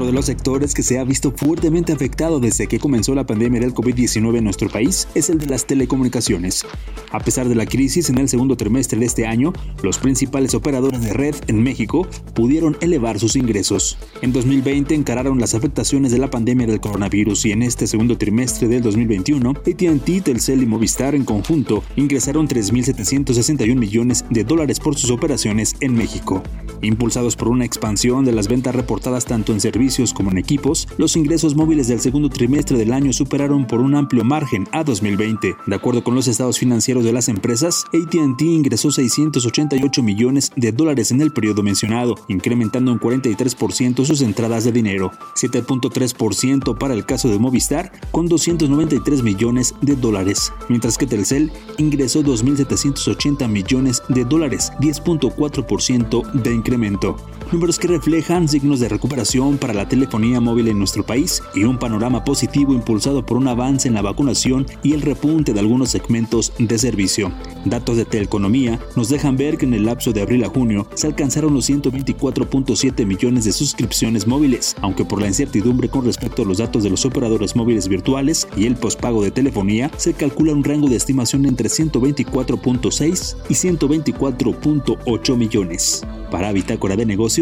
Otro 0.00 0.06
de 0.06 0.16
los 0.16 0.24
sectores 0.24 0.72
que 0.72 0.82
se 0.82 0.98
ha 0.98 1.04
visto 1.04 1.30
fuertemente 1.30 1.92
afectado 1.92 2.40
desde 2.40 2.66
que 2.66 2.78
comenzó 2.78 3.14
la 3.14 3.26
pandemia 3.26 3.60
del 3.60 3.74
COVID-19 3.74 4.38
en 4.38 4.44
nuestro 4.44 4.70
país 4.70 5.06
es 5.14 5.28
el 5.28 5.36
de 5.36 5.44
las 5.44 5.66
telecomunicaciones. 5.66 6.64
A 7.10 7.18
pesar 7.20 7.46
de 7.50 7.54
la 7.54 7.66
crisis 7.66 8.08
en 8.08 8.16
el 8.16 8.26
segundo 8.26 8.56
trimestre 8.56 8.98
de 8.98 9.04
este 9.04 9.26
año, 9.26 9.52
los 9.82 9.98
principales 9.98 10.54
operadores 10.54 11.02
de 11.02 11.12
red 11.12 11.34
en 11.48 11.62
México 11.62 12.08
pudieron 12.34 12.78
elevar 12.80 13.18
sus 13.18 13.36
ingresos. 13.36 13.98
En 14.22 14.32
2020 14.32 14.94
encararon 14.94 15.38
las 15.38 15.54
afectaciones 15.54 16.12
de 16.12 16.18
la 16.18 16.30
pandemia 16.30 16.66
del 16.66 16.80
coronavirus 16.80 17.44
y 17.44 17.52
en 17.52 17.62
este 17.62 17.86
segundo 17.86 18.16
trimestre 18.16 18.68
del 18.68 18.80
2021, 18.80 19.50
AT&T, 19.50 20.20
Telcel 20.22 20.62
y 20.62 20.66
Movistar 20.66 21.14
en 21.14 21.26
conjunto 21.26 21.84
ingresaron 21.96 22.48
3.761 22.48 23.76
millones 23.76 24.24
de 24.30 24.44
dólares 24.44 24.80
por 24.80 24.96
sus 24.96 25.10
operaciones 25.10 25.76
en 25.80 25.92
México. 25.92 26.42
Impulsados 26.80 27.36
por 27.36 27.48
una 27.48 27.66
expansión 27.66 28.24
de 28.24 28.32
las 28.32 28.48
ventas 28.48 28.74
reportadas 28.74 29.26
tanto 29.26 29.52
en 29.52 29.60
servicios 29.60 29.89
como 30.14 30.30
en 30.30 30.38
equipos, 30.38 30.86
los 30.98 31.16
ingresos 31.16 31.56
móviles 31.56 31.88
del 31.88 32.00
segundo 32.00 32.28
trimestre 32.28 32.78
del 32.78 32.92
año 32.92 33.12
superaron 33.12 33.66
por 33.66 33.80
un 33.80 33.96
amplio 33.96 34.24
margen 34.24 34.68
a 34.70 34.84
2020. 34.84 35.56
De 35.66 35.74
acuerdo 35.74 36.04
con 36.04 36.14
los 36.14 36.28
estados 36.28 36.58
financieros 36.58 37.02
de 37.02 37.12
las 37.12 37.28
empresas, 37.28 37.84
ATT 37.92 38.42
ingresó 38.42 38.92
688 38.92 40.02
millones 40.04 40.52
de 40.54 40.70
dólares 40.70 41.10
en 41.10 41.20
el 41.20 41.32
periodo 41.32 41.64
mencionado, 41.64 42.14
incrementando 42.28 42.92
un 42.92 43.00
43% 43.00 44.04
sus 44.04 44.20
entradas 44.22 44.62
de 44.62 44.70
dinero, 44.70 45.10
7.3% 45.34 46.78
para 46.78 46.94
el 46.94 47.04
caso 47.04 47.28
de 47.28 47.40
Movistar, 47.40 47.90
con 48.12 48.28
293 48.28 49.24
millones 49.24 49.74
de 49.82 49.96
dólares, 49.96 50.52
mientras 50.68 50.96
que 50.96 51.06
Telcel 51.06 51.50
ingresó 51.78 52.22
2.780 52.22 53.48
millones 53.48 54.02
de 54.08 54.24
dólares, 54.24 54.70
10.4% 54.78 56.30
de 56.32 56.54
incremento. 56.54 57.16
Números 57.52 57.80
que 57.80 57.88
reflejan 57.88 58.46
signos 58.46 58.78
de 58.78 58.88
recuperación 58.88 59.58
para 59.58 59.74
la 59.74 59.88
telefonía 59.88 60.40
móvil 60.40 60.68
en 60.68 60.78
nuestro 60.78 61.04
país 61.04 61.42
y 61.52 61.64
un 61.64 61.80
panorama 61.80 62.22
positivo 62.22 62.72
impulsado 62.72 63.26
por 63.26 63.36
un 63.36 63.48
avance 63.48 63.88
en 63.88 63.94
la 63.94 64.02
vacunación 64.02 64.66
y 64.84 64.92
el 64.92 65.02
repunte 65.02 65.52
de 65.52 65.58
algunos 65.58 65.90
segmentos 65.90 66.52
de 66.60 66.78
servicio. 66.78 67.32
Datos 67.64 67.96
de 67.96 68.04
Teleconomía 68.04 68.78
nos 68.94 69.08
dejan 69.08 69.36
ver 69.36 69.58
que 69.58 69.66
en 69.66 69.74
el 69.74 69.86
lapso 69.86 70.12
de 70.12 70.22
abril 70.22 70.44
a 70.44 70.48
junio 70.48 70.86
se 70.94 71.08
alcanzaron 71.08 71.52
los 71.52 71.68
124.7 71.68 73.04
millones 73.04 73.44
de 73.46 73.52
suscripciones 73.52 74.28
móviles, 74.28 74.76
aunque 74.80 75.04
por 75.04 75.20
la 75.20 75.26
incertidumbre 75.26 75.88
con 75.88 76.04
respecto 76.04 76.42
a 76.42 76.44
los 76.44 76.58
datos 76.58 76.84
de 76.84 76.90
los 76.90 77.04
operadores 77.04 77.56
móviles 77.56 77.88
virtuales 77.88 78.46
y 78.56 78.66
el 78.66 78.76
pospago 78.76 79.24
de 79.24 79.32
telefonía, 79.32 79.90
se 79.96 80.14
calcula 80.14 80.52
un 80.52 80.62
rango 80.62 80.88
de 80.88 80.94
estimación 80.94 81.46
entre 81.46 81.68
124.6 81.68 83.36
y 83.48 83.54
124.8 83.54 85.36
millones. 85.36 86.06
Para 86.30 86.52
Bitácora 86.52 86.94
de 86.94 87.06
Negocios, 87.06 87.39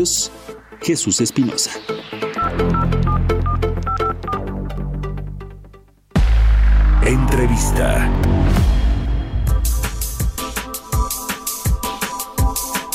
Jesús 0.81 1.21
Espinosa. 1.21 1.73
Entrevista. 7.05 8.09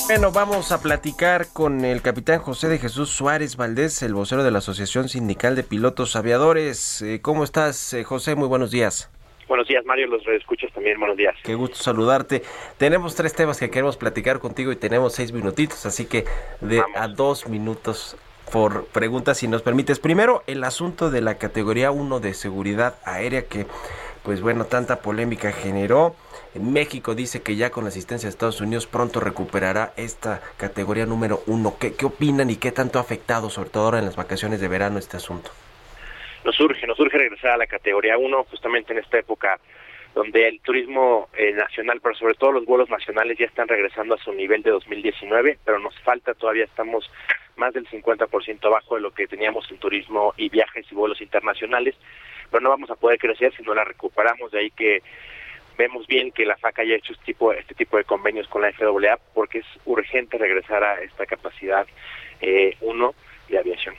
Bueno, 0.06 0.32
vamos 0.32 0.72
a 0.72 0.82
platicar 0.82 1.47
con 1.51 1.84
el 1.84 2.01
capitán 2.01 2.39
José 2.39 2.70
de 2.70 2.80
Jesús 2.80 3.10
Suárez 3.10 3.58
Valdés, 3.58 4.01
el 4.01 4.14
vocero 4.14 4.45
de 4.45 4.51
la 4.51 4.60
Asociación 4.60 5.10
Sindical 5.10 5.58
de 5.58 5.64
Pilotos 5.64 6.16
Aviadores. 6.16 7.01
Eh, 7.01 7.20
¿Cómo 7.22 7.43
estás, 7.43 7.91
eh, 7.91 8.06
José? 8.06 8.36
Muy 8.36 8.47
buenos 8.47 8.72
días. 8.72 9.10
Buenos 9.54 9.68
días, 9.68 9.86
Mario. 9.86 10.08
Los 10.08 10.28
escuchas 10.30 10.74
también. 10.74 10.99
Buenos 10.99 11.16
días. 11.16 11.36
Qué 11.43 11.54
gusto 11.54 11.76
saludarte. 11.76 12.41
Tenemos 12.80 13.14
tres 13.14 13.36
temas 13.36 13.60
que 13.60 13.70
queremos 13.70 13.97
platicar 13.97 14.39
contigo 14.39 14.72
y 14.72 14.76
tenemos 14.76 15.14
seis 15.14 15.32
minutitos, 15.32 15.86
así 15.86 16.08
que 16.08 16.26
de 16.60 16.82
a 16.95 17.08
dos 17.08 17.47
minutos 17.47 18.18
por 18.51 18.88
preguntas, 18.88 19.38
si 19.38 19.47
nos 19.47 19.62
permites. 19.62 19.99
Primero, 19.99 20.41
el 20.47 20.64
asunto 20.64 21.12
de 21.12 21.22
la 21.22 21.38
categoría 21.38 21.91
1 21.91 22.20
de 22.20 22.34
seguridad 22.34 22.95
aérea 23.06 23.45
que, 23.45 23.68
pues 24.24 24.41
bueno, 24.41 24.66
tanta 24.66 25.01
polémica 25.04 25.51
generó. 25.51 26.16
México 26.56 27.14
dice 27.14 27.43
que 27.43 27.56
ya 27.56 27.70
con 27.70 27.84
la 27.84 27.89
asistencia 27.89 28.26
de 28.26 28.32
Estados 28.32 28.60
Unidos 28.60 28.88
pronto 28.88 29.20
recuperará 29.20 29.93
esta 29.97 30.41
categoría 30.58 31.06
número 31.06 31.43
1. 31.45 31.76
¿Qué, 31.80 31.93
¿Qué 31.93 32.08
opinan 32.08 32.49
y 32.49 32.56
qué 32.56 32.72
tanto 32.72 32.97
ha 32.97 33.04
afectado, 33.04 33.51
sobre 33.51 33.70
todo 33.70 33.84
ahora 33.84 33.99
en 33.99 34.06
las 34.06 34.16
vacaciones 34.16 34.62
de 34.62 34.68
verano, 34.68 34.97
este 34.97 35.18
asunto? 35.18 35.51
Nos 36.43 36.59
urge, 36.59 36.85
nos 36.87 36.99
urge 36.99 37.17
regresar 37.17 37.51
a 37.51 37.57
la 37.57 37.67
categoría 37.67 38.17
1 38.17 38.43
justamente 38.45 38.93
en 38.93 38.99
esta 38.99 39.19
época 39.19 39.59
donde 40.13 40.47
el 40.47 40.59
turismo 40.59 41.29
eh, 41.35 41.53
nacional, 41.53 41.99
pero 42.01 42.15
sobre 42.15 42.35
todo 42.35 42.51
los 42.51 42.65
vuelos 42.65 42.89
nacionales 42.89 43.37
ya 43.37 43.45
están 43.45 43.67
regresando 43.67 44.13
a 44.13 44.19
su 44.19 44.31
nivel 44.31 44.61
de 44.61 44.71
2019, 44.71 45.57
pero 45.65 45.79
nos 45.79 45.97
falta 46.01 46.33
todavía, 46.33 46.65
estamos 46.65 47.09
más 47.55 47.73
del 47.73 47.87
50% 47.87 48.65
abajo 48.65 48.95
de 48.95 49.01
lo 49.01 49.11
que 49.11 49.27
teníamos 49.27 49.69
en 49.71 49.77
turismo 49.77 50.33
y 50.37 50.49
viajes 50.49 50.85
y 50.91 50.95
vuelos 50.95 51.21
internacionales, 51.21 51.95
pero 52.51 52.61
no 52.61 52.69
vamos 52.69 52.91
a 52.91 52.95
poder 52.95 53.17
crecer 53.17 53.53
si 53.55 53.63
no 53.63 53.73
la 53.73 53.83
recuperamos, 53.83 54.51
de 54.51 54.59
ahí 54.59 54.71
que 54.71 55.01
vemos 55.77 56.05
bien 56.05 56.31
que 56.31 56.45
la 56.45 56.57
FAC 56.57 56.79
haya 56.79 56.95
hecho 56.95 57.13
este 57.13 57.25
tipo, 57.25 57.51
este 57.51 57.73
tipo 57.73 57.97
de 57.97 58.03
convenios 58.03 58.47
con 58.47 58.61
la 58.61 58.71
FAA 58.71 59.17
porque 59.33 59.59
es 59.59 59.65
urgente 59.85 60.37
regresar 60.37 60.83
a 60.83 61.01
esta 61.01 61.25
capacidad 61.25 61.87
eh, 62.41 62.75
uno 62.81 63.15
de 63.49 63.57
aviación. 63.57 63.95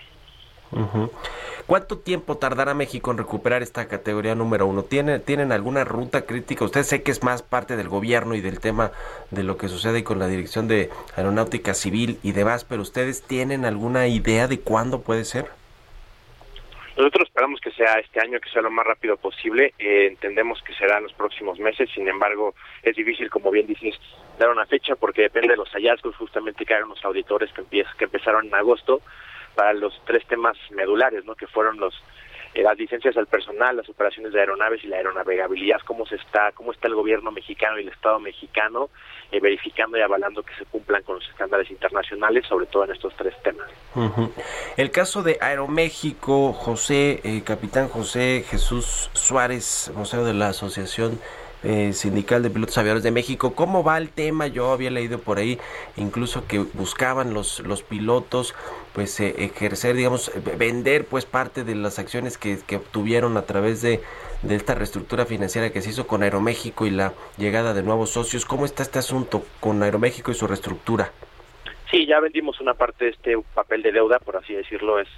¿Cuánto 1.66 1.98
tiempo 1.98 2.36
tardará 2.36 2.74
México 2.74 3.10
en 3.10 3.18
recuperar 3.18 3.62
esta 3.62 3.88
categoría 3.88 4.34
número 4.34 4.66
uno? 4.66 4.82
¿Tienen, 4.82 5.22
¿Tienen 5.22 5.50
alguna 5.50 5.84
ruta 5.84 6.26
crítica? 6.26 6.64
Usted 6.64 6.82
sé 6.82 7.02
que 7.02 7.10
es 7.10 7.22
más 7.22 7.42
parte 7.42 7.76
del 7.76 7.88
gobierno 7.88 8.34
y 8.34 8.42
del 8.42 8.60
tema 8.60 8.92
de 9.30 9.44
lo 9.44 9.56
que 9.56 9.68
sucede 9.68 10.04
con 10.04 10.18
la 10.18 10.28
Dirección 10.28 10.68
de 10.68 10.90
Aeronáutica 11.16 11.72
Civil 11.72 12.18
y 12.22 12.32
demás, 12.32 12.64
pero 12.64 12.82
¿ustedes 12.82 13.22
tienen 13.22 13.64
alguna 13.64 14.08
idea 14.08 14.46
de 14.46 14.60
cuándo 14.60 15.00
puede 15.00 15.24
ser? 15.24 15.46
Nosotros 16.96 17.26
esperamos 17.26 17.60
que 17.60 17.72
sea 17.72 17.94
este 17.94 18.20
año, 18.20 18.38
que 18.38 18.50
sea 18.50 18.62
lo 18.62 18.70
más 18.70 18.86
rápido 18.86 19.16
posible. 19.16 19.74
Eh, 19.78 20.06
entendemos 20.06 20.62
que 20.62 20.74
será 20.74 20.98
en 20.98 21.04
los 21.04 21.12
próximos 21.14 21.58
meses. 21.58 21.90
Sin 21.92 22.06
embargo, 22.06 22.54
es 22.84 22.94
difícil, 22.94 23.30
como 23.30 23.50
bien 23.50 23.66
dices, 23.66 23.98
dar 24.38 24.50
una 24.50 24.64
fecha 24.66 24.94
porque 24.94 25.22
depende 25.22 25.48
de 25.48 25.56
los 25.56 25.68
hallazgos 25.70 26.14
justamente 26.16 26.64
que 26.64 26.74
hagan 26.74 26.88
los 26.88 27.04
auditores 27.04 27.50
que, 27.52 27.64
que 27.98 28.04
empezaron 28.04 28.46
en 28.46 28.54
agosto 28.54 29.00
para 29.54 29.72
los 29.72 30.00
tres 30.06 30.26
temas 30.26 30.56
medulares, 30.70 31.24
¿no? 31.24 31.34
Que 31.34 31.46
fueron 31.46 31.78
los 31.78 31.94
eh, 32.54 32.62
las 32.62 32.78
licencias 32.78 33.16
al 33.16 33.26
personal, 33.26 33.76
las 33.76 33.88
operaciones 33.88 34.32
de 34.32 34.38
aeronaves 34.38 34.84
y 34.84 34.86
la 34.86 34.96
aeronavegabilidad, 34.96 35.80
cómo 35.84 36.06
se 36.06 36.14
está, 36.14 36.52
cómo 36.52 36.70
está 36.70 36.86
el 36.86 36.94
gobierno 36.94 37.32
mexicano 37.32 37.78
y 37.78 37.82
el 37.82 37.88
Estado 37.88 38.20
mexicano 38.20 38.90
eh, 39.32 39.40
verificando 39.40 39.98
y 39.98 40.02
avalando 40.02 40.44
que 40.44 40.54
se 40.54 40.64
cumplan 40.66 41.02
con 41.02 41.16
los 41.16 41.28
estándares 41.28 41.68
internacionales, 41.68 42.46
sobre 42.46 42.66
todo 42.66 42.84
en 42.84 42.92
estos 42.92 43.12
tres 43.16 43.34
temas. 43.42 43.68
El 44.76 44.92
caso 44.92 45.24
de 45.24 45.36
Aeroméxico, 45.40 46.52
José, 46.52 47.20
eh, 47.24 47.42
capitán 47.44 47.88
José 47.88 48.44
Jesús 48.48 49.10
Suárez, 49.14 49.90
vocero 49.96 50.24
de 50.24 50.34
la 50.34 50.48
Asociación 50.50 51.18
eh, 51.64 51.92
Sindical 51.92 52.42
de 52.42 52.50
Pilotos 52.50 52.78
Aviadores 52.78 53.02
de 53.02 53.10
México. 53.10 53.54
¿Cómo 53.54 53.82
va 53.82 53.98
el 53.98 54.10
tema? 54.10 54.46
Yo 54.46 54.72
había 54.72 54.90
leído 54.90 55.18
por 55.18 55.38
ahí 55.38 55.58
incluso 55.96 56.46
que 56.46 56.58
buscaban 56.58 57.34
los, 57.34 57.60
los 57.60 57.82
pilotos 57.82 58.54
pues 58.92 59.18
eh, 59.20 59.34
ejercer, 59.38 59.96
digamos, 59.96 60.30
vender 60.56 61.06
pues 61.06 61.26
parte 61.26 61.64
de 61.64 61.74
las 61.74 61.98
acciones 61.98 62.38
que, 62.38 62.58
que 62.66 62.76
obtuvieron 62.76 63.36
a 63.36 63.42
través 63.42 63.82
de, 63.82 64.00
de 64.42 64.54
esta 64.54 64.74
reestructura 64.74 65.26
financiera 65.26 65.70
que 65.70 65.82
se 65.82 65.90
hizo 65.90 66.06
con 66.06 66.22
Aeroméxico 66.22 66.86
y 66.86 66.90
la 66.90 67.12
llegada 67.36 67.74
de 67.74 67.82
nuevos 67.82 68.10
socios. 68.10 68.44
¿Cómo 68.44 68.64
está 68.64 68.82
este 68.82 68.98
asunto 68.98 69.42
con 69.60 69.82
Aeroméxico 69.82 70.30
y 70.30 70.34
su 70.34 70.46
reestructura? 70.46 71.10
Sí, 71.90 72.06
ya 72.06 72.20
vendimos 72.20 72.60
una 72.60 72.74
parte 72.74 73.04
de 73.04 73.10
este 73.12 73.36
papel 73.54 73.82
de 73.82 73.92
deuda, 73.92 74.18
por 74.18 74.36
así 74.36 74.52
decirlo, 74.52 74.98
es 74.98 75.08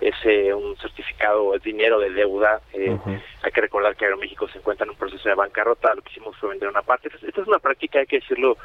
es 0.00 0.14
eh, 0.24 0.52
un 0.52 0.76
certificado, 0.76 1.54
es 1.54 1.62
dinero 1.62 1.98
de 1.98 2.10
deuda. 2.10 2.60
Eh, 2.72 2.96
hay 3.42 3.52
que 3.52 3.60
recordar 3.60 3.96
que 3.96 4.04
Aeroméxico 4.04 4.48
se 4.48 4.58
encuentra 4.58 4.84
en 4.84 4.90
un 4.90 4.96
proceso 4.96 5.28
de 5.28 5.34
bancarrota, 5.34 5.94
lo 5.94 6.02
que 6.02 6.10
hicimos 6.10 6.36
fue 6.36 6.50
vender 6.50 6.68
una 6.68 6.82
parte. 6.82 7.08
Esta 7.08 7.40
es 7.40 7.48
una 7.48 7.58
práctica, 7.58 8.00
hay 8.00 8.06
que 8.06 8.20
decirlo, 8.20 8.56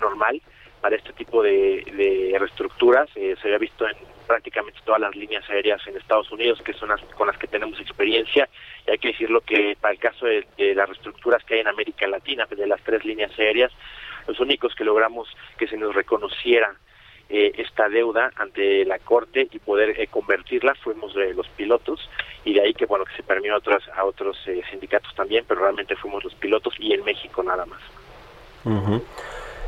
normal 0.00 0.40
para 0.80 0.96
este 0.96 1.12
tipo 1.12 1.42
de, 1.42 1.84
de 1.96 2.38
reestructuras. 2.38 3.08
Eh, 3.16 3.34
se 3.40 3.48
había 3.48 3.58
visto 3.58 3.88
en 3.88 3.96
prácticamente 4.26 4.80
todas 4.84 5.00
las 5.00 5.14
líneas 5.14 5.48
aéreas 5.48 5.84
en 5.86 5.96
Estados 5.96 6.30
Unidos, 6.30 6.60
que 6.62 6.72
son 6.74 6.88
las 6.88 7.00
con 7.14 7.26
las 7.26 7.38
que 7.38 7.46
tenemos 7.46 7.80
experiencia. 7.80 8.48
Y 8.86 8.90
hay 8.90 8.98
que 8.98 9.08
decirlo 9.08 9.40
que 9.40 9.76
para 9.80 9.94
el 9.94 10.00
caso 10.00 10.26
de, 10.26 10.46
de 10.56 10.74
las 10.74 10.88
reestructuras 10.88 11.44
que 11.44 11.54
hay 11.54 11.60
en 11.60 11.68
América 11.68 12.06
Latina, 12.06 12.46
de 12.46 12.66
las 12.66 12.80
tres 12.82 13.04
líneas 13.04 13.36
aéreas, 13.38 13.72
los 14.26 14.38
únicos 14.40 14.74
que 14.74 14.84
logramos 14.84 15.28
que 15.58 15.68
se 15.68 15.76
nos 15.76 15.94
reconociera 15.94 16.74
eh, 17.28 17.52
esta 17.58 17.88
deuda 17.88 18.30
ante 18.36 18.84
la 18.84 19.00
corte 19.00 19.48
y 19.50 19.58
poder 19.58 20.00
eh, 20.00 20.06
convertirla. 20.06 20.76
Fuimos 20.76 21.12
de 21.12 21.34
los 21.34 21.48
pilotos 21.48 22.08
y 22.44 22.54
de 22.54 22.60
ahí 22.60 22.72
que 22.72 22.86
bueno 22.86 23.04
que 23.04 23.16
se 23.16 23.24
permitió 23.24 23.54
a 23.54 24.04
otros 24.04 24.36
a 24.46 24.50
eh, 24.50 24.62
sindicatos 24.70 25.12
también 25.16 25.44
pero 25.48 25.62
realmente 25.62 25.96
fuimos 25.96 26.22
los 26.22 26.34
pilotos 26.36 26.74
y 26.78 26.92
en 26.92 27.04
México 27.04 27.42
nada 27.42 27.66
más. 27.66 27.80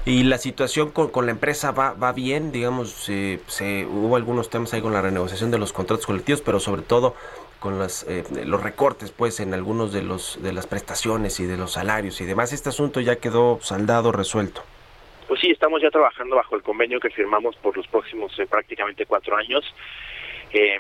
Y 0.05 0.23
la 0.23 0.39
situación 0.39 0.91
con, 0.91 1.09
con, 1.09 1.27
la 1.27 1.33
empresa 1.33 1.73
va, 1.73 1.95
va 1.95 2.13
bien 2.13 2.53
digamos 2.53 2.91
se, 2.91 3.41
hubo 3.87 4.15
algunos 4.15 4.51
temas 4.51 4.73
ahí 4.73 4.81
con 4.81 4.93
la 4.93 5.03
renegociación 5.03 5.51
de 5.51 5.59
los 5.59 5.73
contratos 5.73 6.07
colectivos 6.07 6.43
pero 6.43 6.61
sobre 6.61 6.83
todo 6.83 7.17
con 7.59 7.81
las, 7.81 8.07
los 8.45 8.63
recortes 8.63 9.11
pues 9.11 9.41
en 9.41 9.53
algunos 9.53 9.93
de 9.93 10.03
los 10.03 10.41
de 10.43 10.53
las 10.53 10.69
prestaciones 10.69 11.41
y 11.41 11.47
de 11.47 11.57
los 11.57 11.73
salarios 11.73 12.21
y 12.21 12.25
demás. 12.25 12.53
Este 12.53 12.69
asunto 12.69 13.01
ya 13.01 13.17
quedó 13.17 13.59
saldado 13.63 14.13
resuelto 14.13 14.63
pues 15.29 15.41
sí, 15.41 15.51
estamos 15.51 15.81
ya 15.81 15.91
trabajando 15.91 16.37
bajo 16.37 16.57
el 16.57 16.62
convenio 16.62 16.99
que 16.99 17.11
firmamos 17.11 17.55
por 17.57 17.76
los 17.76 17.87
próximos 17.87 18.37
eh, 18.39 18.47
prácticamente 18.47 19.07
cuatro 19.07 19.37
años. 19.37 19.64
Eh, 20.53 20.79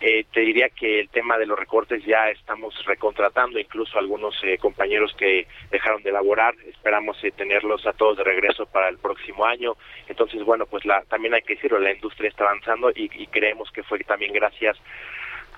eh, 0.00 0.26
te 0.32 0.40
diría 0.40 0.68
que 0.68 1.00
el 1.00 1.08
tema 1.08 1.38
de 1.38 1.46
los 1.46 1.58
recortes 1.58 2.04
ya 2.04 2.28
estamos 2.28 2.74
recontratando 2.84 3.58
incluso 3.58 3.98
algunos 3.98 4.34
eh, 4.42 4.58
compañeros 4.58 5.14
que 5.16 5.46
dejaron 5.70 6.02
de 6.02 6.12
laborar. 6.12 6.54
Esperamos 6.66 7.16
eh, 7.24 7.30
tenerlos 7.30 7.86
a 7.86 7.92
todos 7.92 8.18
de 8.18 8.24
regreso 8.24 8.66
para 8.66 8.88
el 8.88 8.98
próximo 8.98 9.46
año. 9.46 9.76
Entonces, 10.08 10.42
bueno, 10.42 10.66
pues 10.66 10.84
la, 10.84 11.02
también 11.04 11.34
hay 11.34 11.42
que 11.42 11.54
decirlo, 11.54 11.78
la 11.78 11.92
industria 11.92 12.28
está 12.28 12.44
avanzando 12.44 12.90
y, 12.90 13.10
y 13.14 13.26
creemos 13.28 13.70
que 13.70 13.82
fue 13.82 13.98
también 14.00 14.32
gracias 14.32 14.76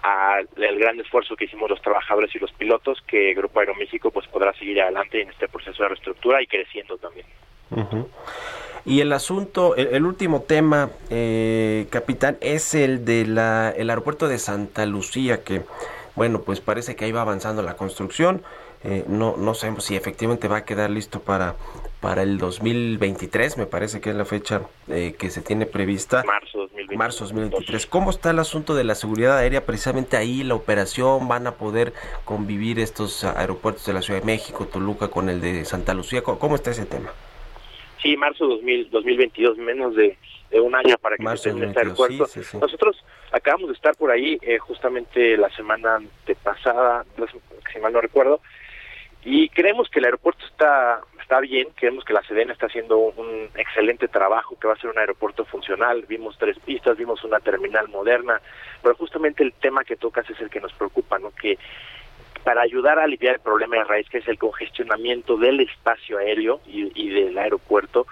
al 0.02 0.46
gran 0.54 1.00
esfuerzo 1.00 1.34
que 1.34 1.46
hicimos 1.46 1.68
los 1.68 1.82
trabajadores 1.82 2.32
y 2.34 2.38
los 2.38 2.52
pilotos 2.52 3.02
que 3.08 3.34
Grupo 3.34 3.58
Aeroméxico 3.58 4.12
pues 4.12 4.28
podrá 4.28 4.52
seguir 4.52 4.80
adelante 4.80 5.22
en 5.22 5.30
este 5.30 5.48
proceso 5.48 5.82
de 5.82 5.88
reestructura 5.88 6.40
y 6.40 6.46
creciendo 6.46 6.96
también. 6.98 7.26
Y 8.84 9.00
el 9.00 9.12
asunto, 9.12 9.74
el, 9.74 10.06
último 10.06 10.42
tema, 10.42 10.90
eh, 11.10 11.88
capitán, 11.90 12.38
es 12.40 12.72
el 12.74 13.04
del 13.04 13.36
el 13.36 13.90
aeropuerto 13.90 14.28
de 14.28 14.38
Santa 14.38 14.86
Lucía, 14.86 15.42
que, 15.42 15.62
bueno, 16.14 16.42
pues 16.42 16.60
parece 16.60 16.94
que 16.94 17.04
ahí 17.04 17.12
va 17.12 17.22
avanzando 17.22 17.62
la 17.62 17.76
construcción. 17.76 18.42
Eh, 18.84 19.04
no, 19.08 19.36
no 19.36 19.54
sabemos 19.54 19.84
si 19.84 19.96
efectivamente 19.96 20.46
va 20.46 20.58
a 20.58 20.64
quedar 20.64 20.90
listo 20.90 21.18
para, 21.18 21.56
para 22.00 22.22
el 22.22 22.38
2023, 22.38 23.58
me 23.58 23.66
parece 23.66 24.00
que 24.00 24.10
es 24.10 24.16
la 24.16 24.24
fecha 24.24 24.62
eh, 24.86 25.16
que 25.18 25.30
se 25.30 25.40
tiene 25.40 25.66
prevista. 25.66 26.22
Marzo 26.24 26.58
2023. 26.58 26.96
Marzo 26.96 27.24
2023. 27.24 27.86
¿Cómo 27.86 28.10
está 28.10 28.30
el 28.30 28.38
asunto 28.38 28.76
de 28.76 28.84
la 28.84 28.94
seguridad 28.94 29.38
aérea? 29.38 29.66
Precisamente 29.66 30.16
ahí 30.16 30.44
la 30.44 30.54
operación, 30.54 31.26
van 31.26 31.48
a 31.48 31.52
poder 31.54 31.92
convivir 32.24 32.78
estos 32.78 33.24
aeropuertos 33.24 33.84
de 33.86 33.94
la 33.94 34.02
Ciudad 34.02 34.20
de 34.20 34.26
México, 34.26 34.66
Toluca 34.66 35.08
con 35.08 35.28
el 35.28 35.40
de 35.40 35.64
Santa 35.64 35.92
Lucía. 35.94 36.22
¿Cómo 36.22 36.54
está 36.54 36.70
ese 36.70 36.86
tema? 36.86 37.10
Sí, 38.02 38.16
marzo 38.16 38.46
2000, 38.46 38.90
2022, 38.90 39.58
menos 39.58 39.94
de, 39.94 40.16
un 40.52 40.74
año 40.74 40.96
para 40.98 41.16
que 41.16 41.36
se 41.36 41.50
en 41.50 41.64
este 41.64 41.80
aeropuerto. 41.80 42.26
Nosotros 42.60 43.04
acabamos 43.32 43.68
de 43.68 43.74
estar 43.74 43.94
por 43.96 44.10
ahí 44.10 44.38
eh, 44.42 44.58
justamente 44.58 45.36
la 45.36 45.50
semana 45.50 45.96
antepasada, 45.96 47.04
si 47.72 47.78
mal 47.80 47.92
no 47.92 48.00
recuerdo, 48.00 48.40
y 49.24 49.48
creemos 49.48 49.88
que 49.90 49.98
el 49.98 50.06
aeropuerto 50.06 50.44
está 50.46 51.00
está 51.26 51.40
bien, 51.40 51.66
creemos 51.74 52.04
que 52.04 52.12
la 52.12 52.22
Sedena 52.22 52.52
está 52.52 52.66
haciendo 52.66 52.98
un 52.98 53.48
excelente 53.56 54.06
trabajo, 54.06 54.56
que 54.60 54.68
va 54.68 54.74
a 54.74 54.78
ser 54.78 54.90
un 54.90 54.98
aeropuerto 54.98 55.44
funcional, 55.44 56.04
vimos 56.08 56.38
tres 56.38 56.56
pistas, 56.60 56.96
vimos 56.96 57.24
una 57.24 57.40
terminal 57.40 57.88
moderna, 57.88 58.40
pero 58.80 58.94
justamente 58.94 59.42
el 59.42 59.52
tema 59.52 59.82
que 59.82 59.96
tocas 59.96 60.30
es 60.30 60.40
el 60.40 60.50
que 60.50 60.60
nos 60.60 60.72
preocupa, 60.74 61.18
¿no? 61.18 61.32
Que 61.32 61.58
para 62.46 62.62
ayudar 62.62 63.00
a 63.00 63.02
aliviar 63.02 63.34
el 63.34 63.40
problema 63.40 63.78
de 63.78 63.82
raíz, 63.82 64.08
que 64.08 64.18
es 64.18 64.28
el 64.28 64.38
congestionamiento 64.38 65.36
del 65.36 65.58
espacio 65.58 66.18
aéreo 66.18 66.60
y, 66.64 67.08
del 67.10 67.36
aeropuerto, 67.36 68.06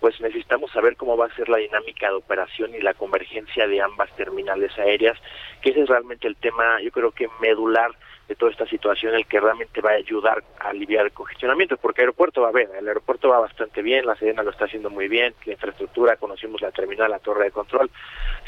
pues 0.00 0.20
necesitamos 0.20 0.72
saber 0.72 0.96
cómo 0.96 1.16
va 1.16 1.26
a 1.26 1.36
ser 1.36 1.48
la 1.48 1.58
dinámica 1.58 2.08
de 2.08 2.16
operación 2.16 2.74
y 2.74 2.80
la 2.80 2.94
convergencia 2.94 3.68
de 3.68 3.80
ambas 3.80 4.10
terminales 4.16 4.76
aéreas, 4.76 5.16
que 5.62 5.70
ese 5.70 5.82
es 5.82 5.88
realmente 5.88 6.26
el 6.26 6.34
tema, 6.34 6.82
yo 6.82 6.90
creo 6.90 7.12
que 7.12 7.28
medular 7.40 7.92
de 8.26 8.34
toda 8.34 8.50
esta 8.50 8.66
situación, 8.66 9.14
el 9.14 9.24
que 9.26 9.38
realmente 9.38 9.80
va 9.80 9.90
a 9.90 9.94
ayudar 9.94 10.42
a 10.58 10.70
aliviar 10.70 11.06
el 11.06 11.12
congestionamiento, 11.12 11.76
porque 11.76 12.00
el 12.00 12.06
aeropuerto 12.06 12.42
va 12.42 12.50
bien, 12.50 12.68
el 12.76 12.88
aeropuerto 12.88 13.28
va 13.28 13.38
bastante 13.38 13.82
bien, 13.82 14.04
la 14.04 14.16
Sedena 14.16 14.42
lo 14.42 14.50
está 14.50 14.64
haciendo 14.64 14.90
muy 14.90 15.06
bien, 15.06 15.32
la 15.44 15.52
infraestructura, 15.52 16.16
conocimos 16.16 16.60
la 16.60 16.72
terminal, 16.72 17.12
la 17.12 17.20
torre 17.20 17.44
de 17.44 17.50
control, 17.52 17.88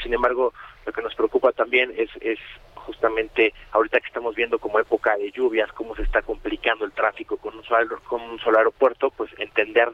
sin 0.01 0.13
embargo, 0.13 0.53
lo 0.85 0.93
que 0.93 1.01
nos 1.01 1.15
preocupa 1.15 1.51
también 1.51 1.93
es, 1.97 2.09
es 2.21 2.39
justamente 2.75 3.53
ahorita 3.71 3.99
que 3.99 4.07
estamos 4.07 4.35
viendo 4.35 4.59
como 4.59 4.79
época 4.79 5.15
de 5.17 5.31
lluvias, 5.31 5.71
cómo 5.73 5.95
se 5.95 6.03
está 6.03 6.21
complicando 6.21 6.85
el 6.85 6.91
tráfico 6.91 7.37
con 7.37 7.55
un 7.57 7.63
solo, 7.63 7.99
con 8.07 8.21
un 8.21 8.39
solo 8.39 8.57
aeropuerto, 8.57 9.11
pues 9.11 9.31
entender 9.37 9.89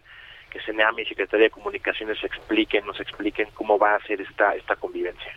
que 0.49 0.61
CENEAM 0.61 0.99
y 0.99 1.05
Secretaría 1.05 1.45
de 1.45 1.49
Comunicaciones 1.51 2.23
expliquen, 2.23 2.85
nos 2.85 2.99
expliquen 2.99 3.49
cómo 3.53 3.77
va 3.77 3.95
a 3.95 3.99
ser 4.05 4.21
esta, 4.21 4.55
esta 4.55 4.75
convivencia. 4.77 5.33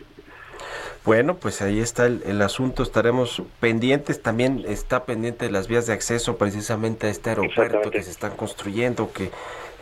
Bueno, 1.05 1.37
pues 1.37 1.61
ahí 1.61 1.79
está 1.79 2.05
el, 2.05 2.41
asunto, 2.41 2.83
estaremos 2.83 3.41
pendientes, 3.59 4.21
también 4.21 4.63
está 4.67 5.05
pendiente 5.05 5.45
de 5.45 5.51
las 5.51 5.67
vías 5.67 5.87
de 5.87 5.93
acceso 5.93 6.37
precisamente 6.37 7.07
a 7.07 7.09
este 7.09 7.31
aeropuerto 7.31 7.89
que 7.91 8.03
se 8.03 8.11
están 8.11 8.35
construyendo, 8.35 9.11
que 9.11 9.31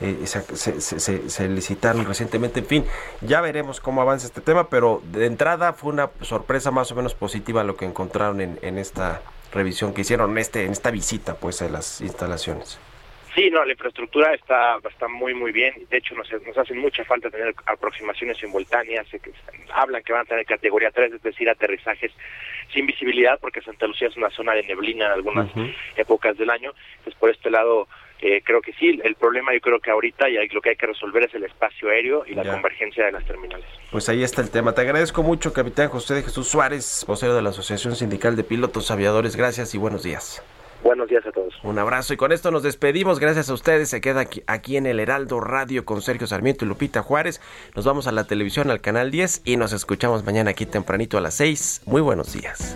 eh, 0.01 0.25
se, 0.25 0.81
se, 1.29 1.49
licitaron 1.49 2.05
recientemente, 2.05 2.59
en 2.59 2.65
fin, 2.65 2.85
ya 3.21 3.41
veremos 3.41 3.79
cómo 3.79 4.01
avanza 4.01 4.27
este 4.27 4.41
tema, 4.41 4.69
pero 4.69 5.01
de 5.11 5.25
entrada 5.25 5.73
fue 5.73 5.91
una 5.91 6.09
sorpresa 6.21 6.71
más 6.71 6.91
o 6.91 6.95
menos 6.95 7.15
positiva 7.15 7.63
lo 7.63 7.75
que 7.75 7.85
encontraron 7.85 8.41
en, 8.41 8.59
en 8.61 8.77
esta 8.77 9.21
revisión 9.51 9.93
que 9.93 10.01
hicieron, 10.01 10.31
en, 10.31 10.37
este, 10.37 10.65
en 10.65 10.71
esta 10.71 10.91
visita 10.91 11.35
pues 11.35 11.61
a 11.61 11.69
las 11.69 12.01
instalaciones. 12.01 12.79
Sí, 13.37 13.51
no, 13.51 13.63
la 13.63 13.73
infraestructura 13.73 14.33
está, 14.33 14.77
está 14.89 15.07
muy, 15.07 15.35
muy 15.35 15.51
bien. 15.51 15.71
De 15.91 15.97
hecho, 15.97 16.15
nos, 16.15 16.27
nos 16.31 16.57
hacen 16.57 16.79
mucha 16.79 17.05
falta 17.05 17.29
tener 17.29 17.53
aproximaciones 17.67 18.35
simultáneas. 18.39 19.05
hablan 19.75 20.01
que 20.01 20.11
van 20.11 20.23
a 20.23 20.25
tener 20.25 20.43
categoría 20.43 20.89
3, 20.89 21.13
es 21.13 21.21
decir, 21.21 21.47
aterrizajes 21.47 22.11
sin 22.73 22.87
visibilidad, 22.87 23.37
porque 23.39 23.61
Santa 23.61 23.85
Lucía 23.85 24.07
es 24.07 24.17
una 24.17 24.31
zona 24.31 24.53
de 24.53 24.63
neblina 24.63 25.05
en 25.05 25.11
algunas 25.11 25.51
épocas 25.95 26.35
del 26.35 26.49
año. 26.49 26.73
Entonces, 26.97 27.13
por 27.19 27.29
este 27.29 27.51
lado, 27.51 27.87
eh, 28.21 28.41
creo 28.43 28.61
que 28.61 28.73
sí. 28.73 28.99
El 29.03 29.15
problema, 29.15 29.53
yo 29.53 29.61
creo 29.61 29.79
que 29.79 29.91
ahorita 29.91 30.29
y 30.29 30.47
lo 30.49 30.61
que 30.61 30.69
hay 30.69 30.75
que 30.75 30.87
resolver 30.87 31.23
es 31.23 31.33
el 31.35 31.43
espacio 31.43 31.89
aéreo 31.89 32.25
y 32.25 32.33
la 32.33 32.43
convergencia 32.43 33.05
de 33.05 33.11
las 33.11 33.25
terminales. 33.25 33.65
Pues 33.91 34.09
ahí 34.09 34.23
está 34.23 34.41
el 34.41 34.49
tema. 34.49 34.73
Te 34.73 34.81
agradezco 34.81 35.23
mucho, 35.23 35.53
capitán 35.53 35.89
José 35.89 36.15
de 36.15 36.23
Jesús 36.23 36.47
Suárez, 36.47 37.05
vocero 37.07 37.35
de 37.35 37.41
la 37.41 37.49
Asociación 37.49 37.95
Sindical 37.95 38.35
de 38.35 38.43
Pilotos 38.43 38.91
Aviadores. 38.91 39.35
Gracias 39.35 39.73
y 39.75 39.77
buenos 39.77 40.03
días. 40.03 40.43
Buenos 40.83 41.09
días 41.09 41.25
a 41.25 41.31
todos. 41.31 41.53
Un 41.63 41.79
abrazo 41.79 42.13
y 42.13 42.17
con 42.17 42.31
esto 42.31 42.51
nos 42.51 42.63
despedimos. 42.63 43.19
Gracias 43.19 43.49
a 43.49 43.53
ustedes. 43.53 43.89
Se 43.89 43.99
queda 43.99 44.21
aquí, 44.21 44.43
aquí, 44.47 44.77
en 44.77 44.85
el 44.85 44.99
Heraldo 44.99 45.39
Radio 45.39 45.85
con 45.85 46.01
Sergio 46.01 46.27
Sarmiento 46.27 46.65
y 46.65 46.67
Lupita 46.67 47.01
Juárez. 47.01 47.41
Nos 47.75 47.85
vamos 47.85 48.07
a 48.07 48.11
la 48.11 48.25
televisión, 48.25 48.69
al 48.69 48.81
canal 48.81 49.11
10 49.11 49.41
y 49.45 49.57
nos 49.57 49.73
escuchamos 49.73 50.23
mañana 50.23 50.51
aquí 50.51 50.65
tempranito 50.65 51.17
a 51.17 51.21
las 51.21 51.33
6. 51.35 51.83
Muy 51.85 52.01
buenos 52.01 52.33
días. 52.33 52.75